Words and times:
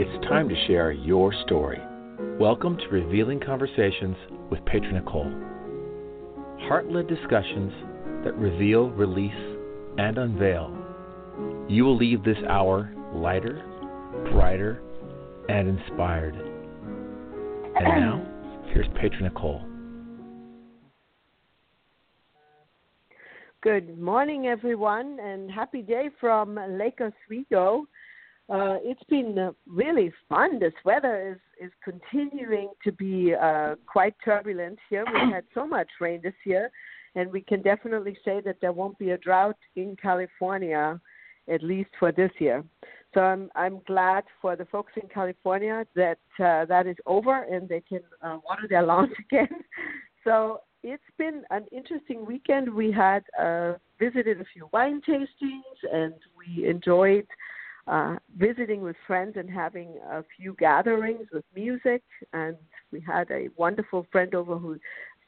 it's 0.00 0.24
time 0.28 0.48
to 0.48 0.54
share 0.68 0.92
your 0.92 1.32
story. 1.44 1.80
Welcome 2.38 2.76
to 2.76 2.86
Revealing 2.88 3.40
Conversations 3.40 4.14
with 4.48 4.64
Petra 4.64 4.92
Nicoll. 4.92 5.28
Heart 6.68 6.88
led 6.88 7.08
discussions 7.08 7.72
that 8.24 8.32
reveal, 8.36 8.90
release, 8.90 9.32
and 9.98 10.16
unveil. 10.16 10.72
You 11.68 11.84
will 11.84 11.96
leave 11.96 12.22
this 12.22 12.36
hour 12.48 12.94
lighter, 13.12 13.60
brighter, 14.30 14.80
and 15.48 15.66
inspired. 15.66 16.36
And 17.74 17.84
now, 17.84 18.24
here's 18.72 18.86
Petra 19.00 19.28
Nicoll. 19.28 19.64
Good 23.62 23.98
morning, 23.98 24.46
everyone, 24.46 25.18
and 25.20 25.50
happy 25.50 25.82
day 25.82 26.10
from 26.20 26.56
Lake 26.78 27.00
Oswego. 27.00 27.88
Uh, 28.50 28.78
it's 28.82 29.02
been 29.10 29.38
uh, 29.38 29.52
really 29.66 30.10
fun. 30.28 30.58
This 30.58 30.72
weather 30.84 31.32
is, 31.32 31.66
is 31.66 31.72
continuing 31.84 32.70
to 32.82 32.92
be 32.92 33.34
uh, 33.34 33.74
quite 33.86 34.14
turbulent 34.24 34.78
here. 34.88 35.04
We've 35.06 35.34
had 35.34 35.44
so 35.52 35.66
much 35.66 35.88
rain 36.00 36.20
this 36.22 36.34
year, 36.46 36.70
and 37.14 37.30
we 37.30 37.42
can 37.42 37.60
definitely 37.60 38.16
say 38.24 38.40
that 38.46 38.56
there 38.62 38.72
won't 38.72 38.98
be 38.98 39.10
a 39.10 39.18
drought 39.18 39.58
in 39.76 39.96
California, 40.00 40.98
at 41.46 41.62
least 41.62 41.90
for 41.98 42.10
this 42.10 42.30
year. 42.38 42.64
So 43.14 43.20
I'm 43.20 43.50
I'm 43.54 43.80
glad 43.86 44.24
for 44.40 44.56
the 44.56 44.66
folks 44.66 44.92
in 45.00 45.08
California 45.08 45.86
that 45.94 46.18
uh, 46.38 46.64
that 46.66 46.86
is 46.86 46.96
over 47.06 47.42
and 47.42 47.68
they 47.68 47.80
can 47.80 48.00
uh, 48.22 48.38
water 48.46 48.66
their 48.68 48.82
lawns 48.82 49.12
again. 49.30 49.48
so 50.24 50.60
it's 50.82 51.02
been 51.18 51.42
an 51.50 51.66
interesting 51.72 52.24
weekend. 52.24 52.72
We 52.72 52.92
had 52.92 53.24
uh, 53.40 53.74
visited 53.98 54.40
a 54.40 54.44
few 54.52 54.68
wine 54.72 55.00
tastings 55.06 55.92
and 55.92 56.14
we 56.36 56.68
enjoyed 56.68 57.26
uh, 57.88 58.16
visiting 58.36 58.82
with 58.82 58.96
friends 59.06 59.34
and 59.36 59.50
having 59.50 59.94
a 60.10 60.22
few 60.36 60.54
gatherings 60.58 61.26
with 61.32 61.44
music. 61.54 62.02
And 62.32 62.56
we 62.92 63.00
had 63.00 63.30
a 63.30 63.48
wonderful 63.56 64.06
friend 64.12 64.34
over 64.34 64.58
who 64.58 64.78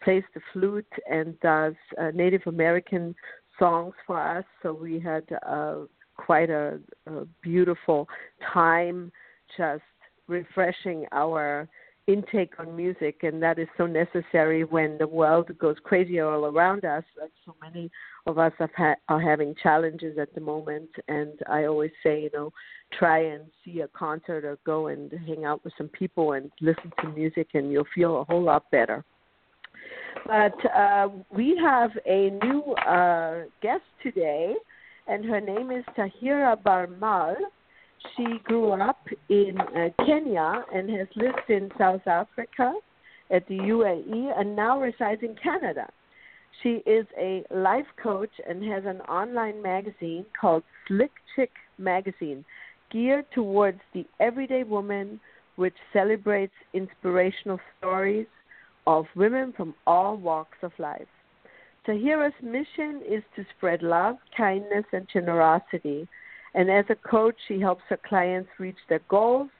plays 0.02 0.24
the 0.34 0.40
flute 0.52 0.86
and 1.10 1.38
does 1.40 1.74
uh, 2.00 2.10
Native 2.14 2.42
American 2.46 3.14
songs 3.58 3.94
for 4.06 4.20
us. 4.20 4.44
So 4.62 4.72
we 4.72 5.00
had 5.00 5.24
uh, 5.46 5.80
quite 6.16 6.50
a, 6.50 6.78
a 7.06 7.24
beautiful 7.42 8.08
time 8.52 9.10
just 9.56 9.82
refreshing 10.26 11.06
our 11.12 11.68
intake 12.06 12.54
on 12.58 12.76
music, 12.76 13.20
and 13.22 13.42
that 13.42 13.58
is 13.58 13.68
so 13.76 13.86
necessary 13.86 14.64
when 14.64 14.98
the 14.98 15.06
world 15.06 15.50
goes 15.58 15.76
crazy 15.82 16.20
all 16.20 16.46
around 16.46 16.84
us. 16.84 17.04
Like 17.20 17.32
so 17.44 17.54
many 17.62 17.90
of 18.30 18.38
us 18.38 18.52
have 18.58 18.70
ha- 18.76 18.96
are 19.08 19.20
having 19.20 19.54
challenges 19.62 20.18
at 20.18 20.34
the 20.34 20.40
moment, 20.40 20.88
and 21.08 21.38
I 21.48 21.64
always 21.64 21.90
say, 22.02 22.22
you 22.22 22.30
know, 22.32 22.52
try 22.98 23.24
and 23.24 23.44
see 23.64 23.80
a 23.80 23.88
concert 23.88 24.44
or 24.44 24.58
go 24.64 24.86
and 24.88 25.12
hang 25.26 25.44
out 25.44 25.62
with 25.64 25.72
some 25.76 25.88
people 25.88 26.32
and 26.32 26.50
listen 26.60 26.92
to 27.02 27.08
music, 27.08 27.48
and 27.54 27.70
you'll 27.70 27.86
feel 27.94 28.20
a 28.20 28.24
whole 28.24 28.42
lot 28.42 28.70
better. 28.70 29.04
But 30.26 30.54
uh, 30.74 31.08
we 31.30 31.56
have 31.62 31.90
a 32.06 32.30
new 32.42 32.62
uh, 32.86 33.42
guest 33.62 33.84
today, 34.02 34.54
and 35.06 35.24
her 35.24 35.40
name 35.40 35.70
is 35.70 35.84
Tahira 35.96 36.60
Bharmal 36.62 37.36
she 38.16 38.38
grew 38.44 38.72
up 38.72 39.06
in 39.28 39.60
uh, 39.60 40.04
Kenya 40.04 40.64
and 40.74 40.88
has 40.90 41.08
lived 41.16 41.48
in 41.48 41.70
South 41.78 42.06
Africa 42.06 42.74
at 43.30 43.46
the 43.48 43.58
UAE 43.58 44.38
and 44.38 44.56
now 44.56 44.80
resides 44.80 45.22
in 45.22 45.36
Canada. 45.42 45.88
She 46.62 46.82
is 46.86 47.06
a 47.18 47.44
life 47.50 47.86
coach 48.02 48.30
and 48.48 48.62
has 48.64 48.84
an 48.84 49.00
online 49.02 49.62
magazine 49.62 50.26
called 50.38 50.62
Slick 50.86 51.12
Chick 51.34 51.50
Magazine, 51.78 52.44
geared 52.90 53.26
towards 53.32 53.80
the 53.94 54.04
everyday 54.18 54.64
woman, 54.64 55.20
which 55.56 55.76
celebrates 55.92 56.52
inspirational 56.74 57.60
stories 57.78 58.26
of 58.86 59.06
women 59.14 59.52
from 59.56 59.74
all 59.86 60.16
walks 60.16 60.58
of 60.62 60.72
life. 60.78 61.08
Tahira's 61.86 62.34
mission 62.42 63.02
is 63.08 63.22
to 63.36 63.44
spread 63.56 63.82
love, 63.82 64.16
kindness, 64.36 64.84
and 64.92 65.06
generosity 65.12 66.06
and 66.54 66.70
as 66.70 66.84
a 66.88 66.96
coach, 66.96 67.36
she 67.46 67.60
helps 67.60 67.82
her 67.88 67.98
clients 68.08 68.50
reach 68.58 68.78
their 68.88 69.00
goals 69.08 69.50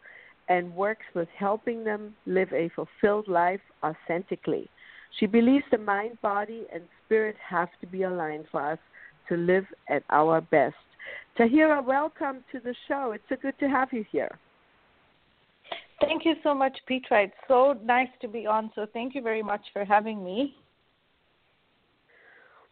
and 0.48 0.74
works 0.74 1.04
with 1.14 1.28
helping 1.36 1.84
them 1.84 2.14
live 2.26 2.52
a 2.52 2.70
fulfilled 2.74 3.28
life 3.28 3.60
authentically. 3.84 4.68
She 5.18 5.26
believes 5.26 5.64
the 5.70 5.78
mind, 5.78 6.20
body, 6.22 6.66
and 6.72 6.82
spirit 7.04 7.36
have 7.46 7.68
to 7.80 7.86
be 7.86 8.02
aligned 8.04 8.46
for 8.50 8.72
us 8.72 8.78
to 9.28 9.36
live 9.36 9.64
at 9.88 10.02
our 10.10 10.40
best. 10.40 10.76
Tahira, 11.38 11.84
welcome 11.84 12.44
to 12.52 12.60
the 12.60 12.74
show. 12.88 13.12
It's 13.12 13.24
so 13.28 13.36
good 13.40 13.58
to 13.60 13.68
have 13.68 13.92
you 13.92 14.04
here. 14.10 14.38
Thank 16.00 16.24
you 16.24 16.34
so 16.42 16.54
much, 16.54 16.76
Petra. 16.86 17.24
It's 17.24 17.34
so 17.46 17.78
nice 17.84 18.08
to 18.22 18.28
be 18.28 18.46
on. 18.46 18.70
So 18.74 18.86
thank 18.92 19.14
you 19.14 19.22
very 19.22 19.42
much 19.42 19.60
for 19.72 19.84
having 19.84 20.24
me. 20.24 20.56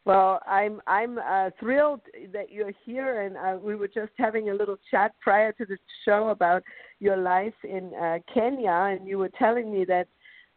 Well, 0.04 0.40
I'm 0.46 0.80
I'm 0.86 1.18
uh, 1.18 1.50
thrilled 1.60 2.00
that 2.32 2.50
you're 2.50 2.72
here, 2.86 3.22
and 3.22 3.36
uh, 3.36 3.60
we 3.62 3.76
were 3.76 3.88
just 3.88 4.12
having 4.16 4.48
a 4.48 4.54
little 4.54 4.78
chat 4.90 5.12
prior 5.20 5.52
to 5.52 5.66
the 5.66 5.76
show 6.06 6.28
about 6.28 6.62
your 6.98 7.18
life 7.18 7.52
in 7.62 7.92
uh, 7.94 8.18
Kenya, 8.32 8.70
and 8.70 9.06
you 9.06 9.18
were 9.18 9.30
telling 9.38 9.70
me 9.70 9.84
that 9.84 10.08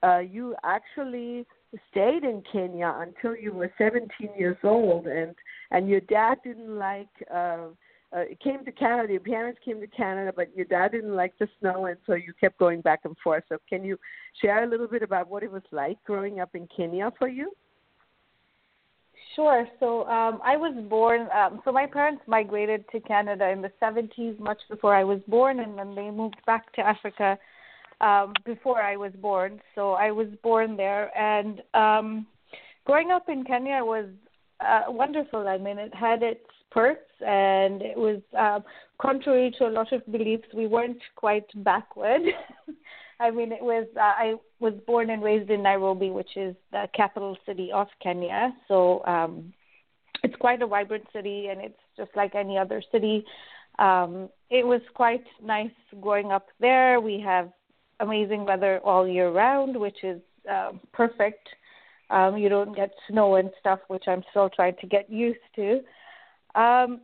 uh, 0.03 0.19
you 0.19 0.55
actually 0.63 1.45
stayed 1.89 2.23
in 2.23 2.43
Kenya 2.51 2.95
until 2.99 3.35
you 3.35 3.53
were 3.53 3.71
17 3.77 4.09
years 4.37 4.57
old, 4.63 5.07
and 5.07 5.35
and 5.71 5.87
your 5.87 6.01
dad 6.01 6.37
didn't 6.43 6.77
like. 6.77 7.09
Uh, 7.33 7.67
uh, 8.13 8.23
came 8.43 8.65
to 8.65 8.73
Canada. 8.73 9.13
Your 9.13 9.21
parents 9.21 9.57
came 9.63 9.79
to 9.79 9.87
Canada, 9.87 10.33
but 10.35 10.53
your 10.53 10.65
dad 10.65 10.91
didn't 10.91 11.15
like 11.15 11.31
the 11.39 11.47
snow, 11.61 11.85
and 11.85 11.95
so 12.05 12.13
you 12.13 12.33
kept 12.41 12.59
going 12.59 12.81
back 12.81 12.99
and 13.05 13.15
forth. 13.23 13.45
So, 13.47 13.57
can 13.69 13.85
you 13.85 13.97
share 14.41 14.65
a 14.65 14.67
little 14.67 14.89
bit 14.89 15.01
about 15.01 15.29
what 15.29 15.43
it 15.43 15.49
was 15.49 15.61
like 15.71 15.97
growing 16.03 16.41
up 16.41 16.53
in 16.53 16.67
Kenya 16.75 17.13
for 17.17 17.29
you? 17.29 17.53
Sure. 19.35 19.67
So 19.79 20.05
um, 20.07 20.41
I 20.43 20.57
was 20.57 20.75
born. 20.89 21.27
Um, 21.33 21.61
so 21.63 21.71
my 21.71 21.85
parents 21.85 22.21
migrated 22.27 22.83
to 22.91 22.99
Canada 22.99 23.49
in 23.49 23.61
the 23.61 23.71
70s, 23.81 24.37
much 24.39 24.59
before 24.69 24.93
I 24.95 25.03
was 25.03 25.19
born, 25.27 25.61
and 25.61 25.77
then 25.77 25.95
they 25.95 26.11
moved 26.11 26.37
back 26.45 26.73
to 26.73 26.81
Africa 26.81 27.37
um, 28.01 28.33
before 28.45 28.81
I 28.81 28.97
was 28.97 29.13
born. 29.21 29.61
So 29.75 29.91
I 29.91 30.11
was 30.11 30.27
born 30.43 30.75
there, 30.75 31.15
and 31.17 31.61
um, 31.73 32.25
growing 32.85 33.11
up 33.11 33.29
in 33.29 33.43
Kenya 33.43 33.79
was 33.83 34.07
uh, 34.59 34.83
wonderful. 34.87 35.47
I 35.47 35.57
mean, 35.57 35.77
it 35.77 35.93
had 35.93 36.23
its 36.23 36.45
perks, 36.71 37.11
and 37.25 37.81
it 37.81 37.97
was 37.97 38.21
uh, 38.37 38.59
contrary 38.99 39.53
to 39.59 39.67
a 39.67 39.69
lot 39.69 39.93
of 39.93 40.05
beliefs. 40.11 40.47
We 40.53 40.67
weren't 40.67 41.01
quite 41.15 41.45
backward. 41.63 42.21
I 43.19 43.29
mean, 43.29 43.51
it 43.51 43.61
was. 43.61 43.87
Uh, 43.95 43.99
I 43.99 44.35
was 44.59 44.73
born 44.87 45.11
and 45.11 45.23
raised 45.23 45.51
in 45.51 45.61
Nairobi, 45.61 46.09
which 46.09 46.35
is 46.35 46.55
the 46.71 46.87
capital 46.95 47.37
city 47.45 47.71
of 47.71 47.87
Kenya. 48.01 48.51
So 48.67 49.05
um, 49.05 49.53
it's 50.23 50.35
quite 50.37 50.63
a 50.63 50.67
vibrant 50.67 51.05
city, 51.13 51.47
and 51.47 51.61
it's 51.61 51.79
just 51.95 52.11
like 52.15 52.33
any 52.33 52.57
other 52.57 52.81
city. 52.91 53.23
Um, 53.77 54.29
it 54.49 54.65
was 54.65 54.81
quite 54.95 55.23
nice 55.43 55.71
growing 56.01 56.31
up 56.31 56.47
there. 56.59 56.99
We 56.99 57.19
have 57.21 57.51
amazing 58.01 58.45
weather 58.45 58.79
all 58.83 59.07
year 59.07 59.31
round, 59.31 59.77
which 59.77 60.03
is 60.03 60.19
uh, 60.51 60.71
perfect. 60.91 61.47
Um, 62.09 62.37
you 62.37 62.49
don't 62.49 62.75
get 62.75 62.91
snow 63.09 63.35
and 63.35 63.49
stuff, 63.59 63.79
which 63.87 64.03
I'm 64.07 64.23
still 64.31 64.49
trying 64.49 64.75
to 64.81 64.87
get 64.87 65.09
used 65.09 65.39
to. 65.55 65.81
Um, 66.55 67.01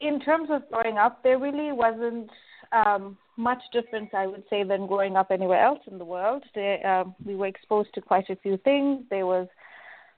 in 0.00 0.20
terms 0.20 0.50
of 0.50 0.68
growing 0.70 0.98
up, 0.98 1.22
there 1.22 1.38
really 1.38 1.72
wasn't 1.72 2.30
um, 2.72 3.16
much 3.36 3.62
difference, 3.72 4.10
I 4.14 4.26
would 4.26 4.44
say, 4.50 4.64
than 4.64 4.86
growing 4.86 5.16
up 5.16 5.30
anywhere 5.30 5.64
else 5.64 5.80
in 5.90 5.98
the 5.98 6.04
world. 6.04 6.44
They, 6.54 6.82
um, 6.82 7.14
we 7.24 7.36
were 7.36 7.46
exposed 7.46 7.94
to 7.94 8.00
quite 8.00 8.28
a 8.28 8.36
few 8.36 8.58
things. 8.58 9.04
There 9.10 9.26
was 9.26 9.48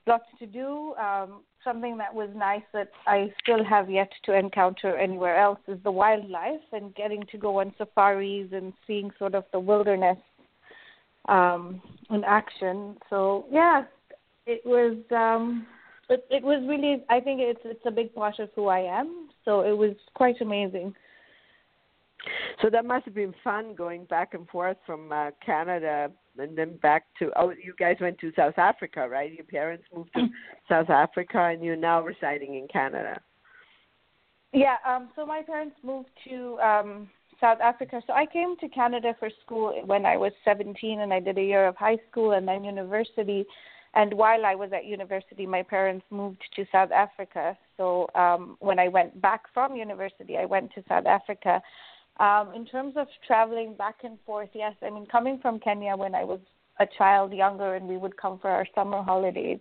lots 0.07 0.25
to 0.41 0.47
do. 0.47 0.95
Um, 0.95 1.43
something 1.65 1.99
that 1.99 2.15
was 2.15 2.31
nice 2.35 2.63
that 2.73 2.91
I 3.07 3.33
still 3.43 3.65
have 3.65 3.91
yet 3.91 4.11
to 4.25 4.37
encounter 4.37 4.97
anywhere 4.97 5.39
else 5.39 5.59
is 5.69 5.79
the 5.85 5.91
wildlife 5.91 6.61
and 6.73 6.95
getting 6.95 7.25
to 7.31 7.39
go 7.39 7.61
on 7.61 7.75
safaris 7.79 8.49
and 8.53 8.73
seeing 8.87 9.11
sort 9.19 9.35
of 9.35 9.45
the 9.53 9.61
wilderness 9.61 10.19
um, 11.29 11.81
in 12.11 12.25
action. 12.25 12.97
So 13.09 13.47
yeah, 13.51 13.85
it 14.47 14.63
was. 14.65 14.97
Um, 15.11 15.67
it, 16.09 16.27
it 16.31 16.43
was 16.43 16.65
really. 16.69 17.05
I 17.09 17.21
think 17.21 17.41
it's 17.41 17.61
it's 17.65 17.87
a 17.87 17.91
big 17.91 18.15
part 18.15 18.39
of 18.39 18.51
who 18.55 18.67
I 18.67 18.81
am. 18.81 19.29
So 19.45 19.61
it 19.61 19.77
was 19.77 19.95
quite 20.15 20.41
amazing. 20.41 20.95
So 22.61 22.69
that 22.71 22.85
must 22.85 23.07
have 23.07 23.15
been 23.15 23.35
fun 23.43 23.75
going 23.75 24.05
back 24.05 24.35
and 24.35 24.47
forth 24.49 24.77
from 24.85 25.11
uh, 25.11 25.31
Canada 25.45 26.11
and 26.39 26.57
then 26.57 26.77
back 26.79 27.05
to. 27.19 27.31
Oh, 27.37 27.51
you 27.51 27.75
guys 27.79 27.97
went 28.01 28.19
to 28.21 28.33
South 28.37 28.59
Africa, 28.59 29.09
right? 29.09 29.33
Your 29.33 29.45
parents 29.45 29.85
moved 29.95 30.11
to 30.15 30.29
South 30.69 30.91
Africa, 30.91 31.51
and 31.53 31.63
you're 31.63 31.77
now 31.77 32.03
residing 32.03 32.55
in 32.55 32.69
Canada. 32.69 33.21
Yeah. 34.53 34.77
Um. 34.87 35.11
So 35.17 35.27
my 35.27 35.43
parents 35.43 35.77
moved 35.83 36.11
to 36.29 36.59
um 36.61 37.09
South 37.41 37.59
Africa. 37.63 38.03
So 38.07 38.13
I 38.13 38.27
came 38.27 38.57
to 38.59 38.69
Canada 38.69 39.15
for 39.19 39.31
school 39.45 39.81
when 39.87 40.05
I 40.05 40.17
was 40.17 40.33
17, 40.45 41.01
and 41.01 41.13
I 41.13 41.21
did 41.21 41.39
a 41.39 41.43
year 41.43 41.67
of 41.67 41.77
high 41.77 41.99
school 42.11 42.33
and 42.33 42.47
then 42.47 42.65
university. 42.65 43.47
And 43.95 44.15
while 44.15 44.47
I 44.47 44.55
was 44.55 44.71
at 44.73 44.85
university, 44.85 45.47
my 45.47 45.63
parents 45.63 46.05
moved 46.11 46.43
to 46.55 46.65
South 46.71 46.93
Africa. 46.93 47.57
So 47.77 48.09
um, 48.15 48.57
when 48.61 48.79
I 48.79 48.87
went 48.87 49.21
back 49.21 49.43
from 49.53 49.75
university, 49.75 50.37
I 50.37 50.45
went 50.45 50.73
to 50.75 50.85
South 50.89 51.07
Africa 51.07 51.61
Um, 52.21 52.53
in 52.55 52.67
terms 52.67 52.95
of 52.97 53.09
traveling 53.27 53.75
back 53.75 53.97
and 54.05 54.19
forth, 54.27 54.51
yes, 54.53 54.75
I 54.83 54.91
mean 54.91 55.07
coming 55.07 55.39
from 55.41 55.59
Kenya 55.59 55.97
when 55.97 56.15
I 56.15 56.23
was 56.25 56.41
a 56.79 56.87
child 56.99 57.33
younger 57.33 57.75
and 57.75 57.89
we 57.89 57.97
would 57.97 58.17
come 58.17 58.39
for 58.39 58.51
our 58.51 58.67
summer 58.75 59.03
holidays. 59.03 59.59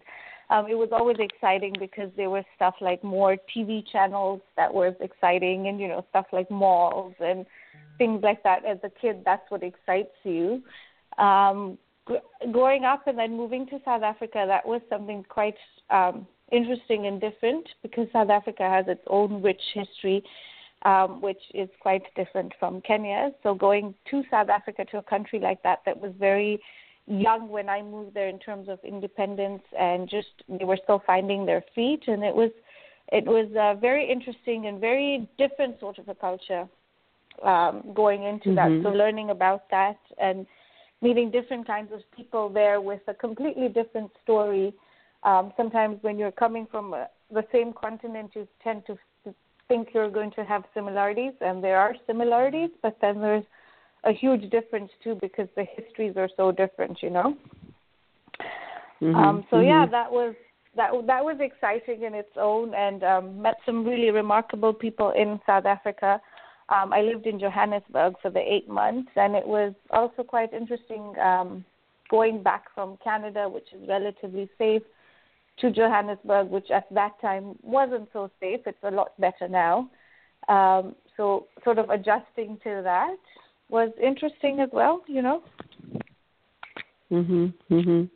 Um, 0.50 0.68
it 0.68 0.76
was 0.76 0.90
always 0.92 1.18
exciting 1.20 1.76
because 1.80 2.10
there 2.18 2.30
was 2.30 2.44
stuff 2.56 2.76
like 2.82 3.04
more 3.04 3.38
TV 3.56 3.84
channels 3.90 4.42
that 4.58 4.74
was 4.74 4.94
exciting 5.00 5.68
and 5.68 5.80
you 5.80 5.88
know 5.88 6.06
stuff 6.10 6.26
like 6.34 6.52
malls 6.52 7.14
and 7.20 7.46
things 7.98 8.22
like 8.24 8.44
that. 8.44 8.66
As 8.66 8.78
a 8.84 8.90
kid, 8.90 9.22
that's 9.24 9.50
what 9.50 9.64
excites 9.64 10.16
you. 10.24 10.62
Um, 11.18 11.78
growing 12.52 12.84
up 12.84 13.08
and 13.08 13.18
then 13.18 13.38
moving 13.38 13.68
to 13.68 13.80
South 13.86 14.04
Africa, 14.04 14.44
that 14.48 14.68
was 14.68 14.82
something 14.90 15.24
quite 15.30 15.56
um, 15.92 16.28
interesting 16.52 17.08
and 17.08 17.22
different 17.22 17.68
because 17.84 18.08
South 18.12 18.30
Africa 18.30 18.64
has 18.64 18.86
its 18.88 19.04
own 19.08 19.42
rich 19.42 19.62
history, 19.74 20.24
um, 20.84 21.22
which 21.22 21.42
is 21.54 21.70
quite 21.81 22.04
different 22.16 22.54
from 22.60 22.81
Kenya. 22.81 23.31
So 23.44 23.54
going 23.54 23.94
to 24.12 24.24
South 24.31 24.50
Africa 24.50 24.86
to 24.92 24.98
a 25.00 25.04
country 25.04 25.40
like 25.40 25.62
that 25.64 25.80
that 25.86 26.00
was 26.00 26.14
very 26.20 26.60
young 27.08 27.50
when 27.50 27.70
I 27.70 27.81
moved 27.81 28.14
there 28.14 28.30
in 28.30 28.40
terms 28.40 28.70
of 28.70 28.80
independence 28.84 29.64
and 29.78 30.08
just 30.08 30.28
they 30.48 30.64
were 30.64 30.78
still 30.84 31.02
finding 31.06 31.46
their 31.46 31.64
feet 31.74 32.04
and 32.08 32.24
it 32.24 32.36
was 32.36 32.52
it 33.12 33.26
was 33.26 33.50
a 33.58 33.80
very 33.80 34.10
interesting 34.10 34.68
and 34.68 34.80
very 34.80 35.28
different 35.40 35.80
sort 35.80 35.98
of 35.98 36.08
a 36.08 36.16
culture 36.16 36.68
um, 37.44 37.84
going 37.96 38.24
into 38.24 38.50
mm-hmm. 38.50 38.84
that. 38.84 38.84
So 38.84 38.96
learning 38.96 39.31
about 39.31 39.70
that 39.72 39.98
and 40.22 40.46
meeting 41.02 41.31
different 41.31 41.66
kinds 41.66 41.92
of 41.92 42.02
people 42.16 42.50
there 42.50 42.81
with 42.81 43.02
a 43.08 43.14
completely 43.14 43.70
different 43.70 44.12
story. 44.24 44.74
Um, 45.24 45.54
sometimes 45.58 45.98
when 46.02 46.18
you're 46.18 46.31
coming 46.31 46.68
from 46.70 46.94
a, 46.94 46.98
uh, 46.98 47.06
the 47.31 47.46
same 47.52 47.74
continent, 47.74 48.31
you 48.36 48.48
tend 48.64 48.86
to 48.88 48.98
think 49.69 49.89
you're 49.94 50.10
going 50.10 50.31
to 50.31 50.44
have 50.44 50.63
similarities, 50.74 51.31
and 51.39 51.63
there 51.63 51.77
are 51.77 51.94
similarities, 52.06 52.71
but 52.81 52.98
then 53.01 53.21
there's 53.21 53.45
a 54.04 54.12
huge 54.12 54.50
difference 54.50 54.92
too 55.01 55.18
because 55.21 55.48
the 55.56 55.66
histories 55.75 56.16
are 56.18 56.30
so 56.36 56.51
different, 56.51 57.01
you 57.01 57.10
know. 57.10 57.38
Mm-hmm. 59.01 59.16
Um, 59.16 59.45
so 59.50 59.57
mm-hmm. 59.57 59.68
yeah, 59.68 59.86
that 59.89 60.12
was 60.12 60.36
that 60.75 60.92
that 61.07 61.24
was 61.24 61.38
exciting 61.39 62.04
in 62.04 62.13
its 62.13 62.36
own, 62.36 62.74
and 62.74 63.04
um, 63.04 63.42
met 63.42 63.56
some 63.66 63.86
really 63.86 64.12
remarkable 64.12 64.74
people 64.74 65.12
in 65.12 65.39
South 65.45 65.66
Africa. 65.66 66.19
Um, 66.69 66.94
I 66.94 67.01
lived 67.01 67.25
in 67.25 67.39
Johannesburg 67.39 68.16
for 68.21 68.30
the 68.30 68.39
eight 68.39 68.69
months, 68.69 69.10
and 69.16 69.36
it 69.36 69.48
was 69.48 69.74
also 69.92 70.24
quite 70.24 70.54
interesting 70.54 71.13
um, 71.19 71.66
going 72.10 72.44
back 72.44 72.66
from 72.75 72.98
Canada, 73.04 73.48
which 73.48 73.68
is 73.74 73.88
relatively 73.88 74.50
safe, 74.57 74.83
to 75.62 75.72
Johannesburg, 75.72 76.50
which 76.50 76.72
at 76.72 76.88
that 76.92 77.20
time 77.22 77.56
wasn't 77.62 78.10
so 78.14 78.30
safe. 78.40 78.62
It's 78.66 78.78
a 78.84 78.92
lot 78.92 79.20
better 79.20 79.48
now. 79.48 79.90
Um, 80.48 80.96
so, 81.18 81.48
sort 81.64 81.80
of 81.80 81.90
adjusting 81.90 82.58
to 82.64 82.82
that 82.84 83.18
was 83.70 83.92
interesting 84.02 84.62
as 84.62 84.70
well, 84.72 85.04
you 85.08 85.22
know. 85.22 85.44
Mhm. 87.12 87.54
Mhm. 87.70 88.10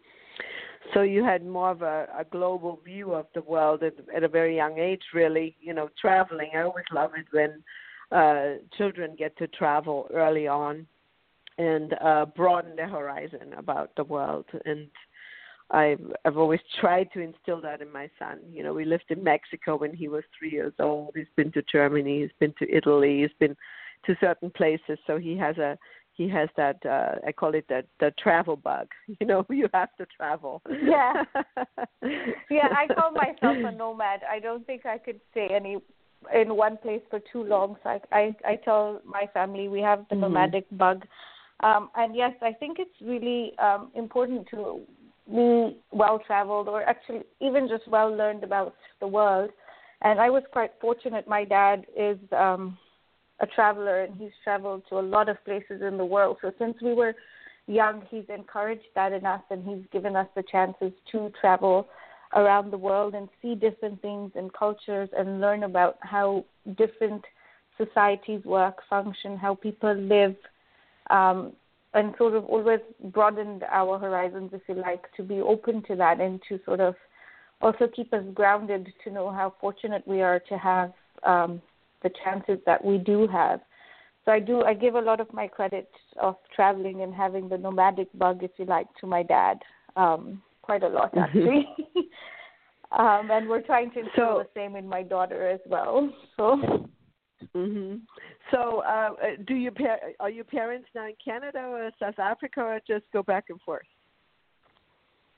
So 0.94 1.01
you 1.01 1.24
had 1.24 1.45
more 1.45 1.72
of 1.72 1.81
a, 1.81 2.07
a 2.18 2.24
global 2.24 2.80
view 2.86 3.13
of 3.13 3.25
the 3.34 3.42
world 3.42 3.81
at, 3.84 3.96
at 4.16 4.24
a 4.24 4.28
very 4.28 4.56
young 4.56 4.78
age, 4.78 5.01
really. 5.13 5.56
You 5.60 5.74
know, 5.74 5.89
traveling. 6.00 6.51
I 6.56 6.62
always 6.62 6.86
love 6.92 7.12
it 7.18 7.25
when 7.31 7.63
uh, 8.12 8.57
children 8.78 9.16
get 9.18 9.36
to 9.38 9.48
travel 9.48 10.07
early 10.13 10.48
on 10.48 10.86
and 11.57 11.94
uh, 12.01 12.25
broaden 12.25 12.75
their 12.75 12.89
horizon 12.89 13.54
about 13.57 13.96
the 13.96 14.04
world. 14.04 14.46
And 14.66 14.88
I've 15.74 16.00
I've 16.24 16.38
always 16.38 16.60
tried 16.80 17.12
to 17.14 17.20
instill 17.20 17.60
that 17.62 17.81
in 17.81 17.92
my 17.92 18.10
son. 18.20 18.40
You 18.52 18.64
know, 18.64 18.74
we 18.74 18.86
lived 18.86 19.06
in 19.10 19.24
Mexico 19.24 19.78
when 19.78 19.94
he 19.94 20.08
was 20.08 20.24
three 20.38 20.52
years 20.52 20.74
old. 20.80 21.14
He's 21.16 21.25
been 21.36 21.52
to 21.54 21.64
Germany. 21.70 22.22
He's 22.22 22.31
been 22.40 22.54
to 22.60 22.75
Italy. 22.75 23.22
He's 23.22 23.38
been 23.40 23.56
to 24.06 24.16
certain 24.22 24.52
places. 24.52 25.00
So 25.08 25.18
he 25.18 25.38
has 25.38 25.58
a 25.58 25.78
he 26.14 26.30
has 26.30 26.48
that 26.58 26.78
uh 26.86 27.16
I 27.28 27.31
call 27.31 27.56
it 27.56 27.66
the 27.68 27.84
the 28.00 28.14
travel 28.22 28.56
bug. 28.56 28.88
You 29.20 29.28
know, 29.28 29.46
you 29.50 29.68
have 29.74 29.96
to 29.98 30.06
travel. 30.16 30.62
Yeah. 30.70 31.24
yeah, 32.50 32.70
I 32.72 32.88
call 32.94 33.12
myself 33.12 33.58
a 33.66 33.72
nomad. 33.72 34.22
I 34.30 34.40
don't 34.40 34.66
think 34.66 34.86
I 34.86 34.98
could 34.98 35.20
stay 35.31 35.48
any 35.52 35.78
in 36.34 36.56
one 36.56 36.78
place 36.78 37.02
for 37.10 37.20
too 37.31 37.44
long. 37.44 37.78
So 37.84 37.90
I 37.90 38.00
I, 38.12 38.36
I 38.46 38.56
tell 38.58 39.02
my 39.06 39.25
family 39.34 39.68
we 39.68 39.81
have 39.81 40.06
the 40.10 40.16
mm-hmm. 40.16 40.22
nomadic 40.22 40.66
bug. 40.72 41.04
Um 41.62 41.90
and 41.96 42.16
yes, 42.16 42.34
I 42.42 42.52
think 42.54 42.78
it's 42.80 43.02
really 43.02 43.58
um 43.58 43.92
important 43.96 44.48
to 44.52 44.81
be 45.28 45.78
well 45.92 46.20
traveled 46.25 46.68
or 46.68 46.84
actually 46.84 47.22
even 47.40 47.68
just 47.68 47.88
well 47.88 48.16
learned 48.16 48.44
about 48.44 48.75
the 49.00 49.08
world. 49.08 49.50
And 50.02 50.20
I 50.20 50.30
was 50.30 50.44
quite 50.52 50.72
fortunate 50.81 51.28
my 51.28 51.46
dad 51.46 51.86
is 51.98 52.18
um 52.31 52.78
a 53.40 53.48
traveler 53.48 54.04
and 54.04 54.16
he's 54.16 54.31
traveled 54.44 54.84
to 54.90 55.00
a 55.00 55.02
lot 55.02 55.30
of 55.30 55.44
places 55.44 55.81
in 55.81 55.98
the 55.98 56.06
world. 56.06 56.38
So 56.42 56.52
since 56.60 56.75
we 56.81 56.94
were 56.94 57.16
young, 57.68 58.04
he's 58.10 58.25
encouraged 58.30 58.88
that 58.96 59.12
in 59.12 59.25
us 59.25 59.42
and 59.50 59.64
he's 59.68 59.86
given 59.92 60.16
us 60.16 60.28
the 60.36 60.44
chances 60.44 60.92
to 61.12 61.31
travel 61.40 61.88
around 62.36 62.72
the 62.72 62.78
world 62.78 63.16
and 63.16 63.30
see 63.42 63.56
different 63.56 64.02
things 64.02 64.31
and 64.36 64.52
cultures 64.54 65.10
and 65.18 65.42
learn 65.42 65.64
about 65.64 65.98
how 66.02 66.44
different 66.78 67.24
societies 67.78 68.44
work, 68.46 68.78
function, 68.90 69.38
how 69.38 69.56
people 69.56 69.94
live, 69.94 70.36
um, 71.10 71.54
and 71.94 72.13
sort 72.18 72.36
of 72.36 72.45
always 72.45 72.80
broadened 73.06 73.63
our 73.72 74.00
horizons, 74.00 74.51
if 74.54 74.62
you 74.68 74.75
like, 74.75 75.04
to 75.16 75.24
be 75.24 75.42
open 75.42 75.84
to 75.84 75.95
that 75.95 76.19
and 76.19 76.42
to 76.50 76.60
sort 76.66 76.80
of 76.80 76.95
also 77.62 77.88
keep 77.88 78.13
us 78.13 78.24
grounded 78.34 78.92
to 79.04 79.12
know 79.12 79.30
how 79.30 79.54
fortunate 79.62 80.06
we 80.07 80.22
are 80.22 80.40
to 80.50 80.57
have 80.57 80.92
um, 81.24 81.62
the 82.01 82.12
chances 82.24 82.57
that 82.66 82.84
we 82.84 82.98
do 82.98 83.28
have. 83.28 83.62
So 84.25 84.31
I 84.31 84.40
do 84.40 84.63
I 84.63 84.74
give 84.74 84.95
a 84.95 85.01
lot 85.01 85.19
of 85.19 85.31
my 85.34 85.48
credit 85.48 85.90
of 86.22 86.36
traveling 86.56 87.01
and 87.01 87.13
having 87.13 87.50
the 87.50 87.57
nomadic 87.57 88.07
bug, 88.18 88.44
if 88.44 88.51
you 88.57 88.66
like, 88.66 88.88
to 89.01 89.07
my 89.07 89.24
dad. 89.24 89.60
Um, 89.96 90.42
quite 90.62 90.84
a 90.84 90.88
lot 90.88 91.13
mm-hmm. 91.13 91.19
actually. 91.19 91.68
um, 92.92 93.30
and 93.31 93.48
we're 93.48 93.62
trying 93.62 93.92
to 93.92 94.00
instill 94.00 94.13
so, 94.16 94.44
the 94.44 94.60
same 94.60 94.75
in 94.75 94.88
my 94.88 95.04
daughter 95.04 95.48
as 95.48 95.60
well. 95.68 96.10
So. 96.38 96.89
Mhm. 97.56 98.01
So, 98.51 98.80
uh, 98.80 99.36
do 99.45 99.56
you 99.56 99.72
par- 99.72 100.13
are 100.19 100.30
your 100.30 100.45
parents 100.45 100.88
now 100.94 101.07
in 101.07 101.16
Canada 101.24 101.60
or 101.60 101.92
South 102.00 102.19
Africa, 102.19 102.62
or 102.62 102.80
just 102.88 103.06
go 103.12 103.24
back 103.24 103.50
and 103.50 103.62
forth? 103.62 103.88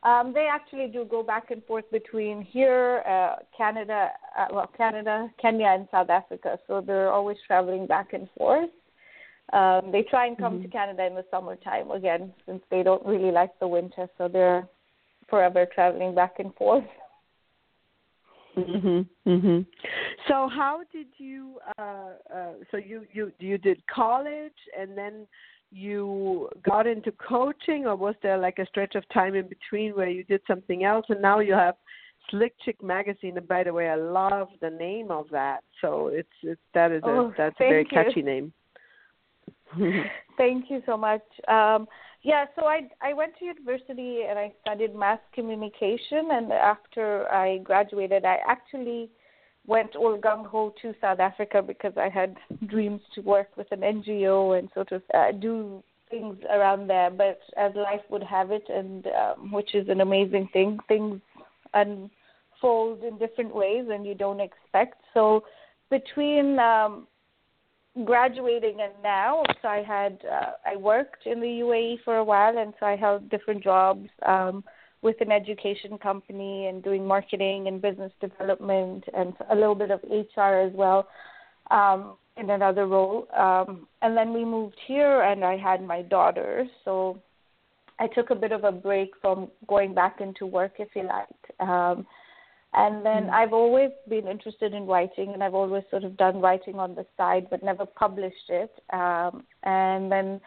Um, 0.04 0.34
they 0.34 0.48
actually 0.48 0.88
do 0.88 1.04
go 1.04 1.24
back 1.24 1.50
and 1.50 1.64
forth 1.66 1.90
between 1.92 2.44
here, 2.44 3.02
uh, 3.08 3.38
Canada, 3.58 4.12
uh, 4.38 4.48
well, 4.52 4.68
Canada, 4.68 5.32
Kenya, 5.42 5.68
and 5.68 5.88
South 5.90 6.12
Africa. 6.12 6.60
So 6.68 6.80
they're 6.80 7.12
always 7.12 7.38
traveling 7.48 7.88
back 7.88 8.14
and 8.14 8.30
forth. 8.38 8.70
Um, 9.54 9.92
they 9.92 10.04
try 10.04 10.28
and 10.28 10.38
come 10.38 10.56
mm-hmm. 10.56 10.64
to 10.64 10.68
Canada 10.70 11.06
in 11.06 11.16
the 11.16 11.26
summertime 11.32 11.90
again, 11.92 12.34
since 12.46 12.62
they 12.70 12.84
don't 12.84 13.06
really 13.06 13.32
like 13.32 13.58
the 13.60 13.68
winter. 13.68 14.08
So 14.18 14.28
they're 14.28 14.68
forever 15.28 15.66
traveling 15.66 16.14
back 16.14 16.36
and 16.38 16.54
forth. 16.56 16.86
Mhm. 18.56 19.08
Mhm. 19.26 19.66
So 20.28 20.48
how 20.48 20.84
did 20.92 21.08
you? 21.18 21.60
Uh, 21.78 22.12
uh, 22.34 22.54
so 22.72 22.78
you 22.78 23.06
you 23.12 23.32
you 23.40 23.58
did 23.58 23.86
college 23.88 24.60
and 24.78 24.98
then 24.98 25.28
you 25.72 26.50
got 26.64 26.88
into 26.88 27.12
coaching, 27.14 27.86
or 27.86 27.96
was 27.96 28.16
there 28.24 28.38
like 28.38 28.60
a 28.60 28.66
stretch 28.68 28.96
of 28.96 29.08
time 29.10 29.36
in 29.36 29.48
between 29.48 29.96
where 29.96 30.08
you 30.08 30.24
did 30.24 30.42
something 30.48 30.86
else, 30.86 31.06
and 31.10 31.22
now 31.22 31.40
you 31.40 31.54
have 31.54 31.76
Slick 32.30 32.54
Chick 32.64 32.82
magazine? 32.82 33.38
And 33.38 33.48
by 33.48 33.64
the 33.64 33.74
way, 33.74 33.90
I 33.90 33.96
love 33.96 34.50
the 34.62 34.70
name 34.70 35.12
of 35.12 35.30
that. 35.32 35.64
So 35.82 36.08
it's 36.08 36.30
it's 36.42 36.62
that 36.74 36.92
is 36.92 37.02
oh, 37.06 37.28
a 37.28 37.34
that's 37.38 37.56
a 37.60 37.64
very 37.64 37.84
you. 37.84 37.90
catchy 37.90 38.22
name. 38.22 38.54
thank 40.38 40.70
you 40.70 40.82
so 40.86 40.96
much. 40.96 41.24
Um, 41.48 41.88
yeah, 42.26 42.46
so 42.56 42.66
I 42.66 42.90
I 43.02 43.14
went 43.14 43.34
to 43.38 43.46
university 43.46 44.24
and 44.28 44.40
I 44.40 44.52
studied 44.62 44.96
mass 44.96 45.20
communication, 45.32 46.30
and 46.32 46.52
after 46.52 47.32
I 47.32 47.60
graduated, 47.60 48.26
I 48.26 48.40
actually 48.48 49.12
went 49.68 49.96
all 49.96 50.18
gung 50.18 50.44
ho 50.48 50.74
to 50.82 50.96
South 51.00 51.20
Africa 51.20 51.62
because 51.62 51.94
I 51.98 52.10
had 52.10 52.36
dreams 52.66 53.02
to 53.14 53.22
work 53.22 53.50
with 53.56 53.68
an 53.72 53.82
NGO 53.82 54.58
and 54.58 54.70
sort 54.74 54.92
of 54.92 55.04
uh, 55.14 55.34
do 55.40 55.84
things 56.10 56.38
around 56.52 56.88
there. 56.88 57.12
But 57.12 57.42
as 57.58 57.76
life 57.76 58.02
would 58.10 58.24
have 58.24 58.50
it, 58.50 58.66
and 58.70 59.06
um, 59.08 59.52
which 59.52 59.76
is 59.76 59.88
an 59.88 60.02
amazing 60.02 60.50
thing, 60.52 60.80
things 60.88 61.22
unfold 61.76 63.04
in 63.04 63.20
different 63.20 63.54
ways 63.54 63.86
and 63.92 64.04
you 64.04 64.16
don't 64.16 64.40
expect. 64.40 65.00
So 65.14 65.44
between 65.92 66.58
um, 66.58 67.08
graduating 68.04 68.82
and 68.82 68.94
now, 69.02 69.44
so 69.62 69.68
I 69.68 69.84
had 69.84 70.20
uh, 70.30 70.52
I 70.66 70.76
worked 70.76 71.26
in 71.26 71.40
the 71.40 71.48
UAE 71.48 72.04
for 72.04 72.18
a 72.18 72.24
while, 72.24 72.58
and 72.58 72.74
so 72.80 72.86
I 72.86 72.96
held 72.96 73.30
different 73.30 73.64
jobs. 73.64 74.10
Um, 74.26 74.64
with 75.06 75.22
an 75.22 75.32
education 75.32 76.00
company 76.00 76.66
and 76.66 76.84
doing 76.84 77.06
marketing 77.06 77.68
and 77.68 77.80
business 77.80 78.12
development 78.20 79.04
and 79.16 79.34
a 79.52 79.56
little 79.56 79.76
bit 79.76 79.92
of 79.92 80.00
HR 80.10 80.66
as 80.66 80.74
well 80.74 81.08
um, 81.70 82.16
in 82.38 82.50
another 82.50 82.88
role. 82.88 83.28
Um, 83.38 83.88
and 84.02 84.18
then 84.18 84.34
we 84.34 84.44
moved 84.44 84.78
here, 84.88 85.22
and 85.22 85.46
I 85.46 85.58
had 85.58 85.84
my 85.84 86.02
daughter, 86.02 86.66
so 86.84 87.22
I 88.00 88.08
took 88.08 88.32
a 88.32 88.36
bit 88.36 88.52
of 88.52 88.64
a 88.64 88.72
break 88.72 89.12
from 89.22 89.50
going 89.68 89.94
back 89.94 90.22
into 90.22 90.48
work, 90.48 90.74
if 90.80 90.90
you 90.96 91.04
like. 91.04 91.70
Um, 91.70 92.08
And 92.76 93.06
then 93.06 93.24
mm-hmm. 93.24 93.34
I've 93.34 93.54
always 93.54 93.92
been 94.10 94.28
interested 94.28 94.74
in 94.74 94.86
writing, 94.86 95.32
and 95.34 95.44
I've 95.44 95.54
always 95.54 95.84
sort 95.90 96.04
of 96.04 96.18
done 96.18 96.42
writing 96.42 96.76
on 96.76 96.96
the 96.96 97.06
side, 97.16 97.48
but 97.50 97.64
never 97.64 97.86
published 97.86 98.50
it. 98.50 98.72
Um, 98.92 99.46
and 99.64 100.12
then 100.12 100.42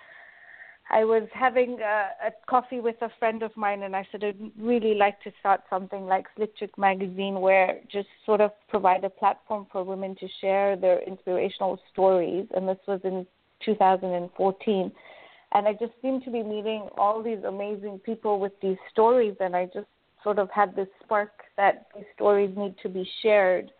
I 0.90 1.04
was 1.04 1.26
having 1.32 1.78
a, 1.80 2.28
a 2.28 2.30
coffee 2.46 2.80
with 2.80 2.96
a 3.00 3.08
friend 3.18 3.42
of 3.42 3.56
mine, 3.56 3.82
and 3.82 3.96
I 3.96 4.06
said 4.12 4.24
I'd 4.24 4.52
really 4.58 4.94
like 4.94 5.22
to 5.22 5.32
start 5.40 5.62
something 5.70 6.04
like 6.04 6.26
Slick 6.36 6.54
Chick 6.58 6.76
magazine, 6.76 7.40
where 7.40 7.80
just 7.90 8.08
sort 8.26 8.42
of 8.42 8.50
provide 8.68 9.04
a 9.04 9.10
platform 9.10 9.66
for 9.72 9.82
women 9.82 10.14
to 10.16 10.28
share 10.40 10.76
their 10.76 11.00
inspirational 11.00 11.80
stories. 11.90 12.46
And 12.54 12.68
this 12.68 12.78
was 12.86 13.00
in 13.04 13.26
2014 13.64 14.92
and 15.52 15.66
I 15.66 15.72
just 15.72 15.92
seemed 16.02 16.24
to 16.24 16.30
be 16.30 16.42
meeting 16.42 16.88
all 16.98 17.22
these 17.22 17.42
amazing 17.46 18.00
people 18.00 18.38
with 18.38 18.52
these 18.60 18.76
stories, 18.92 19.34
and 19.40 19.56
I 19.56 19.64
just 19.64 19.86
sort 20.22 20.38
of 20.38 20.50
had 20.50 20.74
this 20.74 20.88
spark 21.04 21.30
that 21.56 21.86
these 21.94 22.04
stories 22.14 22.54
need 22.56 22.74
to 22.82 22.88
be 22.88 23.08
shared 23.22 23.70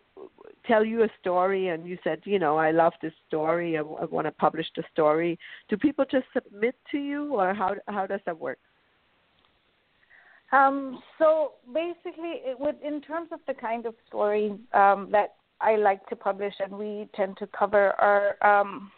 tell 0.66 0.86
you 0.86 1.04
a 1.04 1.10
story 1.20 1.68
and 1.68 1.86
you 1.86 1.98
said, 2.04 2.22
you 2.24 2.40
know, 2.40 2.58
I 2.58 2.72
love 2.72 2.94
this 3.02 3.12
story, 3.28 3.78
I, 3.78 3.82
want 3.82 4.28
to 4.28 4.32
publish 4.32 4.68
the 4.78 4.84
story, 4.94 5.38
do 5.68 5.76
people 5.76 6.06
just 6.10 6.26
submit 6.34 6.76
to 6.92 6.98
you, 6.98 7.36
or 7.36 7.54
how 7.54 7.76
how 7.88 8.08
does 8.08 8.22
that 8.26 8.40
work? 8.40 8.60
Um, 10.54 11.02
so 11.18 11.54
basically, 11.74 12.42
would 12.58 12.78
in 12.82 13.02
terms 13.02 13.30
of 13.34 13.40
the 13.46 13.54
kind 13.56 13.86
of 13.86 13.94
story 14.08 14.56
um, 14.74 15.10
that 15.12 15.36
I 15.60 15.76
like 15.76 16.08
to 16.08 16.16
publish, 16.16 16.54
and 16.60 16.72
we 16.78 17.10
tend 17.16 17.38
to 17.38 17.48
cover 17.48 17.92
are. 18.00 18.38
Um, 18.42 18.92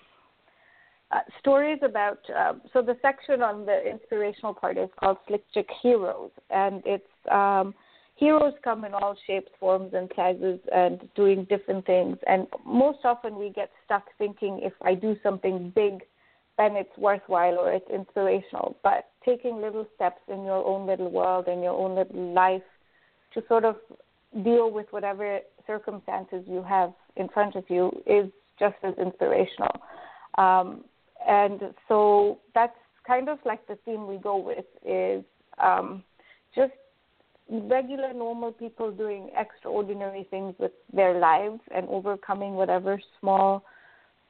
uh, 1.12 1.20
stories 1.40 1.78
about 1.84 2.18
uh, 2.36 2.54
so 2.72 2.82
the 2.82 2.98
section 3.04 3.44
on 3.44 3.68
the 3.68 3.88
inspirational 3.88 4.52
part 4.52 4.80
is 4.80 4.90
called 5.00 5.18
Slick 5.28 5.44
Chick 5.54 5.68
Heroes, 5.84 6.32
and 6.50 6.82
it's 6.88 7.06
um, 7.32 7.76
heroes 8.16 8.54
come 8.64 8.86
in 8.86 8.94
all 8.94 9.16
shapes, 9.26 9.52
forms, 9.60 9.94
and 9.94 10.12
sizes 10.16 10.60
and 10.74 11.08
doing 11.16 11.46
different 11.46 11.86
things. 11.86 12.18
And 12.28 12.48
most 12.66 13.00
often 13.04 13.38
we 13.38 13.50
get 13.50 13.72
stuck 13.86 14.06
thinking 14.18 14.60
if 14.62 14.74
I 14.82 14.94
do 14.96 15.16
something 15.24 15.72
big, 15.76 16.04
then 16.58 16.76
it's 16.76 16.96
worthwhile 16.98 17.58
or 17.58 17.72
it's 17.72 17.90
inspirational. 17.90 18.78
But 18.84 19.10
taking 19.26 19.62
little 19.62 19.88
steps 19.96 20.22
in 20.28 20.44
your 20.44 20.66
own 20.66 20.86
little 20.86 21.10
world 21.10 21.48
and 21.48 21.64
your 21.64 21.74
own 21.74 21.96
little 21.96 22.34
life 22.34 22.62
to 23.34 23.44
sort 23.48 23.66
of 23.66 23.78
deal 24.44 24.72
with 24.72 24.88
whatever 24.92 25.40
circumstances 25.66 26.44
you 26.48 26.64
have 26.64 26.94
in 27.16 27.28
front 27.30 27.56
of 27.56 27.64
you 27.70 27.92
is 28.06 28.30
just 28.60 28.76
as 28.84 28.94
inspirational. 29.00 29.82
Um, 30.38 30.84
and 31.28 31.74
so 31.88 32.40
that's 32.54 32.78
kind 33.08 33.30
of 33.30 33.40
like 33.46 33.66
the 33.68 33.78
theme 33.86 34.08
we 34.08 34.18
go 34.18 34.38
with 34.38 34.66
is 34.86 35.24
um, 35.64 36.04
just 36.56 36.74
regular 37.50 38.14
normal 38.14 38.52
people 38.52 38.92
doing 38.92 39.30
extraordinary 39.38 40.28
things 40.30 40.56
with 40.60 40.72
their 40.94 41.20
lives 41.20 41.60
and 41.74 41.88
overcoming 41.90 42.54
whatever 42.54 43.00
small 43.20 43.64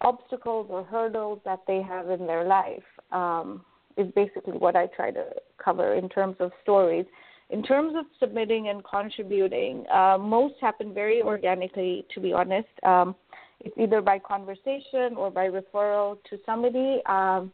obstacles 0.02 0.68
or 0.70 0.84
hurdles 0.84 1.40
that 1.46 1.60
they 1.68 1.82
have 1.82 2.10
in 2.10 2.28
their 2.28 2.44
life 2.44 2.84
um, 3.12 3.64
is 3.98 4.12
basically 4.16 4.58
what 4.58 4.76
I 4.76 4.88
try 4.88 5.12
to 5.12 5.26
cover 5.64 5.94
in 5.94 6.10
terms 6.10 6.36
of 6.40 6.52
stories. 6.62 7.06
In 7.50 7.62
terms 7.62 7.94
of 7.96 8.06
submitting 8.20 8.70
and 8.70 8.84
contributing, 8.84 9.86
uh, 9.94 10.18
most 10.20 10.56
happen 10.60 10.94
very 10.94 11.22
organically, 11.22 12.06
to 12.14 12.20
be 12.20 12.34
honest. 12.34 12.68
Um, 12.84 13.16
it's 13.60 13.76
either 13.78 14.02
by 14.02 14.20
conversation 14.20 15.16
or 15.16 15.30
by 15.30 15.50
referral 15.50 16.18
to 16.30 16.38
somebody. 16.46 17.02
Um, 17.06 17.52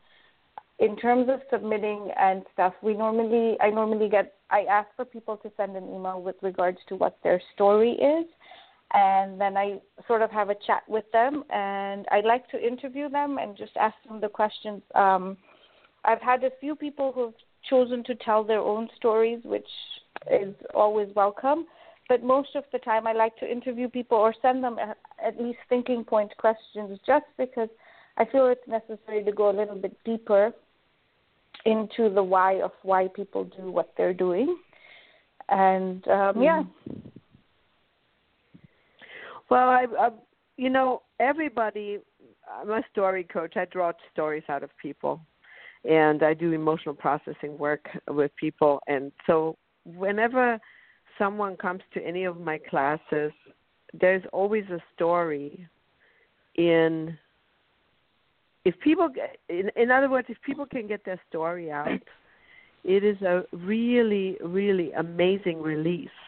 in 0.80 0.96
terms 0.96 1.28
of 1.30 1.42
submitting 1.52 2.10
and 2.18 2.44
stuff, 2.54 2.74
we 2.82 2.94
normally 2.94 3.58
I 3.60 3.70
normally 3.70 4.10
get 4.10 4.36
I 4.50 4.62
ask 4.70 4.88
for 4.96 5.06
people 5.06 5.38
to 5.38 5.52
send 5.58 5.76
an 5.76 5.84
email 5.84 6.22
with 6.22 6.38
regards 6.42 6.80
to 6.88 6.96
what 6.96 7.18
their 7.24 7.42
story 7.54 7.92
is, 7.92 8.26
and 8.94 9.40
then 9.40 9.58
I 9.58 9.80
sort 10.08 10.22
of 10.22 10.32
have 10.32 10.50
a 10.50 10.56
chat 10.66 10.84
with 10.88 11.06
them, 11.12 11.44
and 11.50 12.06
I 12.12 12.22
like 12.22 12.50
to 12.50 12.66
interview 12.66 13.10
them 13.10 13.38
and 13.38 13.58
just 13.58 13.74
ask 13.78 13.96
them 14.08 14.22
the 14.22 14.30
questions. 14.30 14.82
Um, 14.96 15.38
I've 16.06 16.22
had 16.22 16.44
a 16.44 16.52
few 16.62 16.76
people 16.76 17.12
who've 17.12 17.34
chosen 17.70 18.04
to 18.06 18.16
tell 18.16 18.44
their 18.44 18.60
own 18.62 18.88
stories, 18.96 19.42
which 19.44 19.68
is 20.32 20.56
always 20.74 21.10
welcome. 21.14 21.66
But 22.08 22.24
most 22.24 22.56
of 22.56 22.64
the 22.72 22.80
time, 22.80 23.06
I 23.06 23.14
like 23.14 23.38
to 23.38 23.52
interview 23.52 23.88
people 23.90 24.18
or 24.18 24.34
send 24.42 24.64
them 24.64 24.78
at 24.80 25.40
least 25.40 25.60
thinking 25.68 26.04
point 26.04 26.36
questions, 26.38 26.98
just 27.06 27.26
because 27.38 27.70
I 28.18 28.26
feel 28.26 28.48
it's 28.48 28.68
necessary 28.68 29.24
to 29.26 29.32
go 29.32 29.52
a 29.52 29.56
little 29.56 29.76
bit 29.76 29.96
deeper 30.06 30.54
into 31.66 32.10
the 32.14 32.24
why 32.24 32.62
of 32.62 32.72
why 32.84 33.08
people 33.08 33.46
do 33.46 33.72
what 33.72 33.94
they're 33.98 34.14
doing. 34.14 34.58
And 35.50 36.08
um, 36.08 36.36
mm 36.36 36.44
yeah. 36.44 36.64
Well, 39.50 39.68
I, 39.70 39.86
I, 40.00 40.10
you 40.58 40.70
know, 40.70 41.02
everybody. 41.20 42.00
I'm 42.52 42.70
a 42.70 42.82
story 42.92 43.24
coach. 43.24 43.58
I 43.58 43.66
draw 43.66 43.92
stories 44.12 44.44
out 44.50 44.64
of 44.64 44.70
people, 44.82 45.22
and 45.86 46.24
I 46.24 46.34
do 46.34 46.52
emotional 46.52 46.96
processing 46.96 47.58
work 47.58 47.88
with 48.08 48.32
people. 48.36 48.80
And 48.88 49.12
so, 49.26 49.58
whenever 49.86 50.60
someone 51.18 51.58
comes 51.58 51.82
to 51.94 52.04
any 52.04 52.26
of 52.26 52.40
my 52.40 52.60
classes, 52.70 53.32
there's 54.00 54.24
always 54.32 54.66
a 54.70 54.80
story 54.96 55.68
in 56.56 57.18
if 58.70 58.80
people 58.82 59.10
in, 59.50 59.72
in 59.76 59.90
other 59.90 60.10
words 60.10 60.28
if 60.30 60.38
people 60.50 60.66
can 60.66 60.86
get 60.88 61.04
their 61.04 61.20
story 61.30 61.72
out 61.72 62.02
it 62.84 63.04
is 63.04 63.20
a 63.22 63.44
really 63.52 64.38
really 64.42 64.92
amazing 64.94 65.62
release. 65.62 66.20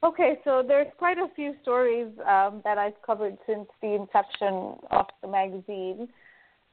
Okay, 0.03 0.39
so 0.45 0.63
there's 0.67 0.87
quite 0.97 1.19
a 1.19 1.27
few 1.35 1.55
stories 1.63 2.09
um, 2.21 2.61
that 2.65 2.79
I've 2.79 3.01
covered 3.05 3.37
since 3.47 3.67
the 3.83 3.95
inception 3.95 4.77
of 4.91 5.07
the 5.23 5.29
magazine. 5.29 6.09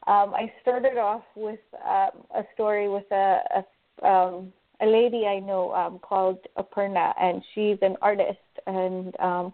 Um, 0.08 0.34
I 0.36 0.52
started 0.62 0.98
off 0.98 1.24
with 1.36 1.60
um, 1.84 2.24
a 2.36 2.44
story 2.54 2.88
with 2.88 3.12
a 3.12 3.40
a, 3.56 3.66
um, 4.04 4.52
a 4.82 4.86
lady 4.86 5.26
I 5.26 5.40
know 5.40 5.74
um, 5.74 6.00
called 6.00 6.40
Aparna, 6.58 7.14
and 7.20 7.42
she's 7.54 7.78
an 7.82 7.96
artist. 8.02 8.40
And 8.68 9.18
um, 9.20 9.54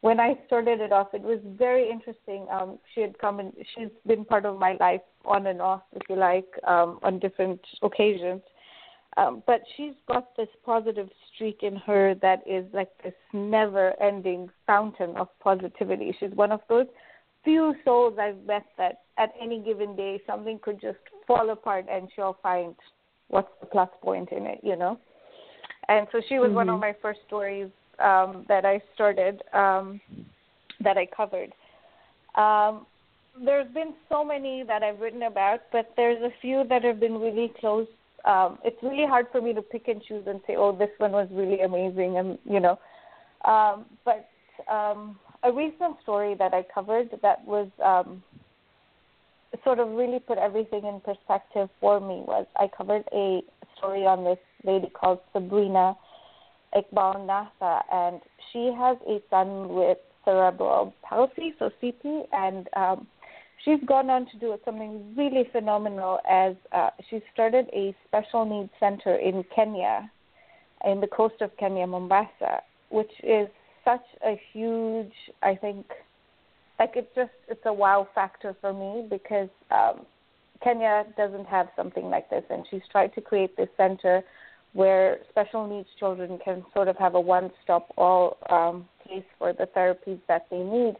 when 0.00 0.20
I 0.20 0.38
started 0.46 0.80
it 0.80 0.92
off, 0.92 1.08
it 1.12 1.22
was 1.22 1.40
very 1.58 1.90
interesting. 1.90 2.46
Um, 2.50 2.78
she 2.94 3.00
had 3.00 3.18
come 3.18 3.40
and 3.40 3.52
she's 3.74 3.90
been 4.06 4.24
part 4.24 4.46
of 4.46 4.58
my 4.58 4.76
life 4.80 5.00
on 5.24 5.46
and 5.46 5.60
off, 5.60 5.82
if 5.92 6.02
you 6.08 6.16
like, 6.16 6.48
um, 6.66 6.98
on 7.02 7.18
different 7.18 7.60
occasions. 7.82 8.42
Um, 9.16 9.42
but 9.46 9.62
she's 9.76 9.94
got 10.06 10.36
this 10.36 10.48
positive 10.64 11.08
streak 11.34 11.62
in 11.62 11.76
her 11.76 12.14
that 12.16 12.42
is 12.46 12.66
like 12.74 12.90
this 13.02 13.14
never 13.32 14.00
ending 14.00 14.50
fountain 14.66 15.16
of 15.16 15.28
positivity. 15.40 16.14
She's 16.20 16.32
one 16.32 16.52
of 16.52 16.60
those 16.68 16.86
few 17.42 17.74
souls 17.84 18.18
I've 18.20 18.42
met 18.44 18.66
that 18.76 19.02
at 19.18 19.32
any 19.40 19.60
given 19.60 19.96
day 19.96 20.20
something 20.26 20.58
could 20.60 20.80
just 20.80 20.98
fall 21.26 21.48
apart 21.50 21.86
and 21.90 22.08
she'll 22.14 22.36
find 22.42 22.74
what's 23.28 23.48
the 23.60 23.66
plus 23.66 23.88
point 24.02 24.30
in 24.32 24.46
it, 24.46 24.60
you 24.62 24.76
know? 24.76 24.98
And 25.88 26.06
so 26.12 26.20
she 26.28 26.38
was 26.38 26.48
mm-hmm. 26.48 26.56
one 26.56 26.68
of 26.68 26.80
my 26.80 26.94
first 27.00 27.20
stories 27.26 27.70
um, 27.98 28.44
that 28.48 28.64
I 28.64 28.80
started 28.94 29.42
um, 29.52 30.00
that 30.80 30.96
I 30.96 31.06
covered. 31.06 31.52
Um, 32.34 32.86
there's 33.44 33.70
been 33.72 33.94
so 34.08 34.24
many 34.24 34.64
that 34.66 34.82
I've 34.82 35.00
written 35.00 35.22
about, 35.22 35.60
but 35.72 35.92
there's 35.96 36.22
a 36.22 36.30
few 36.40 36.64
that 36.68 36.84
have 36.84 37.00
been 37.00 37.18
really 37.18 37.52
close 37.60 37.86
um, 38.26 38.58
it's 38.64 38.76
really 38.82 39.06
hard 39.06 39.26
for 39.30 39.40
me 39.40 39.54
to 39.54 39.62
pick 39.62 39.86
and 39.86 40.02
choose 40.02 40.24
and 40.26 40.40
say, 40.46 40.56
oh, 40.56 40.76
this 40.76 40.90
one 40.98 41.12
was 41.12 41.28
really 41.30 41.60
amazing, 41.60 42.18
and 42.18 42.38
you 42.44 42.60
know. 42.60 42.78
Um, 43.44 43.86
but 44.04 44.28
um, 44.70 45.18
a 45.44 45.52
recent 45.52 45.96
story 46.02 46.34
that 46.38 46.52
I 46.52 46.64
covered 46.74 47.10
that 47.22 47.46
was 47.46 47.68
um, 47.84 48.22
sort 49.64 49.78
of 49.78 49.90
really 49.90 50.18
put 50.18 50.38
everything 50.38 50.84
in 50.84 51.00
perspective 51.00 51.68
for 51.80 52.00
me 52.00 52.22
was 52.26 52.46
I 52.56 52.68
covered 52.76 53.04
a 53.12 53.42
story 53.76 54.06
on 54.06 54.24
this 54.24 54.38
lady 54.64 54.90
called 54.90 55.20
Sabrina 55.32 55.96
Iqbal 56.74 57.26
Nasa, 57.26 57.82
and 57.92 58.20
she 58.52 58.72
has 58.76 58.96
a 59.08 59.20
son 59.30 59.68
with 59.74 59.98
cerebral 60.24 60.94
palsy, 61.02 61.54
so 61.58 61.70
CP, 61.82 62.26
and 62.32 62.68
um, 62.76 63.06
she's 63.64 63.80
gone 63.86 64.10
on 64.10 64.26
to 64.26 64.38
do 64.38 64.56
something 64.64 65.14
really 65.16 65.48
phenomenal 65.52 66.18
as 66.28 66.54
uh, 66.72 66.90
she 67.08 67.22
started 67.32 67.66
a 67.72 67.94
special 68.06 68.44
needs 68.44 68.70
center 68.80 69.16
in 69.16 69.44
Kenya, 69.54 70.10
in 70.84 71.00
the 71.00 71.06
coast 71.06 71.40
of 71.40 71.56
Kenya, 71.56 71.86
Mombasa, 71.86 72.62
which 72.90 73.12
is 73.22 73.48
such 73.84 74.04
a 74.24 74.40
huge, 74.52 75.12
I 75.42 75.54
think, 75.54 75.86
like 76.78 76.92
it's 76.94 77.14
just 77.14 77.30
it's 77.48 77.60
a 77.64 77.72
wow 77.72 78.08
factor 78.14 78.54
for 78.60 78.72
me 78.72 79.06
because 79.08 79.48
um, 79.70 80.04
Kenya 80.62 81.04
doesn't 81.16 81.46
have 81.46 81.68
something 81.76 82.10
like 82.10 82.28
this, 82.30 82.44
and 82.50 82.64
she's 82.70 82.82
tried 82.90 83.14
to 83.14 83.20
create 83.20 83.56
this 83.56 83.68
center 83.76 84.22
where 84.72 85.18
special 85.30 85.66
needs 85.66 85.88
children 85.98 86.38
can 86.44 86.64
sort 86.74 86.86
of 86.88 86.96
have 86.98 87.14
a 87.14 87.20
one-stop 87.20 87.88
all 87.96 88.36
um, 88.50 88.86
place 89.06 89.24
for 89.38 89.52
the 89.52 89.66
therapies 89.76 90.20
that 90.28 90.46
they 90.50 90.58
need, 90.58 90.96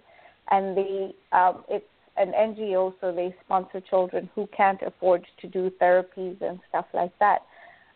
and 0.51 0.77
the 0.77 1.13
um, 1.33 1.65
it's 1.69 1.85
an 2.17 2.33
NGO, 2.33 2.95
so 3.01 3.13
they 3.13 3.35
sponsor 3.45 3.81
children 3.81 4.29
who 4.35 4.49
can't 4.57 4.81
afford 4.83 5.27
to 5.41 5.49
do 5.49 5.71
therapies 5.81 6.41
and 6.41 6.59
stuff 6.69 6.87
like 6.95 7.13
that. 7.19 7.43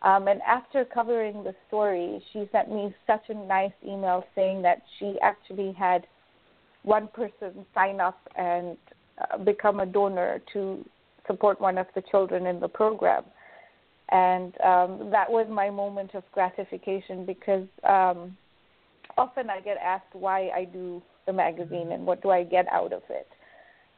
Um, 0.03 0.29
and 0.29 0.41
after 0.43 0.85
covering 0.85 1.45
the 1.45 1.55
story, 1.69 2.23
she 2.33 2.49
sent 2.53 2.71
me 2.71 2.95
such 3.07 3.25
a 3.29 3.35
nice 3.35 3.73
email 3.87 4.25
saying 4.35 4.63
that 4.63 4.83
she 4.99 5.17
actually 5.23 5.73
had 5.73 6.07
one 6.83 7.09
person 7.09 7.67
sign 7.75 8.01
up 8.01 8.19
and 8.37 8.77
uh, 9.21 9.39
become 9.39 9.81
a 9.81 9.87
donor 9.87 10.41
to 10.53 10.85
support 11.27 11.61
one 11.61 11.79
of 11.79 11.87
the 11.95 12.03
children 12.11 12.47
in 12.47 12.61
the 12.61 12.69
program. 12.69 13.25
And 14.11 14.55
um, 14.63 15.11
that 15.11 15.31
was 15.31 15.47
my 15.49 15.71
moment 15.71 16.15
of 16.15 16.25
gratification 16.33 17.25
because 17.25 17.67
um, 17.89 18.37
often 19.17 19.51
I 19.51 19.61
get 19.61 19.77
asked 19.77 20.13
why 20.13 20.49
I 20.49 20.65
do 20.65 21.03
the 21.27 21.33
magazine 21.33 21.93
and 21.93 22.05
what 22.05 22.23
do 22.23 22.31
I 22.31 22.43
get 22.43 22.67
out 22.73 22.93
of 22.93 23.03
it. 23.09 23.29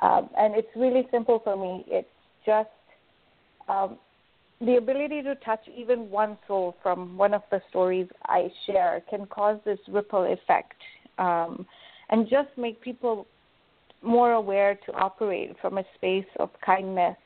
Um, 0.00 0.28
and 0.36 0.54
it's 0.54 0.68
really 0.76 1.06
simple 1.10 1.40
for 1.42 1.56
me. 1.56 1.84
It's 1.86 2.08
just 2.44 2.68
um, 3.68 3.96
the 4.60 4.76
ability 4.76 5.22
to 5.22 5.34
touch 5.36 5.60
even 5.74 6.10
one 6.10 6.36
soul 6.46 6.76
from 6.82 7.16
one 7.16 7.32
of 7.32 7.42
the 7.50 7.62
stories 7.70 8.08
I 8.26 8.50
share 8.66 9.02
can 9.08 9.26
cause 9.26 9.58
this 9.64 9.78
ripple 9.88 10.24
effect 10.24 10.74
um, 11.18 11.66
and 12.12 12.28
just 12.28 12.50
make 12.56 12.80
people 12.80 13.26
more 14.02 14.32
aware 14.32 14.78
to 14.86 14.92
operate 14.92 15.56
from 15.60 15.78
a 15.78 15.84
space 15.96 16.26
of 16.38 16.50
kindness 16.64 17.16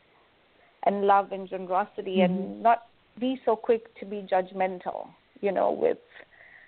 and 0.85 1.03
love 1.03 1.33
and 1.33 1.49
generosity 1.49 2.19
mm-hmm. 2.19 2.33
and 2.33 2.63
not 2.63 2.85
be 3.21 3.41
so 3.45 3.57
quick 3.57 3.95
to 3.99 4.07
be 4.07 4.27
judgmental, 4.31 5.09
you 5.41 5.51
know, 5.51 5.73
with 5.73 5.99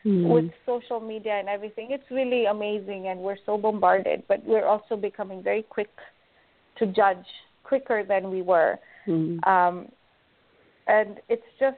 mm-hmm. 0.04 0.28
with 0.28 0.50
social 0.66 1.00
media 1.00 1.33
and 1.33 1.48
everything. 1.48 1.88
It's 1.90 2.11
really 2.11 2.46
amazing, 2.46 3.09
and 3.09 3.20
we're 3.20 3.37
so 3.46 3.57
bombarded, 3.57 4.24
but 4.28 4.44
we're 4.44 4.66
also 4.66 4.96
becoming 4.96 5.42
very 5.42 5.62
quick 5.62 5.90
to 6.78 6.87
judge 6.87 7.26
quicker 7.64 8.02
than 8.07 8.31
we 8.31 8.42
were. 8.42 8.78
Mm-hmm. 9.07 9.48
Um, 9.48 9.88
and 10.87 11.18
it's 11.28 11.42
just 11.61 11.76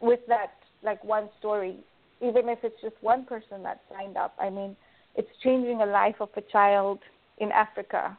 with 0.00 0.20
that, 0.28 0.54
like 0.82 1.04
one 1.04 1.28
story, 1.38 1.76
even 2.20 2.48
if 2.48 2.58
it's 2.62 2.80
just 2.80 2.96
one 3.02 3.24
person 3.24 3.62
that 3.62 3.82
signed 3.92 4.16
up, 4.16 4.34
I 4.40 4.48
mean, 4.48 4.74
it's 5.14 5.28
changing 5.42 5.82
a 5.82 5.86
life 5.86 6.16
of 6.20 6.30
a 6.36 6.40
child 6.40 6.98
in 7.38 7.50
Africa 7.52 8.16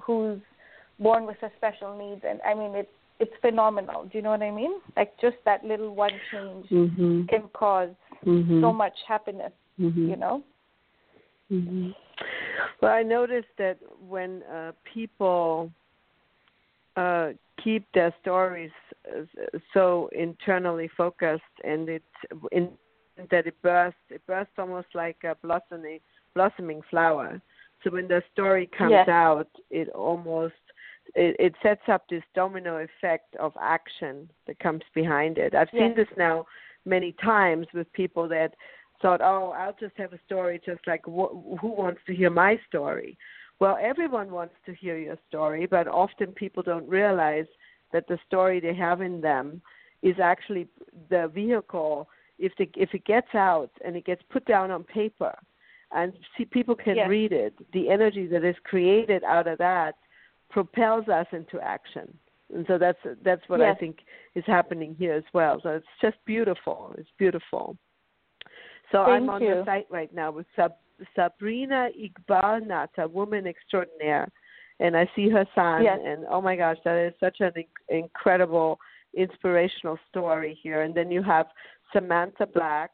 who's 0.00 0.38
born 0.98 1.26
with 1.26 1.42
a 1.42 1.50
special 1.56 1.96
needs, 1.96 2.22
and 2.28 2.40
I 2.42 2.54
mean, 2.54 2.74
it's 2.74 2.90
it's 3.20 3.32
phenomenal. 3.40 4.04
Do 4.04 4.18
you 4.18 4.22
know 4.22 4.30
what 4.30 4.42
I 4.42 4.50
mean? 4.50 4.80
Like 4.96 5.12
just 5.20 5.36
that 5.44 5.64
little 5.64 5.94
one 5.94 6.10
change 6.32 6.66
mm-hmm. 6.68 7.24
can 7.26 7.48
cause 7.52 7.90
mm-hmm. 8.26 8.60
so 8.60 8.72
much 8.72 8.94
happiness. 9.06 9.52
Mm-hmm. 9.78 10.10
You 10.10 10.16
know. 10.16 10.42
Mm-hmm. 11.50 11.90
Well, 12.80 12.92
I 12.92 13.02
noticed 13.02 13.54
that 13.58 13.78
when 14.08 14.42
uh, 14.44 14.72
people 14.92 15.70
uh, 16.96 17.30
keep 17.62 17.86
their 17.94 18.14
stories 18.20 18.70
uh, 19.08 19.22
so 19.72 20.08
internally 20.12 20.90
focused, 20.96 21.42
and 21.62 21.88
it 21.88 22.02
in, 22.50 22.70
that 23.30 23.46
it 23.46 23.54
bursts, 23.62 24.00
it 24.10 24.22
bursts 24.26 24.54
almost 24.58 24.88
like 24.94 25.18
a 25.24 25.36
blossoming 25.42 26.00
blossoming 26.34 26.82
flower. 26.90 27.40
So 27.82 27.90
when 27.90 28.08
the 28.08 28.22
story 28.32 28.68
comes 28.76 28.92
out, 29.08 29.48
it 29.70 29.88
almost 29.90 30.54
it, 31.14 31.36
it 31.38 31.54
sets 31.62 31.82
up 31.88 32.04
this 32.08 32.22
domino 32.34 32.76
effect 32.78 33.34
of 33.36 33.52
action 33.60 34.30
that 34.46 34.58
comes 34.60 34.82
behind 34.94 35.38
it. 35.38 35.54
I've 35.54 35.68
seen 35.72 35.94
this 35.96 36.08
now 36.16 36.46
many 36.84 37.12
times 37.22 37.66
with 37.74 37.92
people 37.92 38.28
that 38.28 38.54
thought, 39.00 39.20
oh, 39.20 39.52
I'll 39.56 39.76
just 39.78 39.96
have 39.98 40.12
a 40.12 40.20
story, 40.24 40.60
just 40.64 40.80
like 40.86 41.02
wh- 41.04 41.34
who 41.60 41.74
wants 41.76 42.00
to 42.06 42.14
hear 42.14 42.30
my 42.30 42.58
story? 42.68 43.18
Well, 43.58 43.76
everyone 43.80 44.30
wants 44.30 44.54
to 44.66 44.74
hear 44.74 44.96
your 44.96 45.18
story, 45.28 45.66
but 45.66 45.86
often 45.88 46.28
people 46.28 46.62
don't 46.62 46.88
realize 46.88 47.46
that 47.92 48.06
the 48.08 48.18
story 48.26 48.60
they 48.60 48.74
have 48.74 49.00
in 49.00 49.20
them 49.20 49.60
is 50.02 50.16
actually 50.20 50.66
the 51.10 51.30
vehicle. 51.34 52.08
If 52.38 52.52
the, 52.58 52.68
if 52.76 52.94
it 52.94 53.04
gets 53.04 53.34
out 53.34 53.70
and 53.84 53.96
it 53.96 54.06
gets 54.06 54.22
put 54.30 54.44
down 54.46 54.70
on 54.70 54.82
paper, 54.84 55.36
and 55.94 56.12
see 56.36 56.44
people 56.44 56.74
can 56.74 56.96
yes. 56.96 57.08
read 57.08 57.32
it. 57.32 57.54
The 57.72 57.90
energy 57.90 58.26
that 58.26 58.44
is 58.44 58.56
created 58.64 59.24
out 59.24 59.46
of 59.46 59.58
that 59.58 59.96
propels 60.50 61.08
us 61.08 61.26
into 61.32 61.60
action. 61.60 62.12
And 62.54 62.66
so 62.68 62.78
that's 62.78 62.98
that's 63.24 63.42
what 63.48 63.60
yes. 63.60 63.74
I 63.76 63.80
think 63.80 63.98
is 64.34 64.44
happening 64.46 64.94
here 64.98 65.14
as 65.14 65.24
well. 65.32 65.60
So 65.62 65.70
it's 65.70 65.86
just 66.00 66.16
beautiful. 66.26 66.94
It's 66.98 67.08
beautiful. 67.18 67.76
So 68.90 69.04
Thank 69.06 69.22
I'm 69.22 69.30
on 69.30 69.42
you. 69.42 69.54
the 69.54 69.64
site 69.64 69.86
right 69.90 70.12
now 70.14 70.30
with 70.30 70.46
Sab- 70.54 70.74
Sabrina 71.16 71.88
Iqbal 71.98 72.88
a 72.98 73.08
woman 73.08 73.46
extraordinaire, 73.46 74.28
and 74.80 74.96
I 74.96 75.08
see 75.16 75.30
her 75.30 75.46
son. 75.54 75.82
Yes. 75.82 75.98
And 76.04 76.26
oh 76.28 76.42
my 76.42 76.56
gosh, 76.56 76.76
that 76.84 76.98
is 76.98 77.14
such 77.18 77.38
an 77.40 77.52
inc- 77.56 77.66
incredible, 77.88 78.78
inspirational 79.16 79.98
story 80.10 80.58
here. 80.62 80.82
And 80.82 80.94
then 80.94 81.10
you 81.10 81.22
have 81.22 81.46
Samantha 81.92 82.46
Black. 82.46 82.90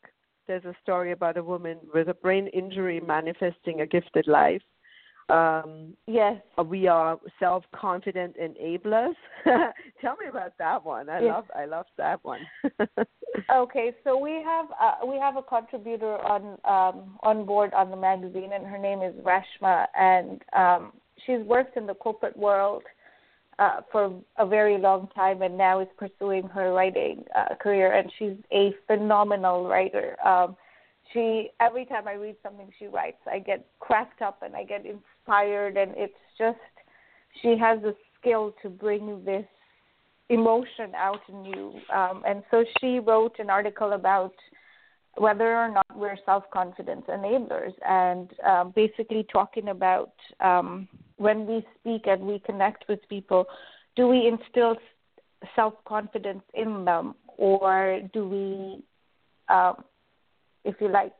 There's 0.48 0.64
a 0.64 0.74
story 0.82 1.12
about 1.12 1.36
a 1.36 1.42
woman 1.42 1.78
with 1.94 2.08
a 2.08 2.14
brain 2.14 2.48
injury 2.48 3.00
manifesting 3.00 3.82
a 3.82 3.86
gifted 3.86 4.26
life. 4.26 4.62
Um, 5.28 5.94
Yes. 6.06 6.40
we 6.64 6.88
are 6.88 7.20
self-confident 7.38 8.36
enablers. 8.38 9.14
Tell 10.00 10.16
me 10.16 10.26
about 10.30 10.56
that 10.58 10.82
one. 10.82 11.10
I 11.10 11.20
Yes. 11.20 11.34
love 11.34 11.50
I 11.54 11.64
love 11.66 11.86
that 11.98 12.24
one. 12.24 12.40
Okay, 13.50 13.94
so 14.04 14.18
we 14.18 14.42
have 14.44 14.66
uh, 14.80 15.06
we 15.06 15.18
have 15.18 15.36
a 15.36 15.42
contributor 15.42 16.18
on 16.18 16.58
um, 16.64 17.18
on 17.22 17.46
board 17.46 17.72
on 17.72 17.90
the 17.90 17.96
magazine, 17.96 18.50
and 18.52 18.66
her 18.66 18.78
name 18.78 19.00
is 19.02 19.14
Rashma, 19.24 19.86
and 19.98 20.42
um, 20.54 20.92
she's 21.24 21.40
worked 21.46 21.76
in 21.76 21.86
the 21.86 21.94
corporate 21.94 22.36
world 22.36 22.82
uh, 23.58 23.80
for 23.90 24.14
a 24.36 24.46
very 24.46 24.78
long 24.78 25.08
time, 25.14 25.42
and 25.42 25.58
now 25.58 25.80
is 25.80 25.88
pursuing 25.96 26.46
her 26.48 26.72
writing 26.72 27.24
uh, 27.36 27.54
career, 27.56 27.92
and 27.92 28.10
she's 28.18 28.36
a 28.52 28.72
phenomenal 28.86 29.68
writer. 29.68 30.16
Um, 30.24 30.56
she 31.12 31.50
every 31.60 31.86
time 31.86 32.06
I 32.06 32.12
read 32.12 32.36
something 32.42 32.70
she 32.78 32.86
writes, 32.86 33.18
I 33.30 33.38
get 33.38 33.66
cracked 33.80 34.22
up 34.22 34.42
and 34.42 34.54
I 34.54 34.64
get 34.64 34.84
inspired, 34.84 35.76
and 35.76 35.92
it's 35.96 36.12
just 36.36 36.58
she 37.42 37.56
has 37.58 37.82
a 37.84 37.94
skill 38.20 38.54
to 38.62 38.68
bring 38.68 39.24
this 39.24 39.46
emotion 40.28 40.92
out 40.96 41.20
in 41.28 41.44
you. 41.44 41.72
Um, 41.94 42.22
and 42.26 42.42
so 42.50 42.64
she 42.80 42.98
wrote 42.98 43.38
an 43.38 43.50
article 43.50 43.92
about 43.92 44.34
whether 45.16 45.56
or 45.56 45.70
not 45.70 45.86
we're 45.96 46.16
self 46.24 46.44
confidence 46.52 47.04
enablers 47.08 47.72
and 47.86 48.30
um, 48.46 48.72
basically 48.74 49.26
talking 49.32 49.68
about 49.68 50.12
um, 50.40 50.88
when 51.18 51.46
we 51.46 51.66
speak 51.78 52.06
and 52.06 52.22
we 52.22 52.38
connect 52.40 52.88
with 52.88 53.00
people, 53.08 53.46
do 53.96 54.08
we 54.08 54.26
instill 54.26 54.76
self 55.54 55.74
confidence 55.84 56.42
in 56.54 56.84
them 56.84 57.14
or 57.36 58.00
do 58.12 58.28
we, 58.28 59.54
um, 59.54 59.84
if 60.64 60.76
you 60.80 60.88
like, 60.88 61.12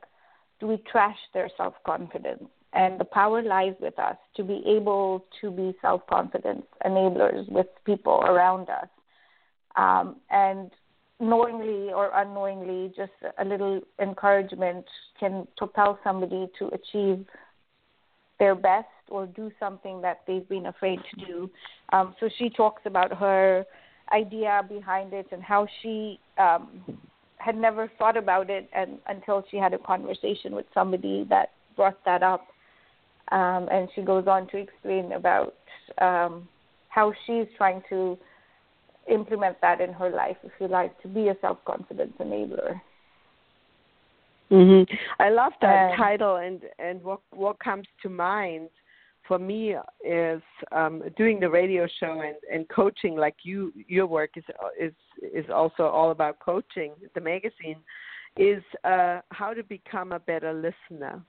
do 0.59 0.67
we 0.67 0.77
trash 0.91 1.17
their 1.33 1.49
self 1.55 1.75
confidence? 1.85 2.43
And 2.73 2.99
the 2.99 3.05
power 3.05 3.41
lies 3.41 3.73
with 3.79 3.97
us 3.97 4.17
to 4.35 4.43
be 4.43 4.61
able 4.65 5.25
to 5.41 5.51
be 5.51 5.75
self 5.81 6.05
confidence 6.07 6.65
enablers 6.85 7.49
with 7.49 7.67
people 7.85 8.21
around 8.25 8.69
us 8.69 8.87
um, 9.75 10.17
and 10.29 10.71
knowingly 11.19 11.91
or 11.93 12.11
unknowingly, 12.13 12.93
just 12.95 13.11
a 13.37 13.45
little 13.45 13.81
encouragement 14.01 14.85
can 15.19 15.47
propel 15.57 15.99
somebody 16.03 16.47
to 16.57 16.67
achieve 16.67 17.25
their 18.39 18.55
best 18.55 18.87
or 19.09 19.25
do 19.27 19.51
something 19.59 20.01
that 20.01 20.21
they've 20.27 20.47
been 20.47 20.67
afraid 20.67 20.99
to 21.11 21.25
do. 21.25 21.49
Um, 21.91 22.15
so 22.19 22.29
she 22.37 22.49
talks 22.49 22.81
about 22.85 23.15
her 23.17 23.65
idea 24.13 24.61
behind 24.67 25.13
it 25.13 25.27
and 25.31 25.41
how 25.43 25.67
she 25.81 26.19
um, 26.37 26.81
had 27.37 27.55
never 27.55 27.91
thought 27.97 28.17
about 28.17 28.49
it 28.49 28.69
and 28.73 28.99
until 29.07 29.43
she 29.49 29.57
had 29.57 29.73
a 29.73 29.77
conversation 29.77 30.53
with 30.55 30.65
somebody 30.73 31.25
that 31.29 31.51
brought 31.75 32.03
that 32.05 32.23
up. 32.23 32.47
Um, 33.31 33.67
and 33.71 33.87
she 33.93 34.01
goes 34.01 34.25
on 34.27 34.47
to 34.49 34.57
explain 34.57 35.11
about 35.11 35.53
um, 35.99 36.47
how 36.89 37.13
she's 37.25 37.45
trying 37.57 37.83
to 37.89 38.17
implement 39.09 39.57
that 39.61 39.81
in 39.81 39.93
her 39.93 40.09
life, 40.09 40.37
if 40.43 40.51
you 40.59 40.67
like, 40.67 40.99
to 41.01 41.07
be 41.07 41.27
a 41.27 41.35
self 41.41 41.57
confidence 41.65 42.13
enabler. 42.19 42.81
hmm 44.49 44.83
I 45.19 45.29
love 45.29 45.53
that 45.61 45.95
title, 45.95 46.37
and 46.37 46.61
and 46.79 47.03
what 47.03 47.21
what 47.31 47.59
comes 47.59 47.85
to 48.01 48.09
mind 48.09 48.69
for 49.29 49.39
me 49.39 49.75
is 50.03 50.41
um, 50.73 51.03
doing 51.15 51.39
the 51.39 51.49
radio 51.49 51.87
show 51.99 52.21
and, 52.21 52.35
and 52.51 52.67
coaching. 52.67 53.15
Like 53.15 53.35
you, 53.43 53.71
your 53.87 54.07
work 54.07 54.31
is 54.35 54.43
is 54.77 54.93
is 55.21 55.45
also 55.53 55.83
all 55.83 56.11
about 56.11 56.39
coaching. 56.39 56.93
The 57.13 57.21
magazine 57.21 57.77
is 58.35 58.61
uh, 58.83 59.19
how 59.29 59.53
to 59.53 59.63
become 59.63 60.11
a 60.11 60.19
better 60.19 60.51
listener. 60.51 61.21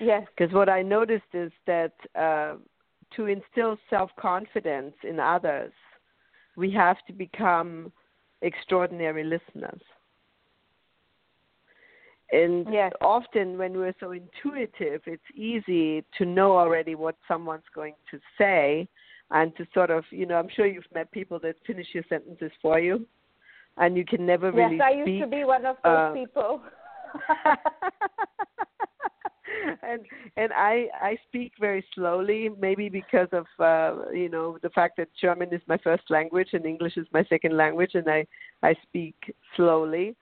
Yes. 0.00 0.26
Because 0.36 0.52
what 0.54 0.68
I 0.68 0.82
noticed 0.82 1.32
is 1.34 1.52
that 1.66 1.92
uh, 2.18 2.54
to 3.14 3.26
instill 3.26 3.76
self 3.90 4.10
confidence 4.18 4.94
in 5.04 5.20
others, 5.20 5.72
we 6.56 6.70
have 6.72 6.96
to 7.06 7.12
become 7.12 7.92
extraordinary 8.40 9.24
listeners. 9.24 9.82
And 12.32 12.66
Yes. 12.72 12.92
often, 13.00 13.56
when 13.56 13.76
we're 13.78 13.94
so 14.00 14.12
intuitive, 14.12 15.02
it's 15.06 15.30
easy 15.34 16.04
to 16.18 16.24
know 16.24 16.56
already 16.58 16.94
what 16.94 17.16
someone's 17.28 17.68
going 17.74 17.94
to 18.10 18.18
say 18.36 18.88
and 19.30 19.54
to 19.56 19.66
sort 19.72 19.90
of, 19.90 20.04
you 20.10 20.26
know, 20.26 20.36
I'm 20.36 20.48
sure 20.48 20.66
you've 20.66 20.92
met 20.92 21.10
people 21.12 21.38
that 21.40 21.56
finish 21.66 21.86
your 21.94 22.04
sentences 22.08 22.52
for 22.60 22.80
you 22.80 23.06
and 23.78 23.96
you 23.96 24.04
can 24.04 24.26
never 24.26 24.52
really 24.52 24.76
yes, 24.76 24.86
I 24.86 25.02
speak. 25.02 25.08
used 25.08 25.22
to 25.22 25.28
be 25.28 25.44
one 25.44 25.66
of 25.66 25.76
those 25.84 25.98
uh, 25.98 26.12
people. 26.12 26.62
and 29.82 30.02
and 30.36 30.52
I 30.52 30.88
I 31.00 31.16
speak 31.28 31.52
very 31.60 31.84
slowly, 31.94 32.50
maybe 32.58 32.88
because 32.88 33.28
of 33.32 33.46
uh, 33.58 34.10
you 34.12 34.28
know 34.28 34.58
the 34.62 34.70
fact 34.70 34.96
that 34.98 35.08
German 35.20 35.52
is 35.52 35.60
my 35.66 35.78
first 35.78 36.04
language 36.10 36.48
and 36.52 36.64
English 36.64 36.96
is 36.96 37.06
my 37.12 37.24
second 37.24 37.56
language, 37.56 37.92
and 37.94 38.08
I 38.08 38.26
I 38.62 38.74
speak 38.82 39.16
slowly. 39.56 40.16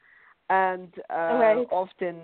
And 0.55 0.93
uh, 1.11 1.35
Right. 1.45 1.69
often, 1.73 2.17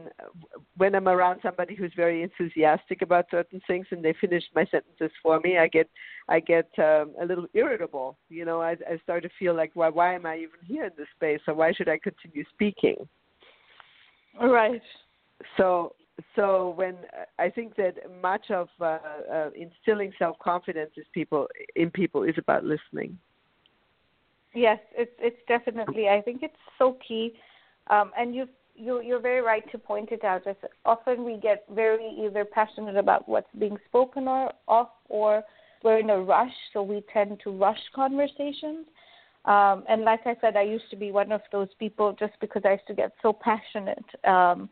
when 0.77 0.95
I'm 0.95 1.09
around 1.09 1.41
somebody 1.43 1.75
who's 1.75 1.93
very 1.97 2.23
enthusiastic 2.23 3.03
about 3.03 3.25
certain 3.31 3.61
things 3.67 3.87
and 3.91 4.05
they 4.05 4.15
finish 4.21 4.45
my 4.55 4.65
sentences 4.71 5.11
for 5.23 5.41
me, 5.41 5.59
I 5.59 5.67
get 5.69 5.89
I 6.29 6.39
get 6.41 6.69
um, 6.79 7.15
a 7.21 7.25
little 7.25 7.47
irritable. 7.55 8.19
You 8.29 8.45
know, 8.45 8.61
I, 8.61 8.73
I 8.93 8.99
start 9.03 9.23
to 9.25 9.31
feel 9.39 9.55
like, 9.55 9.73
why 9.75 9.89
why 9.89 10.15
am 10.15 10.27
I 10.27 10.37
even 10.37 10.61
here 10.65 10.85
in 10.85 10.93
this 10.97 11.09
space? 11.17 11.41
Or 11.49 11.55
why 11.55 11.73
should 11.73 11.89
I 11.89 11.99
continue 11.99 12.45
speaking? 12.55 13.09
right. 14.41 14.83
so 15.57 15.95
so 16.37 16.75
when 16.77 16.97
I 17.39 17.49
think 17.49 17.75
that 17.77 17.95
much 18.23 18.51
of 18.51 18.69
uh, 18.81 18.99
uh, 19.33 19.51
instilling 19.57 20.13
self 20.19 20.37
confidence 20.39 20.93
is 20.97 21.07
people 21.15 21.49
in 21.75 21.91
people 21.91 22.23
is 22.23 22.37
about 22.39 22.65
listening. 22.65 23.19
Yes, 24.55 24.79
it's 24.97 25.13
it's 25.19 25.43
definitely. 25.47 26.09
I 26.09 26.21
think 26.21 26.43
it's 26.43 26.63
so 26.79 26.97
key, 27.07 27.35
um, 27.89 28.11
and 28.19 28.35
you 28.35 28.47
you 28.75 29.01
you're 29.03 29.21
very 29.21 29.41
right 29.41 29.65
to 29.73 29.79
point 29.79 30.11
it 30.11 30.25
out. 30.25 30.47
As 30.47 30.57
often 30.85 31.25
we 31.25 31.37
get 31.37 31.65
very 31.75 32.09
either 32.25 32.45
passionate 32.45 32.97
about 32.97 33.29
what's 33.29 33.49
being 33.59 33.77
spoken 33.89 34.29
or 34.29 34.53
of, 34.69 34.89
or 35.09 35.43
we're 35.83 35.99
in 35.99 36.11
a 36.11 36.21
rush, 36.21 36.53
so 36.73 36.83
we 36.83 37.03
tend 37.13 37.41
to 37.45 37.51
rush 37.51 37.81
conversations. 37.95 38.87
Um, 39.47 39.85
and 39.89 40.03
like 40.03 40.21
I 40.27 40.37
said, 40.41 40.57
I 40.57 40.63
used 40.63 40.91
to 40.91 40.97
be 40.97 41.13
one 41.13 41.33
of 41.33 41.41
those 41.51 41.69
people 41.79 42.15
just 42.19 42.35
because 42.41 42.63
I 42.65 42.73
used 42.73 42.87
to 42.89 42.95
get 42.95 43.13
so 43.23 43.33
passionate. 43.33 44.05
Um, 44.25 44.69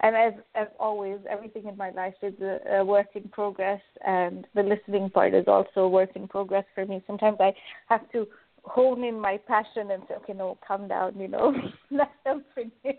and 0.00 0.14
as 0.16 0.32
as 0.54 0.68
always, 0.78 1.18
everything 1.28 1.66
in 1.66 1.76
my 1.76 1.90
life 1.90 2.14
is 2.22 2.34
a, 2.40 2.78
a 2.78 2.84
work 2.84 3.08
in 3.14 3.28
progress, 3.28 3.80
and 4.06 4.46
the 4.54 4.62
listening 4.62 5.10
part 5.10 5.34
is 5.34 5.44
also 5.46 5.80
a 5.80 5.88
work 5.88 6.10
in 6.14 6.28
progress 6.28 6.64
for 6.74 6.84
me. 6.84 7.02
Sometimes 7.06 7.38
I 7.40 7.52
have 7.88 8.10
to 8.12 8.26
hone 8.64 9.04
in 9.04 9.18
my 9.20 9.38
passion 9.46 9.90
and 9.90 10.02
say, 10.08 10.14
okay, 10.16 10.32
no, 10.32 10.58
calm 10.66 10.88
down, 10.88 11.18
you 11.18 11.28
know, 11.28 11.54
let 11.90 12.10
them 12.24 12.44
finish 12.54 12.98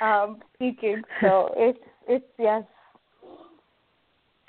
um, 0.00 0.40
speaking. 0.54 1.02
So 1.20 1.52
it's 1.56 1.78
it's 2.08 2.24
yes, 2.38 2.64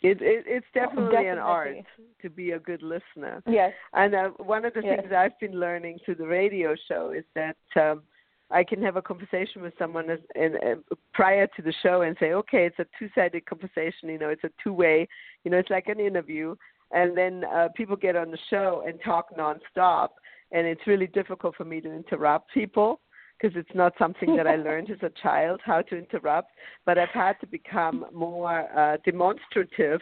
It, 0.01 0.21
it 0.21 0.45
it's 0.47 0.65
definitely, 0.73 1.27
an 1.27 1.37
art 1.37 1.75
to 2.21 2.29
be 2.29 2.51
a 2.51 2.59
good 2.59 2.81
listener. 2.81 3.43
yes, 3.47 3.71
And 3.93 4.15
uh, 4.15 4.29
one 4.37 4.65
of 4.65 4.73
the 4.73 4.81
Yes. 4.83 4.99
things 5.01 5.13
I've 5.13 5.39
been 5.39 5.59
learning 5.59 5.99
through 6.03 6.15
the 6.15 6.27
radio 6.27 6.75
show 6.87 7.11
is 7.11 7.23
that 7.35 7.57
um, 7.75 8.01
I 8.49 8.63
can 8.63 8.81
have 8.81 8.95
a 8.95 9.01
conversation 9.01 9.61
with 9.61 9.73
someone 9.77 10.09
as, 10.09 10.19
and, 10.35 10.55
uh, 10.55 10.95
prior 11.13 11.47
to 11.55 11.61
the 11.61 11.73
show 11.83 12.01
and 12.01 12.15
say, 12.19 12.33
okay, 12.33 12.65
it's 12.65 12.79
a 12.79 12.85
two-sided 12.97 13.45
conversation. 13.45 14.09
You 14.09 14.17
know, 14.19 14.29
it's 14.29 14.43
a 14.43 14.49
two-way. 14.63 15.07
You 15.43 15.51
know, 15.51 15.57
it's 15.57 15.69
like 15.69 15.87
an 15.87 15.99
interview. 15.99 16.55
And 16.91 17.15
then 17.17 17.45
uh, 17.45 17.69
people 17.75 17.95
get 17.95 18.15
on 18.15 18.31
the 18.31 18.37
show 18.49 18.83
and 18.85 18.99
talk 19.03 19.27
nonstop, 19.37 20.09
and 20.51 20.67
it's 20.67 20.85
really 20.87 21.07
difficult 21.07 21.55
for 21.55 21.65
me 21.65 21.81
to 21.81 21.91
interrupt 21.91 22.53
people 22.53 22.99
because 23.41 23.57
it's 23.57 23.75
not 23.75 23.93
something 23.97 24.35
that 24.35 24.47
I 24.47 24.55
learned 24.57 24.91
as 24.91 24.99
a 25.01 25.11
child 25.21 25.61
how 25.63 25.81
to 25.83 25.97
interrupt, 25.97 26.51
but 26.85 26.97
I've 26.97 27.09
had 27.09 27.39
to 27.41 27.47
become 27.47 28.05
more 28.13 28.67
uh, 28.77 28.97
demonstrative 29.03 30.01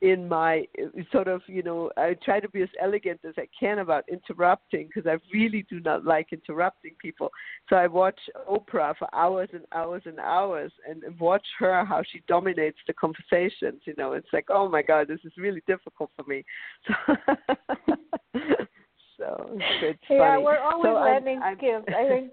in 0.00 0.28
my 0.28 0.64
sort 1.12 1.28
of, 1.28 1.42
you 1.46 1.62
know, 1.62 1.90
I 1.96 2.16
try 2.24 2.40
to 2.40 2.48
be 2.48 2.62
as 2.62 2.68
elegant 2.80 3.20
as 3.26 3.34
I 3.36 3.46
can 3.58 3.80
about 3.80 4.04
interrupting 4.10 4.88
because 4.88 5.08
I 5.08 5.18
really 5.32 5.64
do 5.68 5.80
not 5.80 6.04
like 6.04 6.32
interrupting 6.32 6.92
people. 7.00 7.30
So 7.68 7.76
I 7.76 7.86
watch 7.86 8.18
Oprah 8.48 8.96
for 8.96 9.14
hours 9.14 9.50
and 9.52 9.64
hours 9.72 10.02
and 10.06 10.18
hours 10.18 10.72
and, 10.88 11.02
and 11.04 11.18
watch 11.20 11.46
her 11.58 11.84
how 11.84 12.02
she 12.10 12.22
dominates 12.26 12.78
the 12.86 12.94
conversations. 12.94 13.82
You 13.84 13.94
know, 13.98 14.12
it's 14.12 14.28
like, 14.32 14.46
oh 14.48 14.68
my 14.68 14.82
God, 14.82 15.08
this 15.08 15.20
is 15.24 15.32
really 15.36 15.62
difficult 15.66 16.10
for 16.16 16.24
me. 16.24 16.44
So, 18.32 18.40
so 19.20 19.58
it's 19.82 19.98
yeah, 20.08 20.32
funny. 20.32 20.42
we're 20.42 20.58
always 20.58 20.88
so 20.88 20.94
learning 20.94 21.40
I'm, 21.42 21.52
I'm, 21.52 21.56
skills. 21.58 21.84
I 21.88 22.08
think 22.08 22.32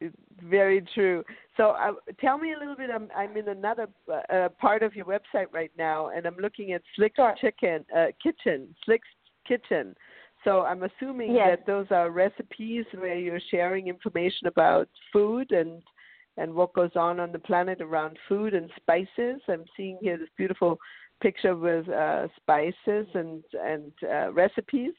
very 0.48 0.86
true. 0.94 1.24
So, 1.56 1.70
uh, 1.70 1.92
tell 2.20 2.38
me 2.38 2.54
a 2.54 2.58
little 2.58 2.76
bit. 2.76 2.90
I'm, 2.90 3.08
I'm 3.14 3.36
in 3.36 3.48
another 3.48 3.88
uh, 4.32 4.48
part 4.60 4.82
of 4.82 4.94
your 4.94 5.04
website 5.04 5.52
right 5.52 5.72
now, 5.76 6.10
and 6.10 6.26
I'm 6.26 6.36
looking 6.36 6.72
at 6.72 6.82
Slick 6.96 7.12
sure. 7.16 7.34
Chicken 7.40 7.84
uh, 7.94 8.06
Kitchen, 8.22 8.74
Slick's 8.84 9.08
Kitchen. 9.46 9.94
So, 10.44 10.62
I'm 10.62 10.84
assuming 10.84 11.34
yes. 11.34 11.48
that 11.50 11.66
those 11.66 11.86
are 11.90 12.10
recipes 12.10 12.86
where 12.94 13.18
you're 13.18 13.40
sharing 13.50 13.88
information 13.88 14.46
about 14.46 14.88
food 15.12 15.50
and 15.50 15.82
and 16.36 16.54
what 16.54 16.72
goes 16.72 16.92
on 16.94 17.20
on 17.20 17.32
the 17.32 17.38
planet 17.38 17.82
around 17.82 18.16
food 18.28 18.54
and 18.54 18.70
spices. 18.76 19.42
I'm 19.48 19.64
seeing 19.76 19.98
here 20.00 20.16
this 20.16 20.28
beautiful 20.38 20.78
picture 21.20 21.56
with 21.56 21.88
uh, 21.88 22.28
spices 22.36 23.06
and 23.14 23.42
and 23.62 23.92
uh, 24.02 24.32
recipes. 24.32 24.92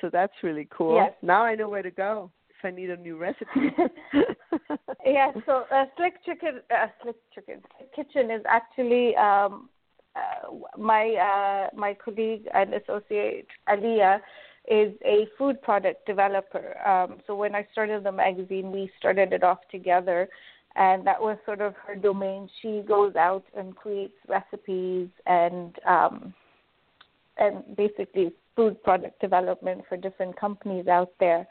So 0.00 0.10
that's 0.12 0.32
really 0.42 0.68
cool. 0.70 0.96
Yes. 0.96 1.12
Now 1.22 1.42
I 1.42 1.54
know 1.54 1.68
where 1.68 1.82
to 1.82 1.90
go 1.90 2.30
if 2.50 2.64
I 2.64 2.70
need 2.70 2.90
a 2.90 2.96
new 2.96 3.16
recipe. 3.16 3.74
yeah, 5.06 5.32
so 5.46 5.64
uh, 5.72 5.84
Slick 5.96 6.24
Chicken, 6.24 6.60
uh, 6.70 6.86
Slick 7.02 7.16
Chicken 7.34 7.60
Kitchen 7.94 8.30
is 8.30 8.42
actually 8.48 9.16
um, 9.16 9.68
uh, 10.14 10.78
my 10.78 11.14
uh, 11.14 11.76
my 11.76 11.94
colleague 11.94 12.46
and 12.54 12.74
associate 12.74 13.46
Aliyah 13.68 14.20
is 14.68 14.92
a 15.04 15.26
food 15.38 15.62
product 15.62 16.06
developer. 16.06 16.76
Um, 16.86 17.18
so 17.26 17.36
when 17.36 17.54
I 17.54 17.66
started 17.72 18.02
the 18.02 18.12
magazine, 18.12 18.72
we 18.72 18.90
started 18.98 19.32
it 19.32 19.44
off 19.44 19.58
together, 19.70 20.28
and 20.76 21.06
that 21.06 21.20
was 21.20 21.38
sort 21.46 21.60
of 21.60 21.74
her 21.86 21.96
domain. 21.96 22.48
She 22.60 22.82
goes 22.86 23.16
out 23.16 23.44
and 23.56 23.74
creates 23.74 24.16
recipes 24.28 25.08
and 25.26 25.74
um, 25.86 26.34
and 27.38 27.76
basically 27.76 28.32
food 28.54 28.82
product 28.82 29.20
development 29.20 29.82
for 29.88 29.96
different 29.96 30.38
companies 30.38 30.86
out 30.86 31.12
there. 31.20 31.46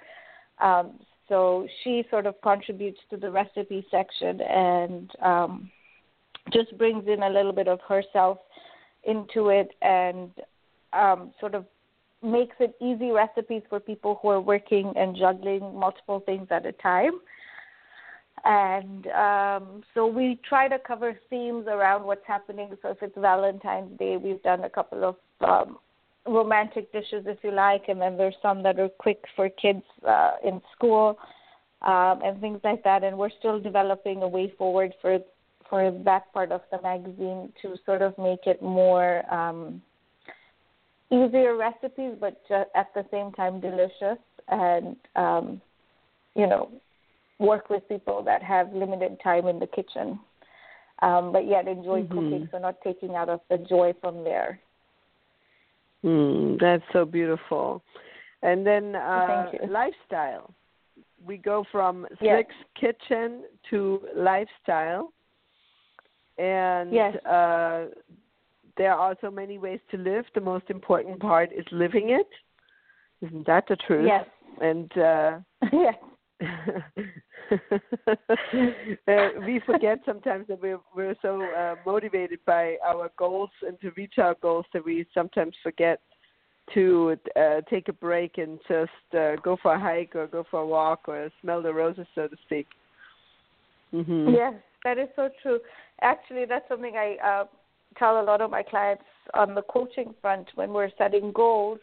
Um, 0.62 1.00
so 1.28 1.68
she 1.84 2.04
sort 2.10 2.26
of 2.26 2.40
contributes 2.42 3.00
to 3.10 3.18
the 3.18 3.30
recipe 3.30 3.86
section 3.90 4.42
and 4.42 5.12
um, 5.22 5.72
just 6.52 6.76
brings 6.78 7.08
in 7.08 7.24
a 7.24 7.30
little 7.30 7.54
bit 7.54 7.68
of 7.68 7.80
herself 7.88 8.38
into 9.04 9.50
it 9.50 9.72
and 9.82 10.32
um, 10.94 11.32
sort 11.40 11.56
of 11.56 11.66
makes 12.24 12.56
it 12.60 12.76
easy 12.82 13.12
recipes 13.12 13.62
for 13.70 13.80
people 13.80 14.20
who 14.22 14.30
are 14.30 14.42
working 14.42 14.92
and 14.96 15.16
juggling 15.16 15.78
multiple 15.78 16.22
things 16.26 16.48
at 16.50 16.66
a 16.66 16.72
time. 16.74 17.20
And 18.46 19.08
um, 19.08 19.84
so 19.96 20.06
we 20.06 20.40
try 20.48 20.68
to 20.68 20.78
cover 20.78 21.20
themes 21.32 21.66
around 21.68 22.04
what's 22.04 22.26
happening. 22.28 22.70
So 22.84 22.90
if 22.90 22.98
it's 23.02 23.18
Valentine's 23.18 23.98
Day, 23.98 24.18
we've 24.18 24.42
done 24.44 24.64
a 24.64 24.70
couple 24.70 25.04
of 25.04 25.16
um, 25.42 25.80
romantic 26.28 26.92
dishes, 26.92 27.26
if 27.26 27.40
you 27.44 27.52
like, 27.52 27.86
and 27.88 28.00
then 28.00 28.18
there's 28.18 28.36
some 28.44 28.62
that 28.62 28.80
are 28.80 28.90
quick 28.90 29.24
for 29.36 29.50
kids 29.50 29.82
uh, 30.08 30.34
in 30.46 30.62
school 30.76 31.18
um, 31.82 32.22
and 32.24 32.40
things 32.40 32.60
like 32.64 32.84
that. 32.84 33.04
And 33.04 33.18
we're 33.18 33.32
still 33.40 33.60
developing 33.60 34.22
a 34.22 34.28
way 34.28 34.54
forward 34.58 34.94
for 35.02 35.20
for 35.68 35.90
that 36.06 36.32
part 36.32 36.52
of 36.52 36.62
the 36.72 36.80
magazine 36.84 37.52
to 37.60 37.76
sort 37.88 38.04
of 38.04 38.16
make 38.20 38.46
it 38.46 38.62
more 38.62 39.24
um, 39.34 39.82
easier 41.10 41.56
recipes, 41.56 42.14
but 42.20 42.40
ju- 42.48 42.70
at 42.76 42.94
the 42.94 43.04
same 43.10 43.32
time 43.32 43.60
delicious 43.60 44.20
and 44.50 44.96
um, 45.16 45.60
you 46.36 46.46
know 46.46 46.70
work 47.40 47.70
with 47.70 47.88
people 47.90 48.24
that 48.24 48.42
have 48.42 48.74
limited 48.74 49.18
time 49.24 49.48
in 49.48 49.60
the 49.60 49.68
kitchen, 49.68 50.20
um, 51.02 51.32
but 51.32 51.48
yet 51.48 51.68
enjoy 51.68 52.02
mm-hmm. 52.02 52.14
cooking, 52.14 52.50
so 52.52 52.58
not 52.58 52.76
taking 52.84 53.16
out 53.16 53.30
of 53.30 53.42
the 53.50 53.58
joy 53.58 53.94
from 54.02 54.24
there. 54.24 54.60
Mm, 56.04 56.60
that's 56.60 56.84
so 56.94 57.04
beautiful. 57.04 57.82
And 58.42 58.66
then 58.66 58.96
uh, 58.96 59.52
lifestyle. 59.68 60.54
We 61.26 61.38
go 61.38 61.66
from 61.72 62.06
Yes. 62.22 62.46
Kitchen 62.80 63.44
to 63.72 64.02
lifestyle. 64.16 65.12
And 66.38 66.94
Yes. 66.94 67.16
uh, 67.26 67.88
there 68.78 68.94
are 68.94 69.16
so 69.22 69.32
many 69.32 69.58
ways 69.58 69.80
to 69.92 69.98
live. 69.98 70.26
The 70.36 70.42
most 70.42 70.70
important 70.70 71.20
part 71.20 71.52
is 71.52 71.66
living 71.72 72.10
it. 72.10 72.28
Isn't 73.22 73.48
that 73.48 73.66
the 73.68 73.78
truth? 73.78 74.06
Yes. 74.06 74.28
And 74.62 74.92
uh, 74.98 75.40
yes. 75.74 75.96
uh, 79.08 79.30
we 79.46 79.62
forget 79.66 80.00
sometimes 80.06 80.48
that 80.48 80.62
we're 80.62 80.80
we're 80.96 81.16
so 81.22 81.44
uh, 81.58 81.76
motivated 81.86 82.40
by 82.46 82.78
our 82.86 83.12
goals 83.18 83.50
and 83.68 83.80
to 83.82 83.92
reach 83.92 84.16
our 84.18 84.36
goals 84.42 84.66
that 84.74 84.84
we 84.84 85.06
sometimes 85.14 85.56
forget 85.62 86.00
to 86.74 87.16
uh, 87.36 87.62
take 87.70 87.88
a 87.90 87.94
break 87.94 88.38
and 88.38 88.60
just 88.68 88.92
uh, 89.18 89.36
go 89.44 89.58
for 89.62 89.76
a 89.76 89.80
hike 89.80 90.16
or 90.16 90.28
go 90.28 90.44
for 90.50 90.62
a 90.62 90.66
walk 90.66 91.08
or 91.08 91.30
smell 91.42 91.62
the 91.62 91.74
roses, 91.74 92.08
so 92.16 92.28
to 92.28 92.36
speak. 92.46 92.68
Mm-hmm. 93.94 94.34
Yes, 94.34 94.54
that 94.84 94.98
is 94.98 95.08
so 95.16 95.30
true. 95.42 95.60
Actually, 96.02 96.46
that's 96.46 96.68
something 96.68 96.96
I 96.96 97.18
uh, 97.24 97.46
tell 97.98 98.20
a 98.20 98.24
lot 98.24 98.42
of 98.42 98.50
my 98.50 98.64
clients 98.64 99.04
on 99.34 99.56
the 99.56 99.62
coaching 99.64 100.14
front 100.22 100.48
when 100.56 100.74
we're 100.74 100.90
setting 100.98 101.32
goals. 101.32 101.80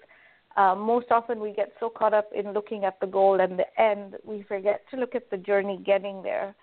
Um, 0.57 0.81
most 0.81 1.07
often, 1.11 1.41
we 1.41 1.53
get 1.53 1.73
so 1.81 1.89
caught 1.89 2.15
up 2.15 2.31
in 2.35 2.53
looking 2.53 2.85
at 2.85 3.01
the 3.01 3.07
goal 3.07 3.41
and 3.41 3.59
the 3.59 3.81
end, 3.81 4.17
we 4.25 4.43
forget 4.43 4.83
to 4.91 4.97
look 4.97 5.15
at 5.15 5.31
the 5.31 5.39
journey 5.39 5.81
getting 5.85 6.23
there. 6.23 6.55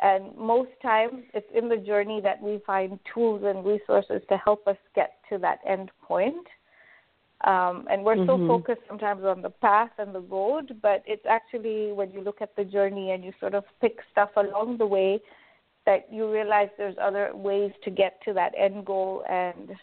And 0.00 0.36
most 0.36 0.70
times, 0.82 1.24
it's 1.34 1.50
in 1.54 1.68
the 1.68 1.76
journey 1.76 2.20
that 2.20 2.40
we 2.40 2.60
find 2.66 2.98
tools 3.12 3.42
and 3.44 3.64
resources 3.64 4.22
to 4.28 4.36
help 4.36 4.66
us 4.66 4.76
get 4.94 5.14
to 5.28 5.38
that 5.38 5.58
end 5.66 5.90
point. 6.02 6.46
Um, 7.44 7.86
and 7.88 8.04
we're 8.04 8.26
so 8.26 8.36
Mhm. 8.38 8.48
focused 8.48 8.82
sometimes 8.88 9.24
on 9.24 9.42
the 9.42 9.50
path 9.50 9.92
and 9.98 10.12
the 10.12 10.20
road, 10.20 10.80
but 10.82 11.02
it's 11.06 11.24
actually 11.26 11.92
when 11.92 12.10
you 12.10 12.20
look 12.20 12.42
at 12.42 12.56
the 12.56 12.64
journey 12.64 13.12
and 13.12 13.24
you 13.24 13.32
sort 13.38 13.54
of 13.54 13.64
pick 13.80 14.02
stuff 14.10 14.30
along 14.36 14.78
the 14.78 14.86
way 14.86 15.20
that 15.84 16.12
you 16.12 16.30
realize 16.30 16.68
there's 16.76 16.98
other 16.98 17.34
ways 17.34 17.72
to 17.82 17.90
get 17.90 18.20
to 18.22 18.32
that 18.32 18.52
end 18.56 18.84
goal 18.84 19.24
and 19.28 19.78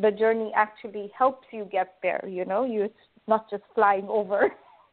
the 0.00 0.10
journey 0.10 0.52
actually 0.54 1.10
helps 1.16 1.46
you 1.52 1.66
get 1.70 1.94
there 2.02 2.24
you 2.28 2.44
know 2.44 2.64
you 2.64 2.82
it's 2.84 2.94
not 3.26 3.48
just 3.50 3.62
flying 3.74 4.06
over 4.08 4.50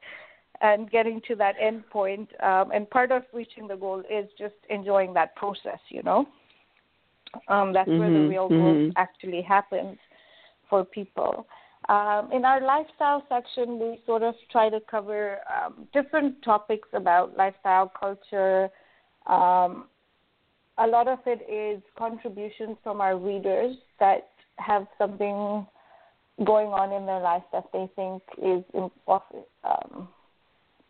and 0.62 0.90
getting 0.92 1.22
to 1.28 1.36
that 1.36 1.56
end 1.62 1.88
point 1.90 2.30
um, 2.44 2.72
and 2.72 2.90
part 2.90 3.12
of 3.12 3.24
reaching 3.34 3.68
the 3.68 3.76
goal 3.76 4.00
is 4.10 4.28
just 4.38 4.56
enjoying 4.70 5.14
that 5.14 5.36
process 5.36 5.80
you 5.90 6.04
know 6.04 6.26
um, 7.48 7.74
that's 7.74 7.96
where 7.98 8.12
the 8.12 8.22
Mhm, 8.22 8.30
real 8.30 8.50
growth 8.50 8.82
mhm. 8.82 8.94
actually 8.96 9.42
happens 9.42 9.98
for 10.70 10.84
people 10.86 11.48
um, 11.90 12.30
in 12.32 12.46
our 12.46 12.62
lifestyle 12.62 13.24
section 13.28 13.80
we 13.80 14.00
sort 14.06 14.22
of 14.24 14.36
try 14.52 14.70
to 14.70 14.80
cover 14.90 15.40
um, 15.54 15.88
different 15.94 16.42
topics 16.44 16.88
about 16.94 17.36
lifestyle 17.38 17.92
culture 18.00 18.70
um, 19.28 19.86
a 20.78 20.88
lot 20.88 21.08
of 21.08 21.20
it 21.26 21.42
is 21.50 21.82
contributions 21.98 22.78
from 22.84 23.02
our 23.02 23.18
readers 23.18 23.76
that 24.00 24.30
have 24.58 24.88
something 24.98 25.66
going 26.46 26.68
on 26.68 26.92
in 26.92 27.06
their 27.06 27.20
life 27.20 27.44
that 27.52 27.66
they 27.74 27.90
think 27.96 28.22
is 28.42 28.64
um, 29.08 30.08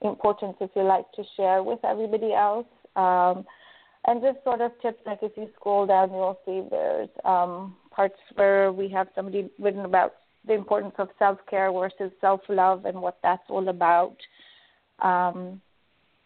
important, 0.01 0.55
if 0.61 0.69
you 0.75 0.83
like, 0.83 1.11
to 1.13 1.23
share 1.35 1.63
with 1.63 1.79
everybody 1.83 2.33
else. 2.33 2.67
Um, 2.95 3.45
and 4.05 4.21
just 4.21 4.43
sort 4.43 4.61
of 4.61 4.71
tips, 4.81 4.99
like 5.05 5.19
if 5.21 5.31
you 5.37 5.47
scroll 5.55 5.85
down, 5.85 6.09
you'll 6.09 6.39
see 6.45 6.67
there's 6.69 7.09
um, 7.23 7.75
parts 7.91 8.15
where 8.35 8.71
we 8.71 8.89
have 8.89 9.07
somebody 9.13 9.49
written 9.59 9.85
about 9.85 10.13
the 10.47 10.53
importance 10.53 10.95
of 10.97 11.09
self 11.19 11.37
care 11.47 11.71
versus 11.71 12.11
self 12.19 12.41
love 12.49 12.85
and 12.85 12.99
what 12.99 13.19
that's 13.21 13.43
all 13.47 13.69
about. 13.69 14.15
Um, 15.03 15.61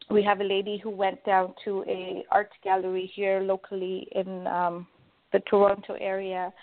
we 0.10 0.24
have 0.24 0.40
a 0.40 0.44
lady 0.44 0.80
who 0.82 0.90
went 0.90 1.24
down 1.26 1.54
to 1.66 1.84
a 1.88 2.24
art 2.32 2.52
gallery 2.64 3.12
here 3.14 3.42
locally 3.42 4.08
in 4.14 4.48
um, 4.48 4.88
the 5.34 5.40
Toronto 5.50 5.98
area 6.00 6.54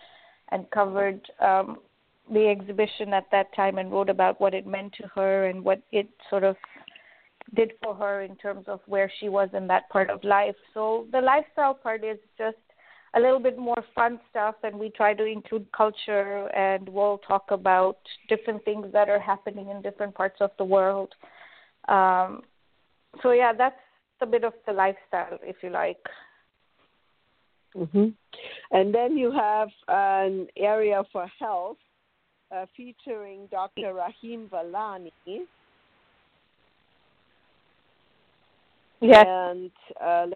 and 0.53 0.71
covered 0.71 1.21
um, 1.41 1.79
the 2.33 2.49
exhibition 2.49 3.12
at 3.12 3.27
that 3.33 3.55
time 3.55 3.79
and 3.79 3.91
wrote 3.91 4.09
about 4.09 4.41
what 4.41 4.55
it 4.55 4.67
meant 4.67 4.93
to 5.01 5.09
her 5.15 5.47
and 5.47 5.65
what 5.65 5.83
it 5.91 6.09
sort 6.31 6.45
of 6.45 6.57
did 7.55 7.73
for 7.83 7.95
her 7.95 8.23
in 8.23 8.37
terms 8.37 8.65
of 8.69 8.81
where 8.87 9.11
she 9.19 9.29
was 9.29 9.49
in 9.55 9.67
that 9.67 9.88
part 9.91 10.11
of 10.11 10.23
life. 10.23 10.55
So 10.73 11.07
the 11.12 11.21
lifestyle 11.21 11.75
part 11.75 12.05
is 12.05 12.19
just 12.38 12.57
a 13.15 13.21
little 13.21 13.41
bit 13.41 13.59
more 13.59 13.85
fun 13.95 14.21
stuff 14.31 14.55
and 14.62 14.79
we 14.79 14.88
try 14.91 15.12
to 15.12 15.25
include 15.25 15.67
culture 15.73 16.49
and 16.57 16.88
we'll 16.88 17.19
talk 17.19 17.51
about 17.51 17.99
different 18.29 18.65
things 18.65 18.87
that 18.93 19.09
are 19.09 19.21
happening 19.21 19.69
in 19.69 19.83
different 19.83 20.15
parts 20.15 20.37
of 20.41 20.51
the 20.59 20.65
world. 20.65 21.15
Um, 21.88 22.43
so 23.23 23.33
yeah, 23.33 23.53
that's 23.53 23.77
a 24.21 24.27
bit 24.27 24.45
of 24.45 24.55
the 24.67 24.73
lifestyle, 24.73 25.38
if 25.43 25.57
you 25.62 25.71
like. 25.71 25.99
Hmm 27.75 28.09
And 28.71 28.95
then 28.95 29.17
you 29.17 29.31
have 29.33 29.69
an 29.89 30.47
area 30.57 31.03
for 31.13 31.27
health 31.39 31.79
uh, 32.55 32.67
featuring 32.77 33.49
Dr. 33.51 33.95
Rahim 33.95 34.49
Valani. 34.53 35.11
Yes. 39.01 39.27
And 39.27 39.71
uh, 40.01 40.27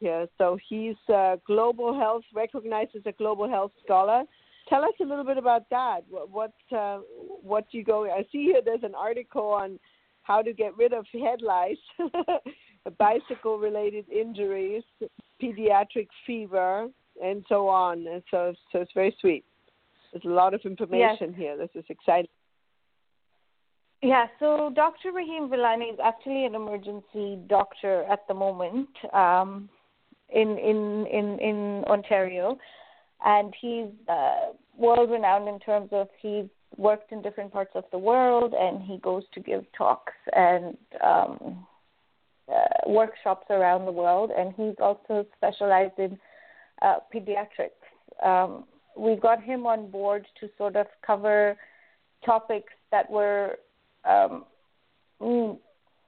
yeah, 0.00 0.26
so 0.38 0.58
he's 0.68 0.96
uh, 1.12 1.36
global 1.46 1.98
health, 1.98 2.22
recognized 2.34 2.94
as 2.96 3.02
a 3.06 3.12
global 3.12 3.48
health 3.48 3.72
scholar. 3.84 4.24
Tell 4.68 4.82
us 4.82 4.92
a 5.00 5.04
little 5.04 5.24
bit 5.24 5.38
about 5.38 5.68
that. 5.70 6.00
What 6.08 6.30
what, 6.30 6.76
uh, 6.76 6.98
what 7.42 7.66
you 7.70 7.84
go? 7.84 8.04
I 8.04 8.22
see 8.32 8.44
here. 8.44 8.60
There's 8.64 8.82
an 8.82 8.94
article 8.94 9.46
on 9.46 9.78
how 10.22 10.42
to 10.42 10.52
get 10.52 10.76
rid 10.76 10.92
of 10.92 11.06
head 11.12 11.40
lice, 11.40 11.76
bicycle-related 12.90 14.08
injuries, 14.08 14.82
pediatric 15.42 16.08
fever, 16.26 16.88
and 17.22 17.44
so 17.48 17.68
on. 17.68 18.06
And 18.06 18.22
so, 18.30 18.54
so 18.72 18.80
it's 18.80 18.92
very 18.94 19.16
sweet. 19.20 19.44
There's 20.12 20.24
a 20.24 20.28
lot 20.28 20.54
of 20.54 20.60
information 20.64 21.30
yes. 21.30 21.36
here. 21.36 21.56
This 21.56 21.70
is 21.74 21.84
exciting. 21.88 22.30
Yeah, 24.02 24.26
so 24.38 24.70
Dr. 24.74 25.12
Rahim 25.12 25.48
Villani 25.48 25.86
is 25.86 25.98
actually 26.02 26.44
an 26.44 26.54
emergency 26.54 27.38
doctor 27.48 28.04
at 28.04 28.20
the 28.28 28.34
moment 28.34 28.88
um, 29.12 29.68
in, 30.28 30.58
in 30.58 31.06
in 31.10 31.38
in 31.40 31.84
Ontario, 31.86 32.58
and 33.24 33.54
he's 33.60 33.86
uh, 34.08 34.52
world 34.76 35.10
renowned 35.10 35.48
in 35.48 35.58
terms 35.60 35.88
of 35.92 36.08
he's 36.20 36.44
worked 36.76 37.10
in 37.10 37.22
different 37.22 37.52
parts 37.52 37.70
of 37.74 37.84
the 37.90 37.98
world, 37.98 38.54
and 38.58 38.82
he 38.82 38.98
goes 38.98 39.24
to 39.32 39.40
give 39.40 39.64
talks 39.76 40.12
and 40.34 40.76
um, 41.02 41.66
uh, 42.52 42.90
workshops 42.90 43.46
around 43.50 43.86
the 43.86 43.92
world, 43.92 44.30
and 44.36 44.54
he's 44.56 44.76
also 44.80 45.26
specialized 45.36 45.98
in 45.98 46.18
uh, 46.82 46.96
pediatrics. 47.14 47.82
Um, 48.24 48.64
we 48.96 49.16
got 49.16 49.42
him 49.42 49.66
on 49.66 49.90
board 49.90 50.26
to 50.40 50.48
sort 50.56 50.76
of 50.76 50.86
cover 51.06 51.56
topics 52.24 52.72
that 52.90 53.10
were 53.10 53.56
um, 54.04 54.44
mm, 55.20 55.58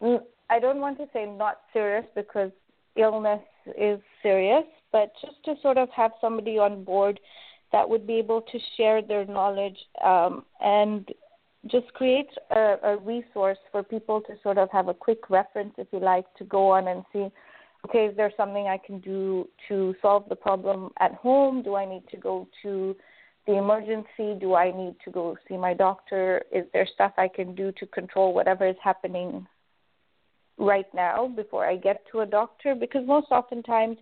mm, 0.03 0.20
I 0.51 0.59
don't 0.59 0.81
want 0.81 0.98
to 0.98 1.09
say 1.12 1.27
not 1.27 1.61
serious 1.72 2.07
because 2.14 2.51
illness 2.96 3.42
is 3.79 4.01
serious, 4.22 4.64
but 4.92 5.12
just 5.20 5.42
to 5.44 5.55
sort 5.62 5.79
of 5.79 5.88
have 5.90 6.12
somebody 6.20 6.59
on 6.59 6.85
board 6.85 7.20
that 7.72 7.88
would 7.88 8.07
be 8.07 8.14
able 8.14 8.40
to 8.40 8.59
share 8.77 9.03
their 9.03 9.27
knowledge 9.27 9.77
um, 10.03 10.44
and 10.61 11.09
just 11.66 11.92
create 11.94 12.29
a, 12.51 12.77
a 12.83 12.97
resource 12.99 13.59
for 13.73 13.83
people 13.83 14.21
to 14.23 14.35
sort 14.42 14.59
of 14.59 14.71
have 14.71 14.88
a 14.88 14.94
quick 14.94 15.29
reference, 15.29 15.75
if 15.77 15.88
you 15.92 15.99
like, 15.99 16.25
to 16.35 16.44
go 16.44 16.71
on 16.71 16.88
and 16.88 17.05
see 17.12 17.29
okay, 17.87 18.07
is 18.07 18.16
there 18.16 18.33
something 18.37 18.66
I 18.66 18.79
can 18.79 19.01
do 19.01 19.49
to 19.68 19.94
solve 20.03 20.29
the 20.29 20.37
problem 20.37 20.90
at 21.01 21.14
home? 21.14 21.62
Do 21.62 21.77
I 21.77 21.85
need 21.85 22.03
to 22.11 22.16
go 22.16 22.49
to 22.62 22.97
the 23.47 23.55
emergency? 23.57 24.38
Do 24.38 24.55
I 24.55 24.77
need 24.77 24.97
to 25.05 25.11
go 25.11 25.37
see 25.49 25.57
my 25.57 25.75
doctor? 25.75 26.42
Is 26.53 26.64
there 26.73 26.87
stuff 26.92 27.12
I 27.16 27.29
can 27.29 27.55
do 27.55 27.73
to 27.79 27.87
control 27.87 28.35
whatever 28.35 28.66
is 28.66 28.77
happening 28.83 29.47
right 30.59 30.92
now 30.92 31.29
before 31.29 31.66
I 31.66 31.77
get 31.77 32.03
to 32.12 32.21
a 32.21 32.27
doctor? 32.27 32.75
Because 32.75 33.07
most 33.07 33.29
oftentimes 33.31 33.97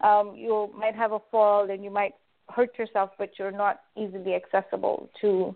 um, 0.00 0.34
you 0.36 0.70
might 0.76 0.96
have 0.96 1.12
a 1.12 1.20
fall 1.30 1.70
and 1.70 1.84
you 1.84 1.90
might 1.90 2.14
hurt 2.50 2.76
yourself, 2.78 3.10
but 3.18 3.30
you're 3.38 3.52
not 3.52 3.80
easily 3.96 4.34
accessible 4.34 5.08
to 5.20 5.54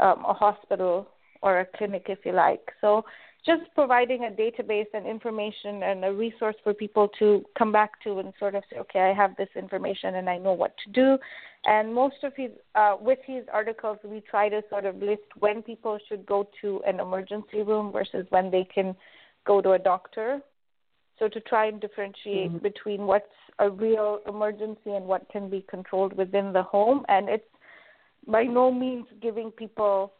um, 0.00 0.24
a 0.26 0.32
hospital 0.32 1.08
or 1.42 1.60
a 1.60 1.66
clinic, 1.76 2.06
if 2.08 2.18
you 2.24 2.32
like. 2.32 2.72
So 2.80 3.04
just 3.46 3.62
providing 3.74 4.24
a 4.24 4.30
database 4.30 4.88
and 4.92 5.06
information 5.06 5.82
and 5.84 6.04
a 6.04 6.12
resource 6.12 6.56
for 6.62 6.74
people 6.74 7.08
to 7.18 7.44
come 7.56 7.72
back 7.72 8.02
to 8.02 8.18
and 8.18 8.32
sort 8.38 8.54
of 8.54 8.62
say, 8.70 8.78
okay, 8.78 9.00
I 9.00 9.14
have 9.14 9.36
this 9.36 9.48
information 9.56 10.16
and 10.16 10.28
I 10.28 10.38
know 10.38 10.52
what 10.52 10.74
to 10.84 10.90
do. 10.92 11.18
And 11.64 11.94
most 11.94 12.16
of 12.24 12.32
his, 12.36 12.50
uh, 12.74 12.96
with 13.00 13.20
his 13.24 13.44
articles, 13.52 13.98
we 14.04 14.20
try 14.20 14.48
to 14.48 14.62
sort 14.68 14.84
of 14.84 14.96
list 14.96 15.22
when 15.38 15.62
people 15.62 15.98
should 16.08 16.26
go 16.26 16.48
to 16.60 16.82
an 16.86 17.00
emergency 17.00 17.62
room 17.62 17.92
versus 17.92 18.26
when 18.30 18.50
they 18.50 18.64
can 18.64 18.94
go 19.46 19.62
to 19.62 19.72
a 19.72 19.78
doctor. 19.78 20.40
So 21.18 21.28
to 21.28 21.40
try 21.40 21.66
and 21.66 21.80
differentiate 21.80 22.50
mm-hmm. 22.50 22.58
between 22.58 23.02
what's 23.02 23.26
a 23.58 23.70
real 23.70 24.20
emergency 24.28 24.90
and 24.90 25.06
what 25.06 25.28
can 25.30 25.48
be 25.48 25.64
controlled 25.68 26.16
within 26.16 26.52
the 26.52 26.62
home. 26.62 27.04
And 27.08 27.28
it's 27.28 27.44
by 28.28 28.44
no 28.44 28.70
means 28.70 29.06
giving 29.20 29.50
people 29.50 30.12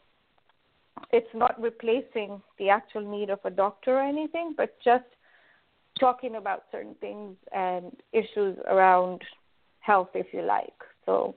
it's 1.11 1.33
not 1.33 1.59
replacing 1.61 2.41
the 2.57 2.69
actual 2.69 3.01
need 3.01 3.29
of 3.29 3.39
a 3.45 3.49
doctor 3.49 3.97
or 3.97 4.01
anything, 4.01 4.53
but 4.57 4.75
just 4.83 5.05
talking 5.99 6.35
about 6.35 6.63
certain 6.71 6.95
things 6.99 7.35
and 7.53 7.95
issues 8.11 8.57
around 8.67 9.21
health, 9.79 10.09
if 10.13 10.27
you 10.33 10.41
like. 10.41 10.73
So 11.05 11.35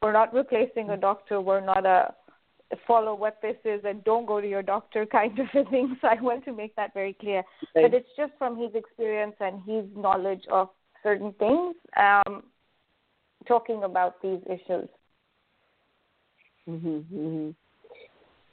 we're 0.00 0.12
not 0.12 0.32
replacing 0.34 0.90
a 0.90 0.96
doctor. 0.96 1.40
We're 1.40 1.64
not 1.64 1.86
a 1.86 2.14
follow 2.86 3.14
what 3.14 3.38
this 3.42 3.56
is 3.64 3.82
and 3.84 4.02
don't 4.04 4.24
go 4.24 4.40
to 4.40 4.48
your 4.48 4.62
doctor 4.62 5.04
kind 5.04 5.38
of 5.38 5.46
a 5.54 5.68
thing. 5.70 5.96
So 6.00 6.08
I 6.08 6.20
want 6.20 6.44
to 6.46 6.52
make 6.52 6.74
that 6.76 6.94
very 6.94 7.12
clear. 7.12 7.40
Okay. 7.76 7.82
But 7.82 7.94
it's 7.94 8.08
just 8.16 8.32
from 8.38 8.58
his 8.58 8.74
experience 8.74 9.36
and 9.40 9.60
his 9.66 9.84
knowledge 9.96 10.44
of 10.50 10.70
certain 11.02 11.32
things, 11.38 11.74
um, 11.96 12.44
talking 13.46 13.84
about 13.84 14.22
these 14.22 14.40
issues. 14.46 14.88
Mhm. 16.68 17.04
Mhm. 17.04 17.54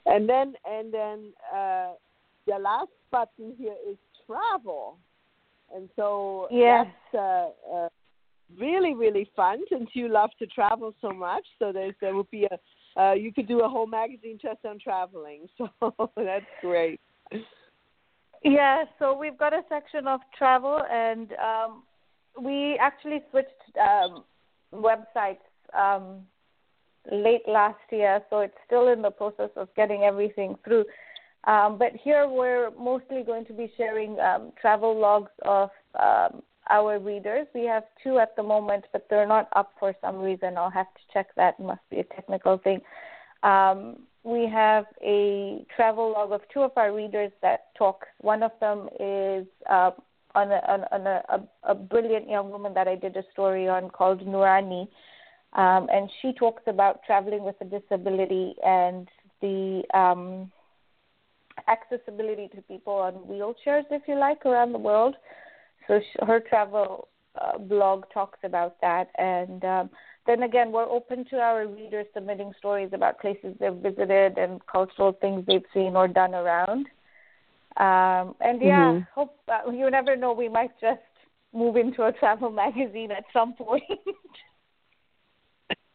And 0.06 0.28
then 0.28 0.54
and 0.64 0.92
then 0.92 1.32
uh, 1.54 1.92
the 2.46 2.58
last 2.58 2.90
button 3.10 3.54
here 3.58 3.76
is 3.88 3.96
travel, 4.26 4.98
and 5.74 5.88
so 5.96 6.48
yes. 6.50 6.86
that's 7.12 7.14
uh, 7.14 7.74
uh, 7.74 7.88
really 8.58 8.94
really 8.94 9.30
fun 9.36 9.62
since 9.68 9.90
you 9.94 10.08
love 10.08 10.30
to 10.38 10.46
travel 10.46 10.94
so 11.00 11.10
much. 11.10 11.46
So 11.58 11.72
there's 11.72 11.94
there 12.00 12.16
would 12.16 12.30
be 12.30 12.46
a 12.46 12.58
uh, 13.00 13.12
you 13.12 13.32
could 13.32 13.46
do 13.46 13.60
a 13.60 13.68
whole 13.68 13.86
magazine 13.86 14.38
just 14.40 14.64
on 14.64 14.78
traveling. 14.78 15.48
So 15.58 16.10
that's 16.16 16.44
great. 16.60 17.00
Yeah, 18.42 18.84
so 18.98 19.16
we've 19.16 19.38
got 19.38 19.52
a 19.52 19.62
section 19.68 20.06
of 20.06 20.20
travel, 20.36 20.80
and 20.90 21.32
um, 21.34 21.82
we 22.40 22.78
actually 22.80 23.22
switched 23.30 23.76
um, 23.78 24.24
websites 24.72 25.44
um, 25.78 26.22
late 27.10 27.46
last 27.48 27.80
year, 27.90 28.22
so 28.30 28.40
it's 28.40 28.56
still 28.66 28.88
in 28.88 29.02
the 29.02 29.10
process 29.10 29.50
of 29.56 29.68
getting 29.74 30.02
everything 30.02 30.56
through. 30.64 30.84
Um, 31.44 31.78
but 31.78 31.92
here 31.94 32.28
we're 32.28 32.70
mostly 32.78 33.22
going 33.22 33.46
to 33.46 33.52
be 33.52 33.72
sharing 33.76 34.18
um, 34.20 34.52
travel 34.60 34.98
logs 34.98 35.30
of 35.42 35.70
um, 35.98 36.42
our 36.68 36.98
readers. 36.98 37.46
We 37.54 37.64
have 37.64 37.84
two 38.02 38.18
at 38.18 38.36
the 38.36 38.42
moment, 38.42 38.84
but 38.92 39.06
they're 39.08 39.26
not 39.26 39.48
up 39.56 39.72
for 39.78 39.94
some 40.00 40.18
reason. 40.18 40.58
I'll 40.58 40.70
have 40.70 40.92
to 40.94 41.00
check 41.12 41.28
that. 41.36 41.54
It 41.58 41.62
must 41.62 41.80
be 41.90 42.00
a 42.00 42.04
technical 42.04 42.58
thing. 42.58 42.80
Um, 43.42 44.00
we 44.22 44.46
have 44.52 44.84
a 45.02 45.64
travel 45.74 46.12
log 46.12 46.32
of 46.32 46.42
two 46.52 46.60
of 46.60 46.72
our 46.76 46.94
readers 46.94 47.32
that 47.40 47.74
talk. 47.76 48.06
One 48.20 48.42
of 48.42 48.52
them 48.60 48.88
is 49.00 49.46
uh, 49.68 49.92
on, 50.34 50.50
a, 50.52 50.60
on, 50.92 51.06
a, 51.06 51.22
a, 51.28 51.72
a 51.72 51.74
brilliant 51.74 52.28
young 52.28 52.50
woman 52.50 52.74
that 52.74 52.86
I 52.86 52.96
did 52.96 53.16
a 53.16 53.24
story 53.32 53.66
on 53.66 53.88
called 53.88 54.20
Nurani 54.20 54.88
um, 55.54 55.88
and 55.92 56.10
she 56.20 56.32
talks 56.32 56.62
about 56.66 57.00
traveling 57.04 57.44
with 57.44 57.56
a 57.60 57.64
disability 57.64 58.54
and 58.64 59.08
the 59.40 59.82
um, 59.94 60.50
accessibility 61.68 62.48
to 62.54 62.62
people 62.62 62.94
on 62.94 63.14
wheelchairs, 63.14 63.84
if 63.90 64.02
you 64.06 64.16
like, 64.16 64.46
around 64.46 64.72
the 64.72 64.78
world. 64.78 65.16
So 65.88 66.00
she, 66.00 66.26
her 66.26 66.40
travel 66.40 67.08
uh, 67.40 67.58
blog 67.58 68.04
talks 68.12 68.38
about 68.44 68.80
that. 68.80 69.08
And 69.18 69.64
um, 69.64 69.90
then 70.26 70.42
again, 70.44 70.70
we're 70.70 70.88
open 70.88 71.24
to 71.30 71.36
our 71.38 71.66
readers 71.66 72.06
submitting 72.14 72.52
stories 72.58 72.90
about 72.92 73.20
places 73.20 73.56
they've 73.58 73.72
visited 73.74 74.38
and 74.38 74.60
cultural 74.66 75.12
things 75.20 75.44
they've 75.46 75.64
seen 75.74 75.96
or 75.96 76.06
done 76.06 76.34
around. 76.34 76.86
Um, 77.76 78.34
and 78.40 78.60
yeah, 78.60 78.92
mm-hmm. 78.92 79.04
hope 79.14 79.36
uh, 79.48 79.70
you 79.70 79.90
never 79.90 80.16
know. 80.16 80.32
We 80.32 80.48
might 80.48 80.72
just 80.80 81.00
move 81.52 81.76
into 81.76 82.04
a 82.04 82.12
travel 82.12 82.50
magazine 82.52 83.10
at 83.10 83.24
some 83.32 83.54
point. 83.54 83.82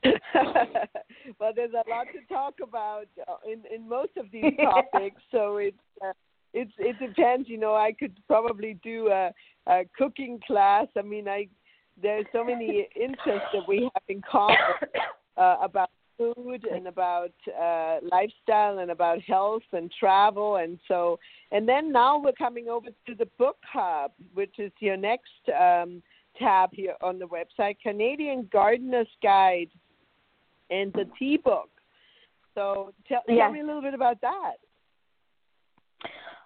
well, 1.39 1.51
there's 1.55 1.73
a 1.73 1.89
lot 1.89 2.07
to 2.13 2.33
talk 2.33 2.55
about 2.61 3.07
uh, 3.27 3.35
in 3.45 3.61
in 3.73 3.87
most 3.87 4.11
of 4.17 4.25
these 4.31 4.53
topics. 4.61 5.21
So 5.31 5.57
it's 5.57 5.77
uh, 6.03 6.13
it's 6.53 6.71
it 6.77 6.97
depends. 6.99 7.49
You 7.49 7.57
know, 7.57 7.75
I 7.75 7.91
could 7.91 8.17
probably 8.27 8.79
do 8.83 9.09
a, 9.09 9.31
a 9.67 9.83
cooking 9.97 10.39
class. 10.45 10.87
I 10.97 11.01
mean, 11.01 11.27
I 11.27 11.47
there's 12.01 12.25
so 12.31 12.43
many 12.43 12.87
interests 12.95 13.47
that 13.53 13.67
we 13.67 13.83
have 13.93 14.03
in 14.07 14.21
common 14.29 14.57
uh, 15.37 15.57
about 15.61 15.89
food 16.17 16.65
and 16.71 16.87
about 16.87 17.33
uh, 17.59 17.97
lifestyle 18.11 18.79
and 18.79 18.91
about 18.91 19.19
health 19.21 19.63
and 19.73 19.91
travel 19.99 20.57
and 20.57 20.79
so 20.87 21.19
and 21.51 21.67
then 21.67 21.91
now 21.91 22.17
we're 22.17 22.31
coming 22.33 22.69
over 22.69 22.87
to 23.05 23.15
the 23.15 23.27
book 23.37 23.57
hub 23.63 24.11
which 24.33 24.53
is 24.57 24.71
your 24.79 24.95
next 24.95 25.29
um, 25.59 26.01
tab 26.39 26.69
here 26.71 26.95
on 27.01 27.19
the 27.19 27.27
website 27.27 27.75
canadian 27.83 28.47
gardener's 28.51 29.07
guide 29.21 29.69
and 30.69 30.93
the 30.93 31.07
tea 31.17 31.37
book. 31.37 31.69
So 32.53 32.93
tell, 33.07 33.21
yes. 33.27 33.37
tell 33.39 33.51
me 33.51 33.61
a 33.61 33.65
little 33.65 33.81
bit 33.81 33.93
about 33.93 34.21
that. 34.21 34.55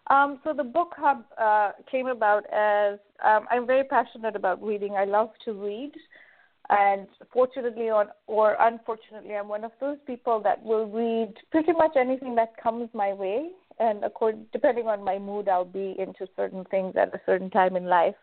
Um, 0.09 0.39
so 0.43 0.53
the 0.53 0.63
book 0.63 0.93
hub 0.97 1.23
uh, 1.39 1.71
came 1.89 2.07
about 2.07 2.43
as 2.51 2.97
um, 3.23 3.45
I'm 3.51 3.67
very 3.67 3.83
passionate 3.83 4.35
about 4.35 4.61
reading. 4.63 4.95
I 4.95 5.05
love 5.05 5.29
to 5.45 5.53
read, 5.53 5.91
and 6.69 7.07
fortunately 7.31 7.91
or, 7.91 8.07
or 8.25 8.57
unfortunately, 8.59 9.35
I'm 9.35 9.47
one 9.47 9.63
of 9.63 9.71
those 9.79 9.97
people 10.07 10.41
that 10.41 10.63
will 10.63 10.87
read 10.87 11.33
pretty 11.51 11.73
much 11.73 11.91
anything 11.95 12.33
that 12.35 12.57
comes 12.61 12.89
my 12.93 13.13
way. 13.13 13.49
And 13.79 14.03
according, 14.03 14.47
depending 14.51 14.87
on 14.87 15.03
my 15.03 15.19
mood, 15.19 15.47
I'll 15.47 15.63
be 15.63 15.95
into 15.99 16.27
certain 16.35 16.65
things 16.65 16.95
at 16.97 17.13
a 17.13 17.21
certain 17.25 17.49
time 17.51 17.75
in 17.75 17.85
life. 17.85 18.15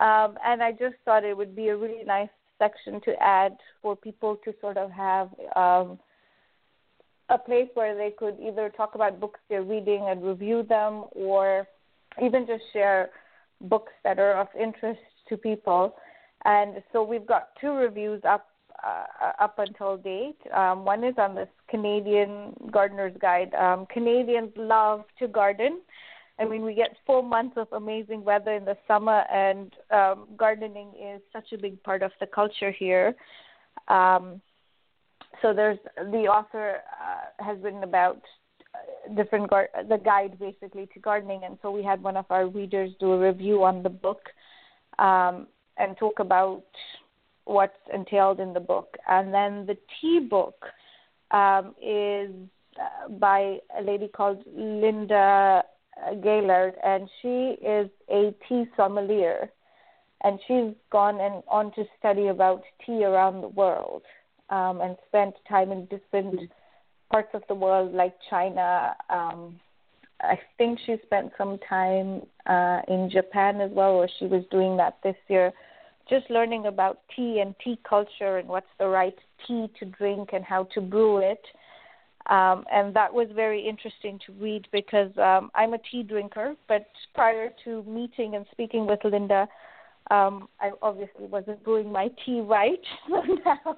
Um, 0.00 0.38
and 0.44 0.62
I 0.62 0.70
just 0.70 0.94
thought 1.04 1.24
it 1.24 1.36
would 1.36 1.56
be 1.56 1.68
a 1.68 1.76
really 1.76 2.04
nice 2.04 2.28
section 2.58 3.00
to 3.02 3.14
add 3.22 3.56
for 3.82 3.96
people 3.96 4.36
to 4.44 4.54
sort 4.60 4.76
of 4.76 4.90
have 4.90 5.28
um, 5.56 5.98
a 7.28 7.38
place 7.38 7.68
where 7.74 7.94
they 7.96 8.10
could 8.10 8.36
either 8.40 8.70
talk 8.70 8.94
about 8.94 9.20
books 9.20 9.40
they're 9.48 9.62
reading 9.62 10.06
and 10.08 10.24
review 10.24 10.62
them, 10.62 11.04
or 11.12 11.66
even 12.22 12.46
just 12.46 12.62
share 12.72 13.10
books 13.62 13.92
that 14.04 14.18
are 14.18 14.34
of 14.40 14.48
interest 14.58 15.00
to 15.28 15.36
people. 15.36 15.94
And 16.44 16.82
so 16.92 17.02
we've 17.02 17.26
got 17.26 17.48
two 17.60 17.72
reviews 17.72 18.22
up 18.24 18.46
uh, 18.84 19.32
up 19.40 19.58
until 19.58 19.96
date. 19.96 20.38
Um, 20.54 20.84
one 20.84 21.02
is 21.02 21.14
on 21.18 21.34
this 21.34 21.48
Canadian 21.68 22.54
Gardener's 22.70 23.16
Guide. 23.20 23.52
Um, 23.54 23.86
Canadians 23.86 24.52
love 24.56 25.04
to 25.18 25.26
garden. 25.26 25.80
I 26.38 26.44
mean, 26.44 26.62
we 26.62 26.74
get 26.74 26.96
four 27.04 27.22
months 27.22 27.56
of 27.56 27.66
amazing 27.72 28.22
weather 28.22 28.52
in 28.52 28.64
the 28.64 28.76
summer, 28.86 29.24
and 29.32 29.72
um, 29.90 30.28
gardening 30.36 30.92
is 31.00 31.20
such 31.32 31.52
a 31.52 31.58
big 31.58 31.82
part 31.82 32.02
of 32.02 32.12
the 32.20 32.26
culture 32.26 32.70
here. 32.70 33.14
Um, 33.88 34.40
so 35.42 35.52
there's 35.52 35.78
the 35.96 36.28
author 36.28 36.76
uh, 37.02 37.44
has 37.44 37.58
written 37.60 37.82
about 37.82 38.20
uh, 38.74 39.14
different 39.14 39.50
gar- 39.50 39.70
the 39.88 39.98
guide 39.98 40.38
basically 40.38 40.88
to 40.94 41.00
gardening, 41.00 41.42
and 41.44 41.58
so 41.60 41.70
we 41.70 41.82
had 41.82 42.02
one 42.02 42.16
of 42.16 42.26
our 42.30 42.46
readers 42.46 42.90
do 43.00 43.12
a 43.12 43.18
review 43.18 43.64
on 43.64 43.82
the 43.82 43.90
book 43.90 44.28
um, 44.98 45.48
and 45.76 45.96
talk 45.96 46.20
about 46.20 46.64
what's 47.44 47.78
entailed 47.92 48.38
in 48.38 48.52
the 48.52 48.60
book. 48.60 48.96
And 49.08 49.32
then 49.32 49.66
the 49.66 49.76
tea 50.00 50.20
book 50.20 50.66
um, 51.30 51.74
is 51.82 52.30
uh, 52.78 53.08
by 53.08 53.58
a 53.76 53.82
lady 53.82 54.06
called 54.06 54.44
Linda 54.54 55.62
Gaylord, 56.14 56.74
and 56.84 57.08
she 57.20 57.56
is 57.62 57.90
a 58.10 58.34
tea 58.48 58.64
sommelier, 58.76 59.50
and 60.22 60.38
she's 60.46 60.74
gone 60.90 61.20
and 61.20 61.42
on 61.48 61.72
to 61.72 61.84
study 61.98 62.28
about 62.28 62.62
tea 62.84 63.04
around 63.04 63.40
the 63.40 63.48
world 63.48 64.02
um, 64.50 64.80
and 64.80 64.96
spent 65.08 65.34
time 65.48 65.70
in 65.72 65.86
different 65.86 66.50
parts 67.10 67.30
of 67.34 67.42
the 67.48 67.54
world, 67.54 67.94
like 67.94 68.14
China. 68.28 68.94
Um, 69.10 69.60
I 70.20 70.38
think 70.56 70.80
she 70.84 70.96
spent 71.04 71.32
some 71.38 71.58
time 71.68 72.22
uh, 72.46 72.80
in 72.88 73.08
Japan 73.10 73.60
as 73.60 73.70
well, 73.70 73.92
or 73.92 74.08
she 74.18 74.26
was 74.26 74.44
doing 74.50 74.76
that 74.78 74.98
this 75.02 75.16
year, 75.28 75.52
just 76.10 76.28
learning 76.30 76.66
about 76.66 77.00
tea 77.14 77.40
and 77.40 77.54
tea 77.62 77.78
culture 77.88 78.38
and 78.38 78.48
what's 78.48 78.66
the 78.78 78.88
right 78.88 79.16
tea 79.46 79.68
to 79.78 79.84
drink 79.84 80.30
and 80.32 80.44
how 80.44 80.64
to 80.74 80.80
brew 80.80 81.18
it. 81.18 81.42
Um, 82.28 82.64
and 82.70 82.92
that 82.94 83.12
was 83.12 83.28
very 83.34 83.66
interesting 83.66 84.18
to 84.26 84.32
read 84.32 84.68
because 84.70 85.10
um, 85.16 85.50
I'm 85.54 85.72
a 85.72 85.78
tea 85.90 86.02
drinker, 86.02 86.54
but 86.68 86.86
prior 87.14 87.50
to 87.64 87.82
meeting 87.84 88.34
and 88.34 88.44
speaking 88.52 88.86
with 88.86 89.00
Linda, 89.02 89.48
um, 90.10 90.48
I 90.60 90.72
obviously 90.82 91.26
wasn't 91.26 91.62
brewing 91.64 91.90
my 91.90 92.08
tea 92.24 92.40
right. 92.40 92.80
So 93.08 93.22
now 93.44 93.76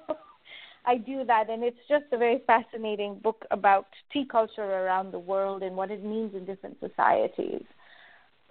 I 0.85 0.97
do 0.97 1.23
that, 1.25 1.49
and 1.49 1.63
it's 1.63 1.77
just 1.87 2.05
a 2.11 2.17
very 2.17 2.41
fascinating 2.47 3.19
book 3.21 3.45
about 3.51 3.85
tea 4.11 4.25
culture 4.29 4.63
around 4.63 5.13
the 5.13 5.19
world 5.19 5.61
and 5.63 5.75
what 5.75 5.91
it 5.91 6.03
means 6.03 6.33
in 6.33 6.45
different 6.45 6.77
societies. 6.79 7.63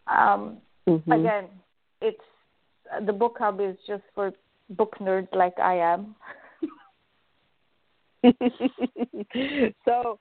Um, 0.07 0.59
mm-hmm. 0.89 1.13
Again, 1.13 1.47
it's 2.01 2.21
the 3.05 3.13
book 3.13 3.37
hub 3.39 3.61
is 3.61 3.77
just 3.87 4.03
for 4.15 4.33
book 4.71 4.97
nerds 5.01 5.29
like 5.35 5.59
I 5.59 5.77
am. 5.77 6.15
so 9.85 10.19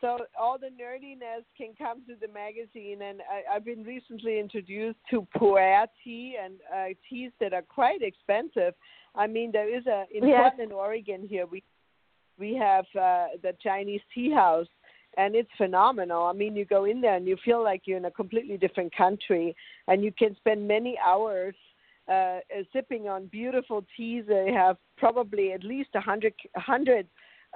so 0.00 0.16
all 0.38 0.56
the 0.58 0.68
nerdiness 0.68 1.44
can 1.56 1.74
come 1.76 2.02
to 2.06 2.14
the 2.20 2.28
magazine 2.32 3.02
and 3.02 3.20
I, 3.22 3.56
i've 3.56 3.64
been 3.64 3.82
recently 3.82 4.38
introduced 4.38 4.98
to 5.10 5.26
pu'er 5.36 5.86
tea 6.04 6.36
and 6.42 6.54
uh, 6.72 6.94
teas 7.08 7.32
that 7.40 7.52
are 7.52 7.62
quite 7.62 8.02
expensive 8.02 8.74
I 9.14 9.26
mean, 9.26 9.50
there 9.52 9.74
is 9.74 9.86
a 9.86 10.04
in 10.12 10.26
yes. 10.26 10.40
Portland, 10.40 10.72
Oregon. 10.72 11.26
Here 11.28 11.46
we 11.46 11.62
we 12.38 12.54
have 12.54 12.84
uh, 12.98 13.26
the 13.42 13.54
Chinese 13.62 14.00
tea 14.14 14.30
house, 14.30 14.68
and 15.16 15.34
it's 15.34 15.50
phenomenal. 15.56 16.24
I 16.24 16.32
mean, 16.32 16.56
you 16.56 16.64
go 16.64 16.84
in 16.84 17.00
there 17.00 17.16
and 17.16 17.26
you 17.26 17.36
feel 17.44 17.62
like 17.62 17.82
you're 17.84 17.98
in 17.98 18.04
a 18.04 18.10
completely 18.10 18.56
different 18.56 18.94
country, 18.96 19.54
and 19.88 20.02
you 20.02 20.12
can 20.12 20.36
spend 20.36 20.66
many 20.66 20.98
hours 21.04 21.54
uh, 22.10 22.38
sipping 22.72 23.08
on 23.08 23.26
beautiful 23.26 23.84
teas. 23.96 24.24
They 24.28 24.52
have 24.52 24.76
probably 24.96 25.52
at 25.52 25.64
least 25.64 25.90
a 25.94 26.00
hundred 26.00 26.34
hundred 26.56 27.06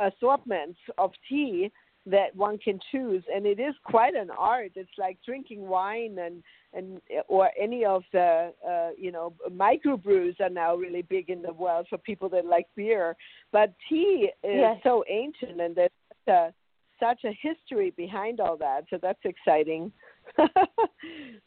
assortments 0.00 0.78
of 0.98 1.12
tea 1.28 1.70
that 2.06 2.34
one 2.36 2.58
can 2.58 2.78
choose. 2.92 3.24
And 3.34 3.46
it 3.46 3.58
is 3.58 3.74
quite 3.84 4.14
an 4.14 4.30
art. 4.30 4.72
It's 4.74 4.90
like 4.98 5.18
drinking 5.24 5.66
wine 5.66 6.18
and 6.18 6.42
and 6.72 7.00
or 7.28 7.50
any 7.60 7.84
of 7.84 8.02
the 8.12 8.52
uh, 8.68 8.90
you 8.98 9.12
know 9.12 9.32
microbrews 9.50 10.40
are 10.40 10.50
now 10.50 10.74
really 10.74 11.02
big 11.02 11.30
in 11.30 11.40
the 11.40 11.52
world 11.52 11.86
for 11.88 11.98
people 11.98 12.28
that 12.30 12.44
like 12.44 12.66
beer. 12.76 13.16
But 13.52 13.74
tea 13.88 14.30
is 14.42 14.56
yes. 14.56 14.80
so 14.82 15.04
ancient 15.08 15.60
and 15.60 15.74
there's 15.74 15.90
such 16.26 16.34
a, 16.34 16.54
such 17.00 17.24
a 17.24 17.38
history 17.40 17.92
behind 17.96 18.40
all 18.40 18.56
that. 18.58 18.84
So 18.90 18.98
that's 19.00 19.24
exciting. 19.24 19.92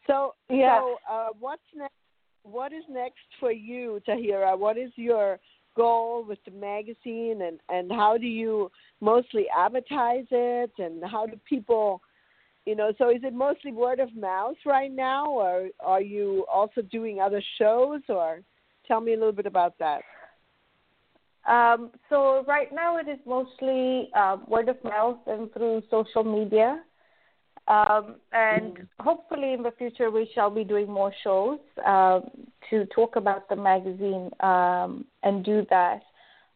So 0.08 0.36
yeah. 0.50 0.80
so 0.80 0.96
uh, 1.12 1.28
what's 1.38 1.62
next 1.76 1.94
what 2.44 2.72
is 2.72 2.84
next 2.90 3.28
for 3.40 3.52
you 3.52 4.02
tahira? 4.08 4.58
What 4.58 4.78
is 4.78 4.92
your 4.96 5.40
goal 5.78 6.26
with 6.28 6.40
the 6.44 6.52
magazine 6.52 7.42
and 7.44 7.60
and 7.70 7.92
how 7.92 8.18
do 8.18 8.28
you 8.28 8.70
mostly 9.00 9.46
advertise 9.56 10.26
it 10.32 10.72
and 10.80 11.04
how 11.06 11.26
do 11.26 11.40
people 11.48 12.02
you 12.66 12.76
know 12.76 12.92
so 12.98 13.10
is 13.10 13.22
it 13.24 13.34
mostly 13.34 13.72
word 13.72 14.00
of 14.00 14.14
mouth 14.16 14.58
right 14.66 14.92
now 14.92 15.30
or 15.30 15.70
are 15.80 16.02
you 16.02 16.46
also 16.52 16.82
doing 16.82 17.22
other 17.22 17.42
shows 17.58 18.02
or 18.10 18.42
tell 18.88 19.02
me 19.02 19.14
a 19.14 19.18
little 19.18 19.34
bit 19.34 19.46
about 19.46 19.78
that? 19.80 20.02
Um, 21.48 21.92
so 22.10 22.44
right 22.48 22.74
now 22.74 22.98
it 22.98 23.08
is 23.08 23.20
mostly 23.26 24.10
uh, 24.16 24.38
word 24.48 24.70
of 24.70 24.84
mouth 24.84 25.20
and 25.28 25.52
through 25.54 25.84
social 25.90 26.24
media 26.24 26.82
um, 27.68 28.16
and 28.32 28.88
hopefully 29.00 29.54
in 29.54 29.62
the 29.62 29.72
future 29.78 30.10
we 30.10 30.30
shall 30.34 30.50
be 30.50 30.64
doing 30.64 30.90
more 30.90 31.14
shows 31.24 31.60
um, 31.86 32.30
to 32.70 32.86
talk 32.96 33.16
about 33.16 33.50
the 33.50 33.56
magazine 33.56 34.30
um, 34.40 35.06
and 35.24 35.44
do 35.44 35.66
that. 35.70 36.02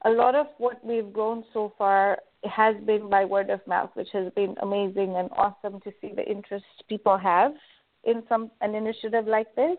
A 0.06 0.10
lot 0.10 0.36
of 0.36 0.48
what 0.58 0.84
we've 0.86 1.12
grown 1.12 1.44
so 1.54 1.74
far 1.78 2.18
has 2.50 2.76
been 2.86 3.10
by 3.10 3.26
word 3.26 3.50
of 3.50 3.66
mouth, 3.68 3.92
which 3.94 4.08
has 4.14 4.32
been 4.34 4.56
amazing 4.62 5.16
and 5.18 5.30
awesome 5.36 5.80
to 5.82 5.92
see 6.02 6.12
the 6.16 6.24
interest 6.24 6.66
people 6.90 7.18
have 7.18 7.52
in 8.04 8.24
some 8.28 8.50
an 8.62 8.74
initiative 8.74 9.28
like 9.28 9.54
this. 9.56 9.78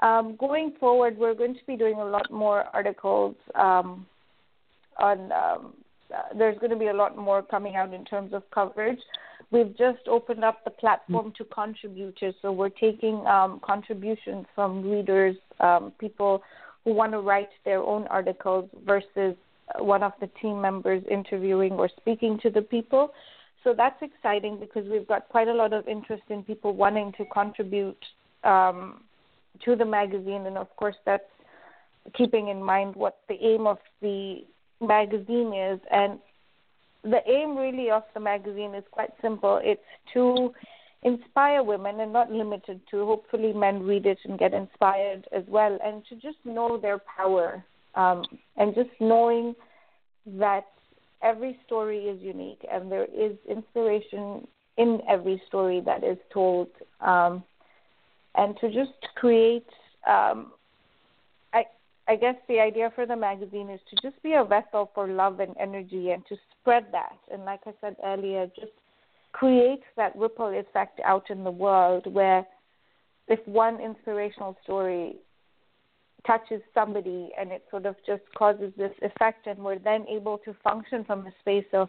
Um, 0.00 0.36
going 0.36 0.72
forward, 0.80 1.16
we're 1.16 1.34
going 1.34 1.54
to 1.54 1.64
be 1.66 1.76
doing 1.76 1.94
a 1.94 2.04
lot 2.04 2.30
more 2.30 2.64
articles 2.72 3.36
um, 3.54 4.06
on. 4.98 5.32
Um, 5.32 5.74
uh, 6.14 6.36
there's 6.38 6.56
going 6.58 6.70
to 6.70 6.76
be 6.76 6.86
a 6.86 6.94
lot 6.94 7.16
more 7.18 7.42
coming 7.42 7.74
out 7.74 7.92
in 7.92 8.04
terms 8.04 8.32
of 8.32 8.48
coverage 8.52 9.00
we've 9.50 9.76
just 9.76 10.06
opened 10.08 10.44
up 10.44 10.64
the 10.64 10.70
platform 10.70 11.32
to 11.38 11.44
contributors. 11.44 12.34
So 12.42 12.52
we're 12.52 12.68
taking 12.68 13.24
um, 13.26 13.60
contributions 13.64 14.46
from 14.54 14.88
readers, 14.88 15.36
um, 15.60 15.92
people 15.98 16.42
who 16.84 16.92
want 16.92 17.12
to 17.12 17.20
write 17.20 17.50
their 17.64 17.82
own 17.82 18.06
articles 18.08 18.68
versus 18.84 19.36
one 19.78 20.02
of 20.02 20.12
the 20.20 20.28
team 20.40 20.60
members 20.60 21.02
interviewing 21.10 21.72
or 21.72 21.88
speaking 21.96 22.38
to 22.42 22.50
the 22.50 22.62
people. 22.62 23.12
So 23.64 23.74
that's 23.76 24.00
exciting 24.00 24.58
because 24.60 24.88
we've 24.88 25.08
got 25.08 25.28
quite 25.28 25.48
a 25.48 25.52
lot 25.52 25.72
of 25.72 25.88
interest 25.88 26.22
in 26.30 26.44
people 26.44 26.72
wanting 26.74 27.12
to 27.18 27.24
contribute 27.26 27.98
um, 28.44 29.02
to 29.64 29.74
the 29.74 29.84
magazine, 29.84 30.46
and 30.46 30.56
of 30.56 30.68
course 30.76 30.94
that's 31.04 31.24
keeping 32.14 32.48
in 32.48 32.62
mind 32.62 32.94
what 32.94 33.18
the 33.28 33.34
aim 33.42 33.66
of 33.66 33.78
the 34.00 34.44
magazine 34.80 35.52
is. 35.52 35.80
And 35.90 36.20
the 37.10 37.20
aim 37.30 37.56
really 37.56 37.90
of 37.90 38.02
the 38.14 38.20
magazine 38.20 38.74
is 38.74 38.84
quite 38.90 39.10
simple. 39.22 39.60
It's 39.62 39.80
to 40.14 40.52
inspire 41.02 41.62
women 41.62 42.00
and 42.00 42.12
not 42.12 42.32
limited 42.32 42.80
to 42.90 43.06
hopefully 43.06 43.52
men 43.52 43.82
read 43.82 44.06
it 44.06 44.18
and 44.24 44.38
get 44.38 44.52
inspired 44.52 45.26
as 45.32 45.44
well 45.46 45.78
and 45.84 46.02
to 46.08 46.16
just 46.16 46.38
know 46.44 46.78
their 46.78 46.98
power 46.98 47.64
um, 47.94 48.24
and 48.56 48.74
just 48.74 48.90
knowing 48.98 49.54
that 50.26 50.66
every 51.22 51.58
story 51.64 52.04
is 52.06 52.20
unique 52.20 52.64
and 52.70 52.90
there 52.90 53.04
is 53.04 53.36
inspiration 53.48 54.46
in 54.76 55.00
every 55.08 55.40
story 55.46 55.80
that 55.80 56.02
is 56.02 56.18
told 56.32 56.68
um, 57.00 57.42
and 58.34 58.56
to 58.60 58.68
just 58.68 58.98
create 59.14 59.66
um, 60.08 60.52
I 62.08 62.16
guess 62.16 62.36
the 62.48 62.60
idea 62.60 62.92
for 62.94 63.04
the 63.04 63.16
magazine 63.16 63.68
is 63.68 63.80
to 63.90 63.96
just 64.08 64.22
be 64.22 64.34
a 64.34 64.44
vessel 64.44 64.90
for 64.94 65.08
love 65.08 65.40
and 65.40 65.54
energy 65.58 66.10
and 66.10 66.24
to 66.28 66.36
spread 66.60 66.86
that. 66.92 67.18
And 67.32 67.44
like 67.44 67.60
I 67.66 67.72
said 67.80 67.96
earlier, 68.04 68.46
just 68.54 68.72
create 69.32 69.82
that 69.96 70.16
ripple 70.16 70.48
effect 70.48 71.00
out 71.04 71.30
in 71.30 71.42
the 71.42 71.50
world 71.50 72.06
where 72.12 72.46
if 73.28 73.40
one 73.46 73.80
inspirational 73.80 74.56
story 74.62 75.16
touches 76.26 76.62
somebody 76.74 77.30
and 77.38 77.50
it 77.50 77.64
sort 77.70 77.86
of 77.86 77.96
just 78.06 78.22
causes 78.36 78.72
this 78.76 78.92
effect 79.02 79.46
and 79.46 79.58
we're 79.58 79.78
then 79.78 80.06
able 80.08 80.38
to 80.38 80.54
function 80.62 81.04
from 81.04 81.26
a 81.26 81.32
space 81.40 81.66
of 81.72 81.88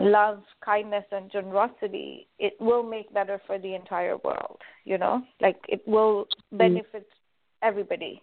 love, 0.00 0.42
kindness 0.64 1.04
and 1.10 1.30
generosity, 1.30 2.28
it 2.38 2.54
will 2.60 2.82
make 2.82 3.12
better 3.12 3.40
for 3.46 3.58
the 3.58 3.74
entire 3.74 4.16
world, 4.18 4.58
you 4.84 4.98
know? 4.98 5.22
Like 5.40 5.58
it 5.68 5.86
will 5.86 6.24
mm-hmm. 6.24 6.58
benefit 6.58 7.02
mm-hmm. 7.02 7.68
everybody. 7.68 8.22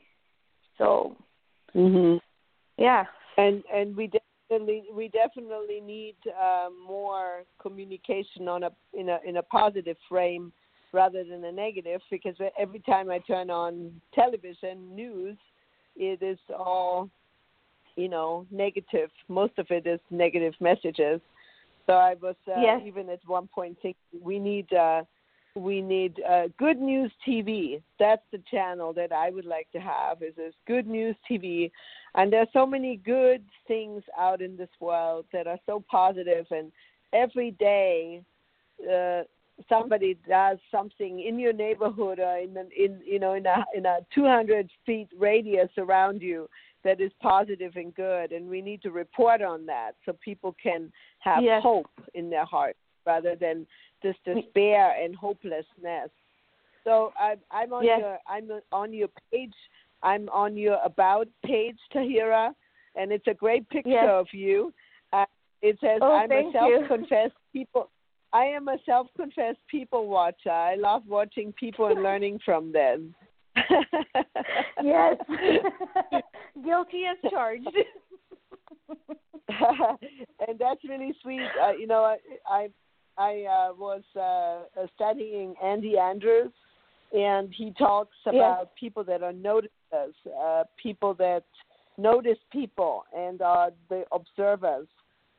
So 0.78 1.16
mhm. 1.76 2.20
Yeah. 2.78 3.06
And 3.38 3.64
and 3.74 3.96
we 3.96 4.10
definitely 4.50 4.84
we 4.94 5.10
definitely 5.10 5.82
need 5.82 6.16
uh, 6.28 6.70
more 6.88 7.44
communication 7.62 8.48
on 8.48 8.64
a 8.64 8.72
in 8.94 9.10
a 9.10 9.20
in 9.26 9.38
a 9.38 9.44
positive 9.44 9.98
frame 10.08 10.52
rather 10.94 11.24
than 11.24 11.44
a 11.44 11.52
negative 11.52 12.02
because 12.10 12.36
every 12.58 12.80
time 12.80 13.10
I 13.10 13.20
turn 13.20 13.50
on 13.50 13.92
television 14.14 14.96
news, 14.96 15.38
it 15.98 16.24
is 16.24 16.40
all, 16.58 17.10
you 17.98 18.08
know, 18.08 18.46
negative. 18.50 19.10
Most 19.28 19.54
of 19.58 19.68
it 19.70 19.86
is 19.86 20.00
negative 20.10 20.54
messages. 20.62 21.20
So 21.86 21.94
I 21.94 22.16
was 22.22 22.36
uh, 22.48 22.62
yes. 22.62 22.82
even 22.86 23.10
at 23.10 23.20
one 23.28 23.48
point 23.54 23.78
thinking 23.82 24.22
we 24.22 24.40
need 24.40 24.72
uh, 24.74 25.04
we 25.56 25.82
need 25.82 26.22
uh, 26.30 26.50
good 26.58 26.80
news 26.80 27.12
TV. 27.28 27.82
That's 28.00 28.22
the 28.32 28.42
channel 28.52 28.94
that 28.94 29.12
I 29.12 29.30
would 29.30 29.46
like 29.46 29.72
to 29.72 29.80
have. 29.80 30.22
Is 30.22 30.36
this 30.36 30.54
good 30.68 30.86
news 30.86 31.16
TV? 31.30 31.72
And 32.16 32.32
there's 32.32 32.50
so 32.54 32.66
many 32.66 32.98
good 32.98 33.44
things 33.68 34.04
out 34.20 34.42
in 34.42 34.58
this 34.58 34.70
world 34.80 35.26
that 35.32 35.48
are 35.48 35.60
so 35.66 35.84
positive, 35.90 36.46
and 36.52 36.72
every 37.14 37.52
day 37.52 38.22
uh, 38.92 39.22
somebody 39.70 40.18
does 40.28 40.58
something 40.70 41.22
in 41.22 41.40
your 41.40 41.54
neighborhood 41.54 42.20
or 42.20 42.38
in 42.38 42.56
an, 42.58 42.70
in 42.78 43.00
you 43.06 43.20
know 43.20 43.34
in 43.34 43.46
a 43.46 43.64
in 43.76 43.86
a 43.86 44.00
200 44.14 44.70
feet 44.86 45.08
radius 45.18 45.70
around 45.78 46.22
you 46.22 46.50
that 46.84 47.00
is 47.00 47.12
positive 47.22 47.72
and 47.76 47.96
good 47.96 48.32
and 48.32 48.48
we 48.50 48.62
need 48.62 48.82
to 48.82 48.92
report 48.92 49.42
on 49.42 49.66
that 49.66 49.92
so 50.06 50.14
people 50.24 50.54
can 50.62 50.92
have 51.20 51.42
yes. 51.42 51.64
hope 51.64 51.90
in 52.14 52.30
their 52.30 52.46
heart 52.46 52.76
rather 53.06 53.36
than 53.36 53.66
this 54.04 54.16
despair 54.26 54.96
and 55.02 55.16
hopelessness 55.16 56.10
so 56.84 57.12
i'm 57.20 57.38
i'm 57.52 57.74
on 57.74 57.84
yes. 57.84 58.00
your 58.00 58.18
i'm 58.28 58.50
on 58.72 58.94
your 58.94 59.08
page 59.32 59.54
i'm 60.04 60.30
on 60.30 60.56
your 60.58 60.78
about 60.84 61.28
page 61.46 61.78
tahira 61.94 62.52
and 62.96 63.12
it's 63.12 63.28
a 63.28 63.34
great 63.34 63.68
picture 63.70 63.90
yes. 63.92 64.10
of 64.10 64.28
you 64.32 64.74
uh, 65.14 65.26
it 65.62 65.78
says 65.82 66.00
oh, 66.02 66.12
i'm 66.12 66.32
a 66.32 66.52
self-confessed 66.52 67.34
people 67.54 67.90
I 68.34 68.48
am 68.48 68.68
a 68.68 68.76
self-confessed 68.86 69.60
people 69.72 70.10
watcher. 70.10 70.50
I 70.50 70.76
love 70.76 71.04
watching 71.08 71.54
people 71.54 71.86
and 71.86 72.04
learning 72.04 72.40
from 72.44 72.74
them. 72.74 73.16
yes. 74.84 75.16
Guilty 76.66 77.04
as 77.06 77.32
charged. 77.32 77.70
and 79.50 80.60
that's 80.60 80.84
really 80.84 81.14
sweet. 81.22 81.48
Uh, 81.64 81.72
you 81.80 81.88
know, 81.88 82.04
I 82.04 82.18
I, 82.46 82.68
I 83.18 83.44
uh, 83.44 83.74
was 83.78 84.04
uh, 84.16 84.20
uh 84.80 84.88
studying 84.96 85.56
Andy 85.64 85.98
Andrews, 85.98 86.52
and 87.14 87.54
he 87.54 87.74
talks 87.78 88.16
about 88.26 88.60
yes. 88.62 88.68
people 88.80 89.04
that 89.06 89.24
are 89.24 89.34
noticers, 89.34 90.14
uh, 90.40 90.64
people 90.82 91.14
that 91.16 91.44
notice 91.98 92.38
people 92.52 93.06
and 93.16 93.42
are 93.42 93.72
the 93.90 94.04
observers 94.12 94.88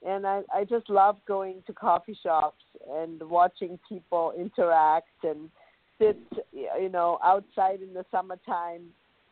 and 0.05 0.27
I, 0.27 0.43
I 0.55 0.65
just 0.65 0.89
love 0.91 1.17
going 1.27 1.63
to 1.67 1.73
coffee 1.73 2.17
shops 2.23 2.63
and 2.91 3.21
watching 3.23 3.79
people 3.89 4.33
interact 4.39 5.09
and 5.25 5.51
sit, 5.99 6.19
you 6.53 6.89
know, 6.91 7.19
outside 7.25 7.81
in 7.83 7.95
the 7.95 8.05
summertime, 8.11 8.83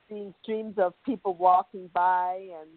seeing 0.09 0.35
streams 0.43 0.75
of 0.79 0.95
people 1.05 1.35
walking 1.35 1.91
by 1.93 2.49
and 2.61 2.69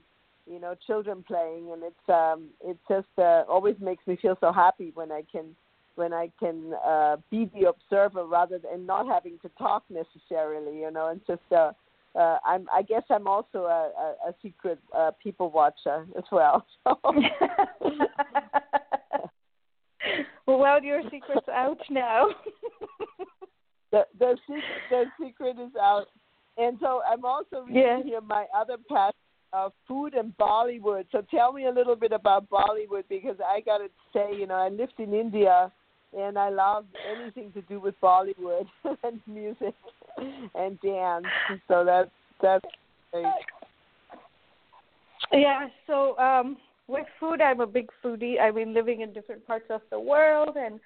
you 0.50 0.60
know 0.60 0.76
children 0.86 1.24
playing, 1.28 1.72
and 1.72 1.84
it's 1.84 2.10
um, 2.10 2.50
it 2.64 2.78
just 2.88 3.08
uh, 3.18 3.44
always 3.50 3.76
makes 3.80 4.06
me 4.08 4.18
feel 4.22 4.38
so 4.40 4.52
happy 4.52 4.92
when 4.94 5.12
I 5.12 5.24
can 5.32 5.56
when 5.96 6.14
I 6.14 6.32
can 6.40 6.74
uh, 6.86 7.18
be 7.32 7.50
the 7.54 7.70
observer 7.70 8.26
rather 8.26 8.60
than 8.60 8.86
not 8.86 9.08
having 9.08 9.40
to 9.42 9.50
talk 9.58 9.84
necessarily, 9.90 10.80
you 10.80 10.92
know, 10.92 11.08
and 11.10 11.20
just 11.26 11.42
uh, 11.52 11.72
uh, 12.18 12.38
I'm, 12.46 12.68
I 12.74 12.84
guess 12.84 13.04
I'm 13.10 13.28
also 13.28 13.66
a, 13.66 13.92
a, 13.98 14.30
a 14.30 14.36
secret 14.42 14.80
uh, 14.96 15.12
people 15.22 15.52
watcher 15.52 16.06
as 16.18 16.24
well. 16.32 16.66
So. 16.88 16.98
well, 20.58 20.82
your 20.82 21.02
secret's 21.12 21.50
out 21.50 21.80
now. 21.90 22.30
the 23.92 24.06
the 24.18 24.38
secret 24.48 24.64
the 24.90 25.04
secret 25.22 25.58
is 25.60 25.76
out, 25.80 26.08
and 26.58 26.78
so 26.80 27.02
I'm 27.12 27.26
also 27.26 27.64
reading 27.66 27.84
yeah. 27.84 28.04
here 28.04 28.22
my 28.22 28.46
other 28.56 28.78
passion 28.90 29.27
of 29.54 29.74
food 29.88 30.14
and 30.14 30.36
Bollywood. 30.38 31.06
So 31.12 31.24
tell 31.32 31.54
me 31.54 31.66
a 31.66 31.72
little 31.72 31.96
bit 31.96 32.12
about 32.12 32.50
Bollywood 32.50 33.04
because 33.10 33.38
I 33.46 33.62
got 33.62 33.80
to 33.80 33.88
say, 34.14 34.36
you 34.38 34.48
know, 34.48 34.56
I 34.56 34.70
lived 34.70 35.00
in 35.00 35.14
India 35.14 35.72
and 36.18 36.38
I 36.38 36.50
love 36.50 36.86
anything 37.20 37.52
to 37.54 37.62
do 37.64 37.80
with 37.80 37.96
Bollywood 38.02 38.68
and 39.04 39.22
music 39.28 39.74
and 40.56 40.80
dance. 40.82 41.26
So 41.68 41.84
that's 41.86 42.12
that's 42.42 42.66
great. 43.12 43.26
Yeah. 45.32 45.68
So 45.86 46.18
um, 46.18 46.58
with 46.88 47.06
food, 47.20 47.42
I'm 47.42 47.60
a 47.60 47.68
big 47.68 47.90
foodie. 48.04 48.40
I 48.42 48.52
mean, 48.52 48.74
living 48.74 49.02
in 49.02 49.14
different 49.14 49.46
parts 49.46 49.66
of 49.70 49.82
the 49.92 50.00
world, 50.00 50.56
and 50.56 50.80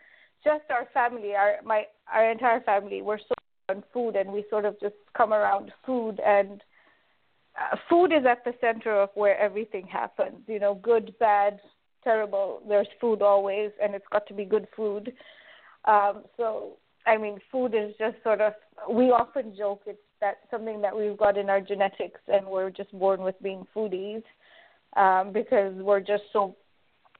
just 0.44 0.64
our 0.70 0.88
family, 0.94 1.36
our 1.36 1.56
my 1.64 1.84
our 2.12 2.32
entire 2.32 2.62
family, 2.62 3.02
we're 3.02 3.20
so 3.20 3.36
on 3.70 3.84
food, 3.94 4.16
and 4.16 4.32
we 4.32 4.44
sort 4.50 4.66
of 4.66 4.80
just 4.80 4.96
come 5.16 5.34
around 5.34 5.72
food 5.86 6.20
and. 6.26 6.62
Uh, 7.62 7.76
food 7.90 8.12
is 8.12 8.26
at 8.26 8.44
the 8.44 8.54
center 8.62 8.94
of 9.02 9.10
where 9.16 9.38
everything 9.40 9.86
happens. 9.88 10.40
You 10.48 10.60
know, 10.60 10.76
good, 10.76 11.14
bad, 11.20 11.60
terrible. 12.04 12.62
There's 12.68 12.88
food 13.00 13.22
always, 13.22 13.72
and 13.82 13.94
it's 13.94 14.06
got 14.12 14.28
to 14.28 14.34
be 14.34 14.46
good 14.46 14.68
food. 14.76 15.14
Um, 15.86 16.24
so, 16.38 16.78
I 17.06 17.18
mean, 17.18 17.40
food 17.52 17.74
is 17.76 17.94
just 18.00 18.16
sort 18.24 18.42
of. 18.42 18.54
We 18.90 19.06
often 19.12 19.56
joke 19.56 19.84
it's 19.86 20.00
that 20.22 20.38
something 20.50 20.82
that 20.82 20.96
we've 20.96 21.18
got 21.18 21.38
in 21.38 21.50
our 21.50 21.62
genetics, 21.62 22.22
and 22.28 22.46
we're 22.46 22.70
just 22.70 22.92
born 22.98 23.22
with 23.22 23.36
being 23.42 23.66
foodies 23.76 24.24
um, 24.96 25.34
because 25.34 25.74
we're 25.76 26.00
just 26.00 26.24
so 26.32 26.56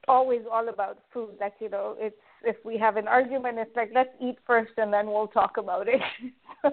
always 0.08 0.42
all 0.52 0.70
about 0.70 1.00
food. 1.14 1.32
Like 1.40 1.54
you 1.60 1.70
know, 1.70 1.96
it's 2.00 2.16
if 2.44 2.56
we 2.64 2.78
have 2.78 2.98
an 2.98 3.08
argument, 3.08 3.58
it's 3.60 3.76
like 3.76 3.92
let's 3.94 4.10
eat 4.22 4.38
first, 4.48 4.72
and 4.78 4.94
then 4.94 5.08
we'll 5.08 5.28
talk 5.28 5.58
about 5.58 5.88
it. 5.88 6.02
so, 6.62 6.72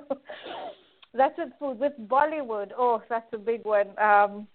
that's 1.14 1.38
with 1.38 1.50
food. 1.58 1.78
With 1.78 1.92
Bollywood, 2.08 2.70
oh, 2.76 3.02
that's 3.08 3.26
a 3.32 3.38
big 3.38 3.64
one. 3.64 3.88
Um, 3.98 4.46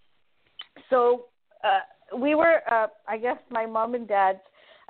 so 0.89 1.25
uh, 1.63 2.17
we 2.17 2.35
were, 2.35 2.61
uh, 2.71 2.87
I 3.07 3.17
guess, 3.17 3.37
my 3.49 3.65
mom 3.65 3.95
and 3.95 4.07
dad 4.07 4.39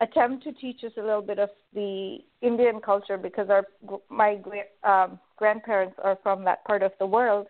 attempt 0.01 0.43
to 0.43 0.51
teach 0.53 0.83
us 0.83 0.91
a 0.97 1.01
little 1.01 1.21
bit 1.21 1.39
of 1.39 1.49
the 1.73 2.17
Indian 2.41 2.79
culture 2.81 3.17
because 3.17 3.49
our 3.49 3.65
my 4.09 4.39
um, 4.83 5.19
grandparents 5.37 5.95
are 6.03 6.17
from 6.23 6.43
that 6.45 6.63
part 6.65 6.83
of 6.83 6.91
the 6.99 7.05
world 7.05 7.47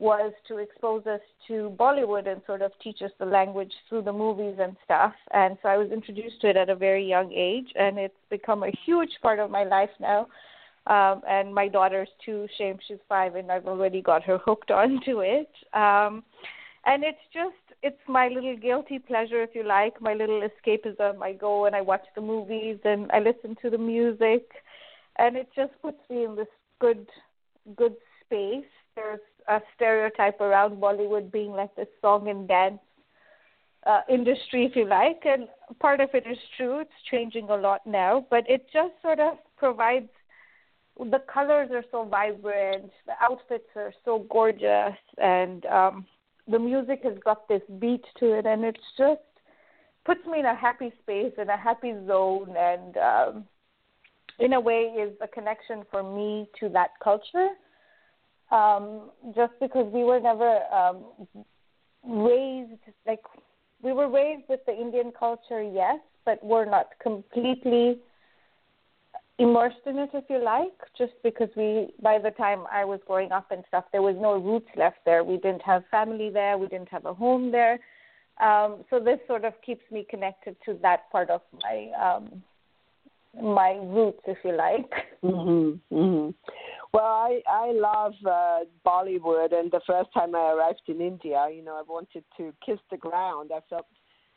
was 0.00 0.32
to 0.48 0.56
expose 0.56 1.06
us 1.06 1.20
to 1.46 1.76
Bollywood 1.78 2.26
and 2.26 2.40
sort 2.46 2.62
of 2.62 2.72
teach 2.82 3.02
us 3.02 3.10
the 3.18 3.26
language 3.26 3.72
through 3.88 4.00
the 4.02 4.12
movies 4.12 4.56
and 4.58 4.74
stuff. 4.82 5.12
And 5.32 5.58
so 5.62 5.68
I 5.68 5.76
was 5.76 5.90
introduced 5.92 6.40
to 6.40 6.48
it 6.48 6.56
at 6.56 6.70
a 6.70 6.74
very 6.74 7.06
young 7.06 7.30
age, 7.32 7.68
and 7.78 7.98
it's 7.98 8.14
become 8.30 8.62
a 8.62 8.72
huge 8.86 9.10
part 9.20 9.38
of 9.38 9.50
my 9.50 9.64
life 9.64 9.90
now. 10.00 10.26
Um, 10.86 11.22
and 11.28 11.54
my 11.54 11.68
daughter's 11.68 12.08
too. 12.24 12.46
Shame 12.56 12.78
she's 12.86 12.98
five, 13.08 13.34
and 13.34 13.52
I've 13.52 13.66
already 13.66 14.00
got 14.02 14.22
her 14.24 14.38
hooked 14.44 14.70
onto 14.70 15.20
it. 15.20 15.50
Um, 15.74 16.24
and 16.86 17.04
it's 17.04 17.18
just 17.32 17.54
it's 17.82 18.00
my 18.08 18.28
little 18.28 18.56
guilty 18.56 18.98
pleasure 18.98 19.42
if 19.42 19.50
you 19.54 19.64
like. 19.64 20.00
My 20.00 20.14
little 20.14 20.42
escapism 20.42 21.22
i 21.22 21.32
go 21.32 21.66
and 21.66 21.74
i 21.74 21.80
watch 21.80 22.04
the 22.14 22.20
movies 22.20 22.78
and 22.84 23.10
i 23.12 23.18
listen 23.18 23.56
to 23.62 23.70
the 23.70 23.78
music. 23.78 24.48
And 25.18 25.36
it 25.36 25.48
just 25.54 25.72
puts 25.82 25.98
me 26.08 26.24
in 26.24 26.36
this 26.36 26.48
good 26.80 27.06
good 27.76 27.96
space. 28.24 28.70
There's 28.96 29.20
a 29.48 29.60
stereotype 29.76 30.40
around 30.40 30.80
bollywood 30.80 31.30
being 31.30 31.52
like 31.52 31.74
this 31.76 31.88
song 32.00 32.28
and 32.28 32.48
dance 32.48 32.80
uh, 33.86 34.00
industry 34.08 34.64
if 34.64 34.76
you 34.76 34.86
like. 34.86 35.22
And 35.24 35.48
part 35.78 36.00
of 36.00 36.10
it 36.14 36.24
is 36.30 36.38
true. 36.56 36.80
It's 36.80 36.90
changing 37.10 37.48
a 37.50 37.56
lot 37.56 37.86
now. 37.86 38.26
But 38.30 38.48
it 38.48 38.66
just 38.72 38.92
sort 39.02 39.20
of 39.20 39.38
provides 39.56 40.08
the 41.10 41.22
colors 41.32 41.68
are 41.72 41.84
so 41.90 42.04
vibrant 42.04 42.90
the 43.06 43.14
outfits 43.20 43.68
are 43.76 43.92
so 44.04 44.26
gorgeous 44.30 44.96
and 45.18 45.64
um 45.66 46.06
the 46.50 46.58
music 46.58 47.00
has 47.04 47.16
got 47.24 47.48
this 47.48 47.62
beat 47.78 48.04
to 48.18 48.32
it, 48.38 48.46
and 48.46 48.64
it's 48.64 48.78
just 48.98 49.20
puts 50.04 50.24
me 50.26 50.40
in 50.40 50.46
a 50.46 50.54
happy 50.54 50.92
space, 51.02 51.32
in 51.38 51.48
a 51.48 51.56
happy 51.56 51.92
zone, 52.06 52.54
and 52.56 52.96
um, 52.96 53.44
in 54.38 54.54
a 54.54 54.60
way 54.60 54.94
is 54.98 55.12
a 55.20 55.28
connection 55.28 55.84
for 55.90 56.02
me 56.02 56.48
to 56.58 56.68
that 56.70 56.90
culture. 57.02 57.50
Um, 58.50 59.10
just 59.36 59.52
because 59.60 59.86
we 59.92 60.02
were 60.02 60.18
never 60.18 60.60
um, 60.72 61.04
raised 62.04 62.80
like 63.06 63.20
we 63.82 63.92
were 63.92 64.08
raised 64.08 64.48
with 64.48 64.60
the 64.66 64.72
Indian 64.72 65.12
culture, 65.16 65.62
yes, 65.62 66.00
but 66.24 66.42
we're 66.42 66.64
not 66.64 66.88
completely 67.00 67.98
immersed 69.40 69.84
in 69.86 69.98
it, 69.98 70.10
if 70.12 70.24
you 70.28 70.42
like, 70.44 70.78
just 70.96 71.14
because 71.24 71.48
we, 71.56 71.88
by 72.02 72.18
the 72.18 72.30
time 72.32 72.64
I 72.70 72.84
was 72.84 73.00
growing 73.06 73.32
up 73.32 73.50
and 73.50 73.64
stuff, 73.68 73.84
there 73.90 74.02
was 74.02 74.16
no 74.18 74.34
roots 74.36 74.68
left 74.76 74.98
there. 75.06 75.24
We 75.24 75.38
didn't 75.38 75.62
have 75.62 75.82
family 75.90 76.30
there. 76.30 76.58
We 76.58 76.68
didn't 76.68 76.90
have 76.90 77.06
a 77.06 77.14
home 77.14 77.50
there. 77.50 77.80
Um, 78.40 78.84
so 78.90 79.00
this 79.00 79.18
sort 79.26 79.44
of 79.44 79.54
keeps 79.64 79.84
me 79.90 80.06
connected 80.08 80.56
to 80.66 80.78
that 80.82 81.10
part 81.10 81.30
of 81.30 81.40
my 81.62 81.90
um, 82.00 82.42
my 83.40 83.78
roots, 83.82 84.20
if 84.26 84.38
you 84.44 84.52
like. 84.56 84.90
Mhm. 85.22 85.78
Mhm. 85.92 86.34
Well, 86.92 87.04
I 87.04 87.42
I 87.46 87.72
love 87.72 88.14
uh, 88.26 88.60
Bollywood, 88.84 89.52
and 89.52 89.70
the 89.70 89.82
first 89.86 90.10
time 90.12 90.34
I 90.34 90.52
arrived 90.52 90.82
in 90.88 91.00
India, 91.00 91.48
you 91.54 91.62
know, 91.62 91.76
I 91.76 91.82
wanted 91.86 92.24
to 92.38 92.52
kiss 92.64 92.80
the 92.90 92.96
ground. 92.96 93.50
I 93.54 93.60
felt 93.68 93.86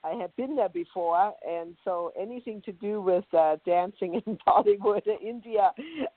I 0.05 0.15
had 0.15 0.35
been 0.35 0.55
there 0.55 0.69
before, 0.69 1.33
and 1.47 1.75
so 1.85 2.11
anything 2.19 2.61
to 2.65 2.73
do 2.73 3.01
with 3.01 3.23
uh, 3.33 3.55
dancing 3.65 4.15
in 4.25 4.37
Bollywood, 4.45 5.03
India, 5.21 5.71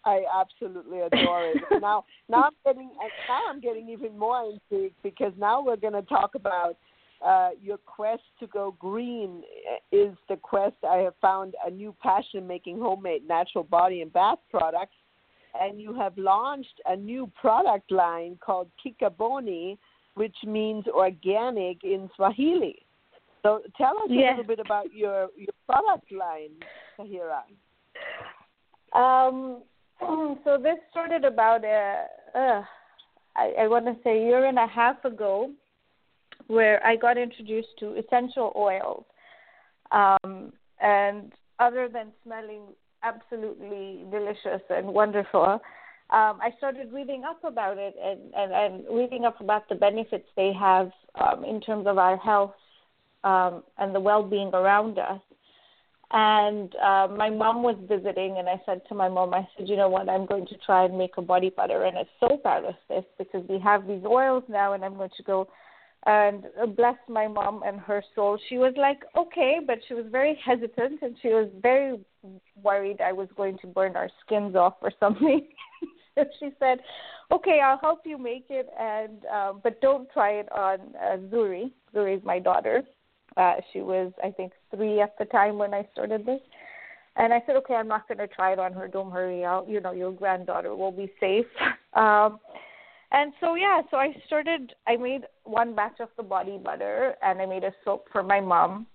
I 0.04 0.22
absolutely 0.34 1.00
adore 1.00 1.46
it. 1.46 1.62
now, 1.80 2.04
now 2.28 2.44
I'm 2.44 2.52
getting 2.64 2.90
now 3.28 3.40
I'm 3.48 3.60
getting 3.60 3.88
even 3.88 4.18
more 4.18 4.50
intrigued 4.50 4.96
because 5.02 5.32
now 5.38 5.62
we're 5.62 5.76
going 5.76 5.92
to 5.92 6.02
talk 6.02 6.34
about 6.34 6.76
uh, 7.24 7.50
your 7.62 7.78
quest 7.78 8.22
to 8.40 8.46
go 8.48 8.74
green. 8.78 9.42
Is 9.92 10.16
the 10.28 10.36
quest 10.36 10.76
I 10.88 10.96
have 10.98 11.14
found 11.22 11.54
a 11.64 11.70
new 11.70 11.94
passion 12.02 12.46
making 12.46 12.80
homemade 12.80 13.26
natural 13.26 13.64
body 13.64 14.02
and 14.02 14.12
bath 14.12 14.38
products, 14.50 14.96
and 15.60 15.80
you 15.80 15.94
have 15.94 16.18
launched 16.18 16.80
a 16.86 16.96
new 16.96 17.30
product 17.40 17.92
line 17.92 18.36
called 18.44 18.68
Kikaboni, 18.84 19.78
which 20.14 20.36
means 20.44 20.86
organic 20.88 21.84
in 21.84 22.10
Swahili. 22.16 22.85
So 23.46 23.60
tell 23.76 23.96
us 23.98 24.08
yes. 24.10 24.32
a 24.34 24.38
little 24.38 24.56
bit 24.56 24.58
about 24.58 24.92
your 24.92 25.28
your 25.36 25.54
product 25.66 26.10
line, 26.10 26.50
Tahira. 26.98 27.42
Um, 28.92 29.62
so 30.44 30.58
this 30.60 30.78
started 30.90 31.24
about 31.24 31.64
a, 31.64 32.06
uh, 32.34 32.62
I, 33.36 33.52
I 33.60 33.68
want 33.68 33.84
to 33.86 33.94
say 34.02 34.18
a 34.18 34.24
year 34.24 34.46
and 34.46 34.58
a 34.58 34.66
half 34.66 35.04
ago, 35.04 35.52
where 36.48 36.84
I 36.84 36.96
got 36.96 37.18
introduced 37.18 37.68
to 37.78 37.96
essential 37.96 38.52
oils, 38.56 39.04
um, 39.92 40.52
and 40.80 41.30
other 41.60 41.88
than 41.88 42.08
smelling 42.24 42.62
absolutely 43.04 44.06
delicious 44.10 44.62
and 44.70 44.88
wonderful, 44.88 45.60
um, 46.10 46.40
I 46.42 46.50
started 46.58 46.92
reading 46.92 47.22
up 47.22 47.44
about 47.44 47.78
it 47.78 47.94
and, 48.02 48.34
and, 48.34 48.52
and 48.52 48.84
reading 48.90 49.24
up 49.24 49.40
about 49.40 49.68
the 49.68 49.76
benefits 49.76 50.26
they 50.34 50.52
have 50.52 50.90
um, 51.14 51.44
in 51.44 51.60
terms 51.60 51.86
of 51.86 51.96
our 51.98 52.16
health 52.16 52.54
um, 53.24 53.62
and 53.78 53.94
the 53.94 54.00
well-being 54.00 54.50
around 54.54 54.98
us. 54.98 55.20
And 56.12 56.72
uh, 56.76 57.08
my 57.08 57.30
mom 57.30 57.64
was 57.64 57.76
visiting, 57.88 58.36
and 58.38 58.48
I 58.48 58.60
said 58.64 58.82
to 58.88 58.94
my 58.94 59.08
mom, 59.08 59.34
I 59.34 59.46
said, 59.56 59.68
you 59.68 59.76
know 59.76 59.88
what, 59.88 60.08
I'm 60.08 60.24
going 60.24 60.46
to 60.46 60.56
try 60.64 60.84
and 60.84 60.96
make 60.96 61.16
a 61.16 61.22
body 61.22 61.50
butter, 61.50 61.84
and 61.84 61.98
I'm 61.98 62.06
so 62.20 62.36
proud 62.36 62.64
of 62.64 62.74
this 62.88 63.04
because 63.18 63.44
we 63.48 63.58
have 63.58 63.88
these 63.88 64.04
oils 64.04 64.44
now, 64.48 64.74
and 64.74 64.84
I'm 64.84 64.96
going 64.96 65.10
to 65.16 65.22
go 65.24 65.48
and 66.06 66.44
uh, 66.62 66.66
bless 66.66 66.94
my 67.08 67.26
mom 67.26 67.62
and 67.66 67.80
her 67.80 68.04
soul. 68.14 68.38
She 68.48 68.58
was 68.58 68.72
like, 68.76 69.00
okay, 69.16 69.58
but 69.66 69.78
she 69.88 69.94
was 69.94 70.04
very 70.10 70.38
hesitant, 70.44 71.02
and 71.02 71.16
she 71.20 71.28
was 71.28 71.48
very 71.60 71.98
worried 72.62 73.00
I 73.00 73.12
was 73.12 73.28
going 73.36 73.58
to 73.58 73.66
burn 73.66 73.96
our 73.96 74.08
skins 74.24 74.54
off 74.54 74.74
or 74.82 74.92
something. 75.00 75.48
so 76.14 76.24
she 76.38 76.50
said, 76.60 76.78
okay, 77.32 77.60
I'll 77.60 77.78
help 77.78 78.02
you 78.04 78.16
make 78.16 78.46
it, 78.48 78.68
and 78.78 79.24
um, 79.26 79.60
but 79.64 79.80
don't 79.80 80.08
try 80.12 80.34
it 80.34 80.50
on 80.52 80.78
uh, 81.02 81.16
Zuri. 81.34 81.72
Zuri 81.92 82.18
is 82.18 82.24
my 82.24 82.38
daughter 82.38 82.84
uh, 83.36 83.54
she 83.72 83.80
was, 83.80 84.12
I 84.22 84.30
think, 84.30 84.52
three 84.74 85.00
at 85.00 85.16
the 85.18 85.24
time 85.26 85.58
when 85.58 85.74
I 85.74 85.86
started 85.92 86.24
this. 86.24 86.40
And 87.16 87.32
I 87.32 87.42
said, 87.46 87.56
okay, 87.56 87.74
I'm 87.74 87.88
not 87.88 88.06
going 88.08 88.18
to 88.18 88.26
try 88.26 88.52
it 88.52 88.58
on 88.58 88.72
her. 88.74 88.88
Don't 88.88 89.10
hurry 89.10 89.44
out. 89.44 89.68
You 89.68 89.80
know, 89.80 89.92
your 89.92 90.12
granddaughter 90.12 90.74
will 90.74 90.92
be 90.92 91.12
safe. 91.20 91.46
Um, 91.94 92.40
and 93.10 93.32
so, 93.40 93.54
yeah, 93.54 93.80
so 93.90 93.96
I 93.96 94.14
started, 94.26 94.74
I 94.86 94.96
made 94.96 95.22
one 95.44 95.74
batch 95.74 95.98
of 96.00 96.10
the 96.18 96.22
body 96.22 96.60
butter 96.62 97.14
and 97.22 97.40
I 97.40 97.46
made 97.46 97.64
a 97.64 97.72
soap 97.86 98.08
for 98.12 98.22
my 98.22 98.38
mom. 98.38 98.86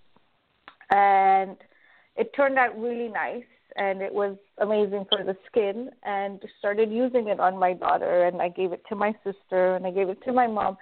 And 0.90 1.56
it 2.16 2.32
turned 2.36 2.58
out 2.58 2.78
really 2.78 3.08
nice 3.08 3.42
and 3.76 4.02
it 4.02 4.14
was 4.14 4.36
amazing 4.58 5.06
for 5.10 5.24
the 5.24 5.36
skin 5.50 5.90
and 6.04 6.40
started 6.60 6.92
using 6.92 7.26
it 7.26 7.40
on 7.40 7.58
my 7.58 7.72
daughter 7.72 8.26
and 8.26 8.40
I 8.40 8.50
gave 8.50 8.72
it 8.72 8.82
to 8.88 8.94
my 8.94 9.12
sister 9.24 9.74
and 9.74 9.84
I 9.84 9.90
gave 9.90 10.08
it 10.08 10.22
to 10.26 10.32
my 10.32 10.46
mom 10.46 10.76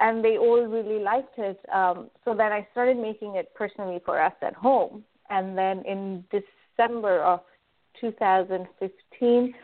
and 0.00 0.24
they 0.24 0.38
all 0.38 0.62
really 0.62 1.02
liked 1.02 1.38
it. 1.38 1.58
Um, 1.72 2.10
so 2.24 2.34
then 2.34 2.52
I 2.52 2.66
started 2.72 2.96
making 2.96 3.36
it 3.36 3.52
personally 3.54 4.00
for 4.04 4.20
us 4.20 4.34
at 4.42 4.54
home. 4.54 5.04
And 5.30 5.58
then 5.58 5.82
in 5.84 6.24
December 6.30 7.20
of 7.22 7.40
2015, 8.00 9.54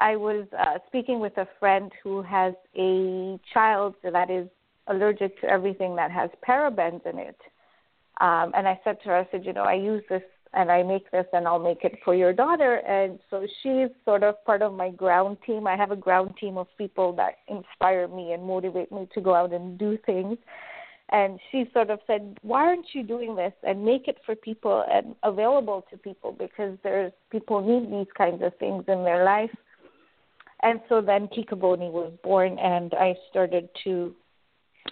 I 0.00 0.16
was 0.16 0.46
uh, 0.58 0.78
speaking 0.86 1.20
with 1.20 1.36
a 1.38 1.48
friend 1.58 1.90
who 2.02 2.22
has 2.22 2.54
a 2.76 3.38
child 3.52 3.94
that 4.02 4.30
is 4.30 4.48
allergic 4.86 5.40
to 5.40 5.46
everything 5.48 5.96
that 5.96 6.10
has 6.10 6.30
parabens 6.46 7.04
in 7.06 7.18
it. 7.18 7.38
Um, 8.20 8.52
and 8.56 8.66
I 8.66 8.80
said 8.82 9.00
to 9.02 9.10
her, 9.10 9.16
I 9.16 9.28
said, 9.30 9.44
you 9.44 9.52
know, 9.52 9.62
I 9.62 9.74
use 9.74 10.02
this 10.08 10.22
and 10.54 10.70
I 10.70 10.82
make 10.82 11.10
this 11.10 11.26
and 11.32 11.46
I'll 11.46 11.58
make 11.58 11.84
it 11.84 11.98
for 12.04 12.14
your 12.14 12.32
daughter. 12.32 12.76
And 12.76 13.18
so 13.30 13.46
she's 13.62 13.88
sort 14.04 14.22
of 14.22 14.42
part 14.44 14.62
of 14.62 14.72
my 14.72 14.90
ground 14.90 15.38
team. 15.46 15.66
I 15.66 15.76
have 15.76 15.90
a 15.90 15.96
ground 15.96 16.34
team 16.40 16.56
of 16.56 16.66
people 16.76 17.12
that 17.14 17.36
inspire 17.48 18.08
me 18.08 18.32
and 18.32 18.42
motivate 18.42 18.90
me 18.90 19.08
to 19.14 19.20
go 19.20 19.34
out 19.34 19.52
and 19.52 19.78
do 19.78 19.98
things. 20.06 20.38
And 21.10 21.38
she 21.50 21.70
sort 21.72 21.88
of 21.88 22.00
said, 22.06 22.38
"Why 22.42 22.66
aren't 22.66 22.94
you 22.94 23.02
doing 23.02 23.34
this 23.34 23.54
and 23.62 23.84
make 23.84 24.08
it 24.08 24.18
for 24.26 24.34
people 24.34 24.84
and 24.90 25.16
available 25.22 25.86
to 25.90 25.96
people 25.96 26.32
because 26.32 26.78
there's 26.82 27.12
people 27.30 27.62
need 27.62 27.90
these 27.90 28.12
kinds 28.12 28.42
of 28.42 28.54
things 28.56 28.84
in 28.88 29.04
their 29.04 29.24
life." 29.24 29.54
And 30.60 30.80
so 30.88 31.00
then 31.00 31.28
Kikaboni 31.28 31.90
was 31.90 32.12
born, 32.22 32.58
and 32.58 32.92
I 32.94 33.16
started 33.30 33.70
to 33.84 34.14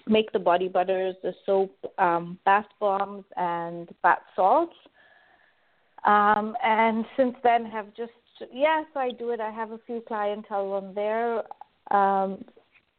make 0.07 0.33
the 0.33 0.39
body 0.39 0.69
butters, 0.69 1.17
the 1.23 1.35
soap, 1.45 1.75
um, 1.99 2.39
bath 2.45 2.69
bombs, 2.79 3.25
and 3.37 3.93
bath 4.03 4.23
salts 4.35 4.77
um, 6.07 6.57
and 6.63 7.05
since 7.17 7.35
then 7.43 7.67
have 7.67 7.95
just 7.95 8.13
yes, 8.53 8.87
I 8.95 9.11
do 9.11 9.31
it. 9.31 9.41
I 9.41 9.51
have 9.51 9.73
a 9.73 9.81
few 9.87 10.03
clientele 10.07 10.73
on 10.73 10.95
there 10.95 11.39
um, 11.91 12.45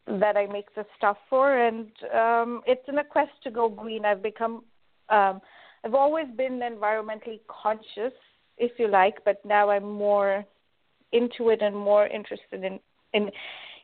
that 0.08 0.38
I 0.38 0.45
make 0.47 0.74
the 0.76 0.86
stuff 0.97 1.18
for, 1.30 1.58
and 1.58 1.88
um, 2.14 2.62
it's 2.66 2.88
in 2.88 2.97
a 2.97 3.03
quest 3.03 3.32
to 3.43 3.51
go 3.51 3.70
green. 3.70 4.05
I've 4.05 4.24
become 4.24 4.64
um, 5.10 5.41
I've 5.84 5.93
always 5.93 6.28
been 6.36 6.60
environmentally 6.60 7.39
conscious, 7.47 8.14
if 8.58 8.72
you 8.78 8.88
like, 8.88 9.24
but 9.24 9.43
now 9.45 9.70
I'm 9.70 9.89
more 9.89 10.43
into 11.14 11.49
it 11.49 11.62
and 11.62 11.76
more 11.76 12.08
interested 12.08 12.64
in 12.64 12.80
in 13.14 13.32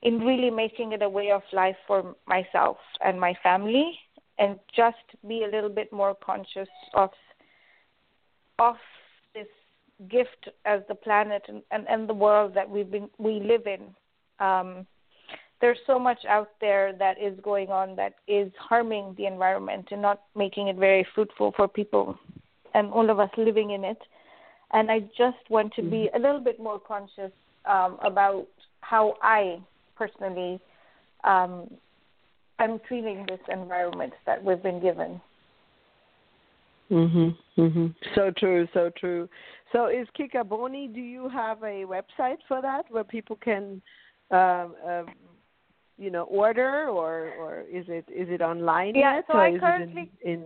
in 0.02 0.20
really 0.20 0.50
making 0.50 0.92
it 0.92 1.02
a 1.02 1.08
way 1.08 1.32
of 1.32 1.44
life 1.54 1.78
for 1.88 2.16
myself 2.28 2.78
and 3.06 3.20
my 3.20 3.34
family, 3.42 3.98
and 4.38 4.60
just 4.76 4.98
be 5.26 5.44
a 5.44 5.48
little 5.48 5.70
bit 5.70 5.94
more 5.94 6.14
conscious 6.14 6.70
of 6.94 7.10
of 8.60 8.76
gift 10.10 10.50
as 10.66 10.82
the 10.88 10.96
planet 10.96 11.44
and, 11.48 11.62
and, 11.72 11.88
and 11.88 12.08
the 12.08 12.14
world 12.14 12.54
that 12.56 12.70
we've 12.70 12.90
been 12.90 13.10
we 13.18 13.40
live 13.40 13.68
in. 13.68 13.82
Um, 14.46 14.86
there's 15.62 15.78
so 15.88 15.98
much 15.98 16.26
out 16.28 16.50
there 16.60 16.92
that 17.00 17.22
is 17.22 17.40
going 17.42 17.70
on 17.70 17.96
that 17.96 18.16
is 18.28 18.52
harming 18.60 19.16
the 19.18 19.26
environment 19.26 19.88
and 19.92 20.02
not 20.02 20.24
making 20.36 20.68
it 20.68 20.76
very 20.76 21.08
fruitful 21.16 21.54
for 21.56 21.68
people 21.68 22.18
and 22.74 22.92
all 22.92 23.10
of 23.10 23.20
us 23.20 23.30
living 23.38 23.72
in 23.72 23.86
it. 23.86 24.00
And 24.74 24.92
I 24.92 25.00
just 25.18 25.38
want 25.50 25.74
to 25.76 25.82
be 25.82 26.10
mm-hmm. 26.10 26.18
a 26.18 26.20
little 26.20 26.42
bit 26.42 26.60
more 26.60 26.80
conscious 26.80 27.32
um, 27.66 27.98
about 28.04 28.48
how 28.82 29.16
I 29.22 29.60
personally 29.96 30.60
um, 31.24 31.70
am 32.60 32.80
treating 32.88 33.26
this 33.28 33.40
environment 33.50 34.14
that 34.26 34.44
we've 34.44 34.62
been 34.62 34.82
given. 34.82 35.22
Mhm. 36.90 37.38
Mhm. 37.58 37.96
So 38.16 38.32
true. 38.32 38.68
So 38.74 38.90
true. 38.92 39.30
So 39.72 39.88
is 39.88 40.08
Kikaboni? 40.18 40.94
Do 40.94 41.02
you 41.02 41.30
have 41.30 41.64
a 41.64 41.86
website 41.86 42.38
for 42.48 42.62
that 42.62 42.86
where 42.92 43.04
people 43.04 43.38
can, 43.38 43.82
uh, 44.32 44.68
uh, 44.86 45.06
you 45.98 46.12
know, 46.12 46.24
order, 46.24 46.90
or 46.90 47.34
or 47.40 47.62
is 47.62 47.86
it 47.88 48.06
is 48.10 48.30
it 48.30 48.42
online 48.42 48.96
yeah, 48.96 49.16
yet? 49.16 49.26
so 49.28 49.38
I 49.38 49.58
currently 49.58 50.12
in, 50.22 50.32
in 50.32 50.46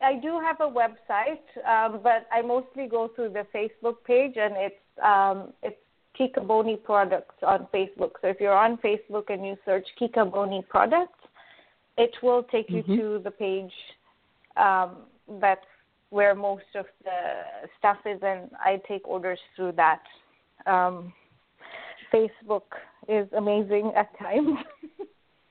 I 0.00 0.14
do 0.14 0.40
have 0.40 0.60
a 0.60 0.70
website, 0.70 1.46
um, 1.66 2.00
but 2.02 2.26
I 2.32 2.42
mostly 2.42 2.86
go 2.86 3.08
through 3.14 3.30
the 3.30 3.46
Facebook 3.54 4.02
page, 4.04 4.36
and 4.36 4.54
it's 4.56 4.84
um, 5.02 5.52
it's 5.62 5.76
Kikaboni 6.18 6.82
Products 6.82 7.36
on 7.42 7.66
Facebook. 7.72 8.12
So 8.20 8.28
if 8.28 8.40
you're 8.40 8.56
on 8.56 8.76
Facebook 8.78 9.24
and 9.28 9.44
you 9.46 9.56
search 9.64 9.86
Kikaboni 10.00 10.66
Products, 10.68 11.18
it 11.98 12.14
will 12.22 12.42
take 12.44 12.68
you 12.70 12.82
mm-hmm. 12.82 12.96
to 12.96 13.20
the 13.22 13.30
page 13.30 13.72
um, 14.56 14.96
that's 15.40 15.64
where 16.12 16.34
most 16.34 16.64
of 16.74 16.84
the 17.04 17.68
stuff 17.78 17.96
is, 18.04 18.20
and 18.22 18.50
I 18.62 18.82
take 18.86 19.08
orders 19.08 19.38
through 19.56 19.72
that. 19.72 20.02
Um, 20.66 21.14
Facebook 22.12 22.68
is 23.08 23.26
amazing 23.34 23.92
at 23.96 24.16
times. 24.18 24.58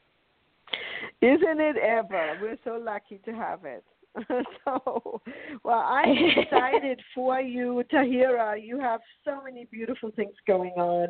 Isn't 1.22 1.60
it 1.60 1.78
ever? 1.78 2.38
We're 2.40 2.60
so 2.64 2.80
lucky 2.80 3.20
to 3.26 3.32
have 3.32 3.66
it. 3.66 3.84
so, 4.66 5.22
well, 5.64 5.80
I'm 5.80 6.16
excited 6.38 7.02
for 7.16 7.40
you, 7.40 7.84
Tahira. 7.92 8.64
You 8.64 8.80
have 8.80 9.02
so 9.26 9.42
many 9.44 9.66
beautiful 9.72 10.12
things 10.16 10.36
going 10.46 10.74
on, 10.74 11.08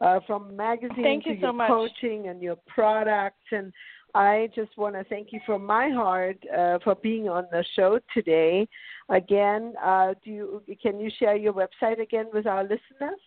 uh, 0.00 0.20
from 0.28 0.54
magazine 0.54 1.02
thank 1.02 1.24
to 1.24 1.30
you 1.30 1.36
your 1.36 1.52
so 1.52 1.66
coaching 1.66 2.28
and 2.28 2.40
your 2.40 2.56
products. 2.68 3.46
And 3.50 3.72
I 4.14 4.50
just 4.54 4.76
want 4.76 4.94
to 4.94 5.04
thank 5.04 5.32
you 5.32 5.40
from 5.46 5.64
my 5.64 5.88
heart 5.88 6.36
uh, 6.56 6.78
for 6.84 6.94
being 6.96 7.30
on 7.30 7.46
the 7.50 7.64
show 7.74 7.98
today. 8.12 8.68
Again, 9.08 9.72
uh, 9.82 10.12
do 10.22 10.30
you 10.30 10.62
can 10.82 11.00
you 11.00 11.10
share 11.18 11.36
your 11.36 11.54
website 11.54 11.98
again 12.00 12.26
with 12.32 12.46
our 12.46 12.62
listeners? 12.62 13.18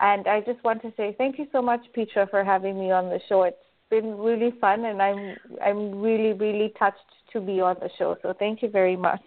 And 0.00 0.26
I 0.26 0.40
just 0.40 0.62
want 0.64 0.82
to 0.82 0.92
say 0.96 1.14
thank 1.16 1.38
you 1.38 1.46
so 1.52 1.62
much, 1.62 1.80
Petra, 1.94 2.26
for 2.28 2.44
having 2.44 2.78
me 2.78 2.90
on 2.90 3.08
the 3.08 3.20
show. 3.28 3.42
It's 3.42 3.56
been 3.90 4.16
really 4.18 4.52
fun, 4.60 4.86
and 4.86 5.00
I'm 5.02 5.36
I'm 5.64 6.00
really 6.00 6.32
really 6.32 6.72
touched 6.78 6.98
to 7.32 7.40
be 7.40 7.60
on 7.60 7.76
the 7.80 7.90
show. 7.98 8.16
So 8.22 8.34
thank 8.38 8.62
you 8.62 8.68
very 8.68 8.96
much. 8.96 9.20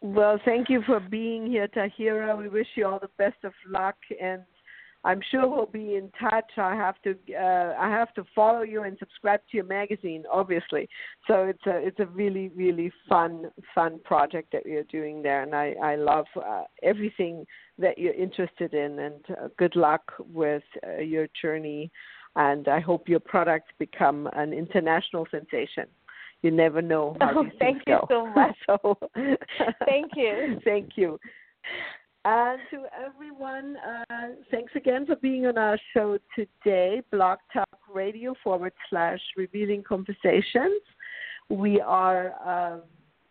Well, 0.00 0.38
thank 0.44 0.68
you 0.68 0.82
for 0.86 1.00
being 1.00 1.46
here, 1.46 1.66
Tahira. 1.68 2.36
We 2.38 2.48
wish 2.48 2.66
you 2.74 2.86
all 2.86 2.98
the 2.98 3.10
best 3.18 3.42
of 3.42 3.52
luck, 3.68 3.96
and 4.20 4.42
I'm 5.04 5.20
sure 5.30 5.48
we'll 5.48 5.66
be 5.66 5.96
in 5.96 6.10
touch. 6.18 6.50
I 6.56 6.74
have 6.74 6.96
to 7.02 7.16
uh, 7.34 7.74
I 7.78 7.88
have 7.90 8.12
to 8.14 8.24
follow 8.34 8.62
you 8.62 8.82
and 8.84 8.96
subscribe 8.98 9.40
to 9.50 9.56
your 9.56 9.66
magazine, 9.66 10.24
obviously. 10.32 10.88
So 11.26 11.44
it's 11.44 11.66
a 11.66 11.76
it's 11.76 12.00
a 12.00 12.06
really 12.06 12.48
really 12.48 12.90
fun 13.08 13.50
fun 13.74 14.00
project 14.04 14.52
that 14.52 14.64
you're 14.64 14.84
doing 14.84 15.22
there, 15.22 15.42
and 15.42 15.54
I 15.54 15.74
I 15.82 15.96
love 15.96 16.26
uh, 16.36 16.64
everything 16.82 17.46
that 17.78 17.98
you're 17.98 18.14
interested 18.14 18.74
in. 18.74 18.98
And 18.98 19.24
uh, 19.30 19.48
good 19.58 19.76
luck 19.76 20.12
with 20.18 20.62
uh, 20.86 21.00
your 21.00 21.28
journey, 21.40 21.90
and 22.36 22.66
I 22.68 22.80
hope 22.80 23.08
your 23.08 23.20
products 23.20 23.72
become 23.78 24.28
an 24.32 24.52
international 24.52 25.26
sensation 25.30 25.86
you 26.44 26.50
never 26.50 26.82
know 26.82 27.16
how 27.20 27.38
oh, 27.38 27.46
thank 27.58 27.82
you 27.86 27.98
so 28.10 28.26
much. 28.26 28.54
so, 28.66 28.98
thank 29.86 30.10
you. 30.14 30.60
thank 30.64 30.90
you. 30.94 31.18
And 32.26 32.58
to 32.70 32.84
everyone, 33.04 33.76
uh, 33.76 34.28
thanks 34.50 34.72
again 34.74 35.04
for 35.04 35.16
being 35.16 35.44
on 35.44 35.58
our 35.58 35.78
show 35.92 36.16
today, 36.34 37.02
Blog 37.12 37.36
Talk 37.52 37.68
Radio 37.92 38.34
forward 38.42 38.72
slash 38.88 39.20
Revealing 39.36 39.82
Conversations. 39.82 40.80
We 41.50 41.82
are 41.82 42.32
uh, 42.42 42.78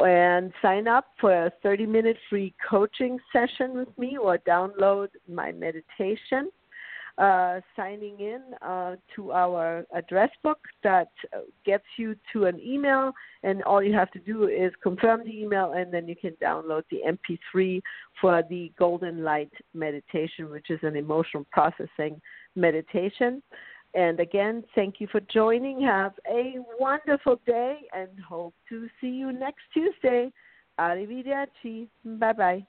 and 0.01 0.53
sign 0.63 0.87
up 0.87 1.07
for 1.21 1.47
a 1.47 1.53
30 1.63 1.87
minute 1.87 2.17
free 2.31 2.55
coaching 2.69 3.19
session 3.33 3.75
with 3.75 3.99
me 3.99 4.17
or 4.17 4.39
download 4.39 5.09
my 5.29 5.53
meditation. 5.53 6.51
Uh, 7.19 7.61
signing 7.75 8.21
in 8.21 8.41
uh, 8.63 8.95
to 9.17 9.33
our 9.33 9.85
address 9.93 10.31
book 10.45 10.61
that 10.85 11.09
gets 11.67 11.83
you 11.97 12.15
to 12.33 12.45
an 12.45 12.61
email, 12.65 13.13
and 13.43 13.61
all 13.65 13.83
you 13.83 13.93
have 13.93 14.09
to 14.13 14.21
do 14.21 14.47
is 14.47 14.71
confirm 14.85 15.25
the 15.25 15.37
email, 15.37 15.73
and 15.73 15.93
then 15.93 16.07
you 16.07 16.15
can 16.15 16.31
download 16.41 16.85
the 16.93 17.01
MP3 17.05 17.83
for 18.21 18.45
the 18.49 18.71
Golden 18.79 19.25
Light 19.25 19.51
meditation, 19.75 20.49
which 20.49 20.71
is 20.71 20.79
an 20.85 20.95
emotional 20.95 21.45
processing 21.51 22.21
meditation. 22.55 23.43
And 23.95 24.21
again, 24.21 24.65
thank 24.75 25.01
you 25.01 25.09
for 25.11 25.21
joining. 25.33 25.81
Have 25.83 26.13
a 26.31 26.57
wonderful 26.79 27.41
day 27.47 27.79
and 27.93 28.09
hope 28.21 28.55
to 28.69 28.89
see 29.01 29.09
you 29.09 29.33
next 29.33 29.63
Tuesday. 29.73 30.31
Arrivederci. 30.79 31.89
Bye 32.05 32.33
bye. 32.33 32.67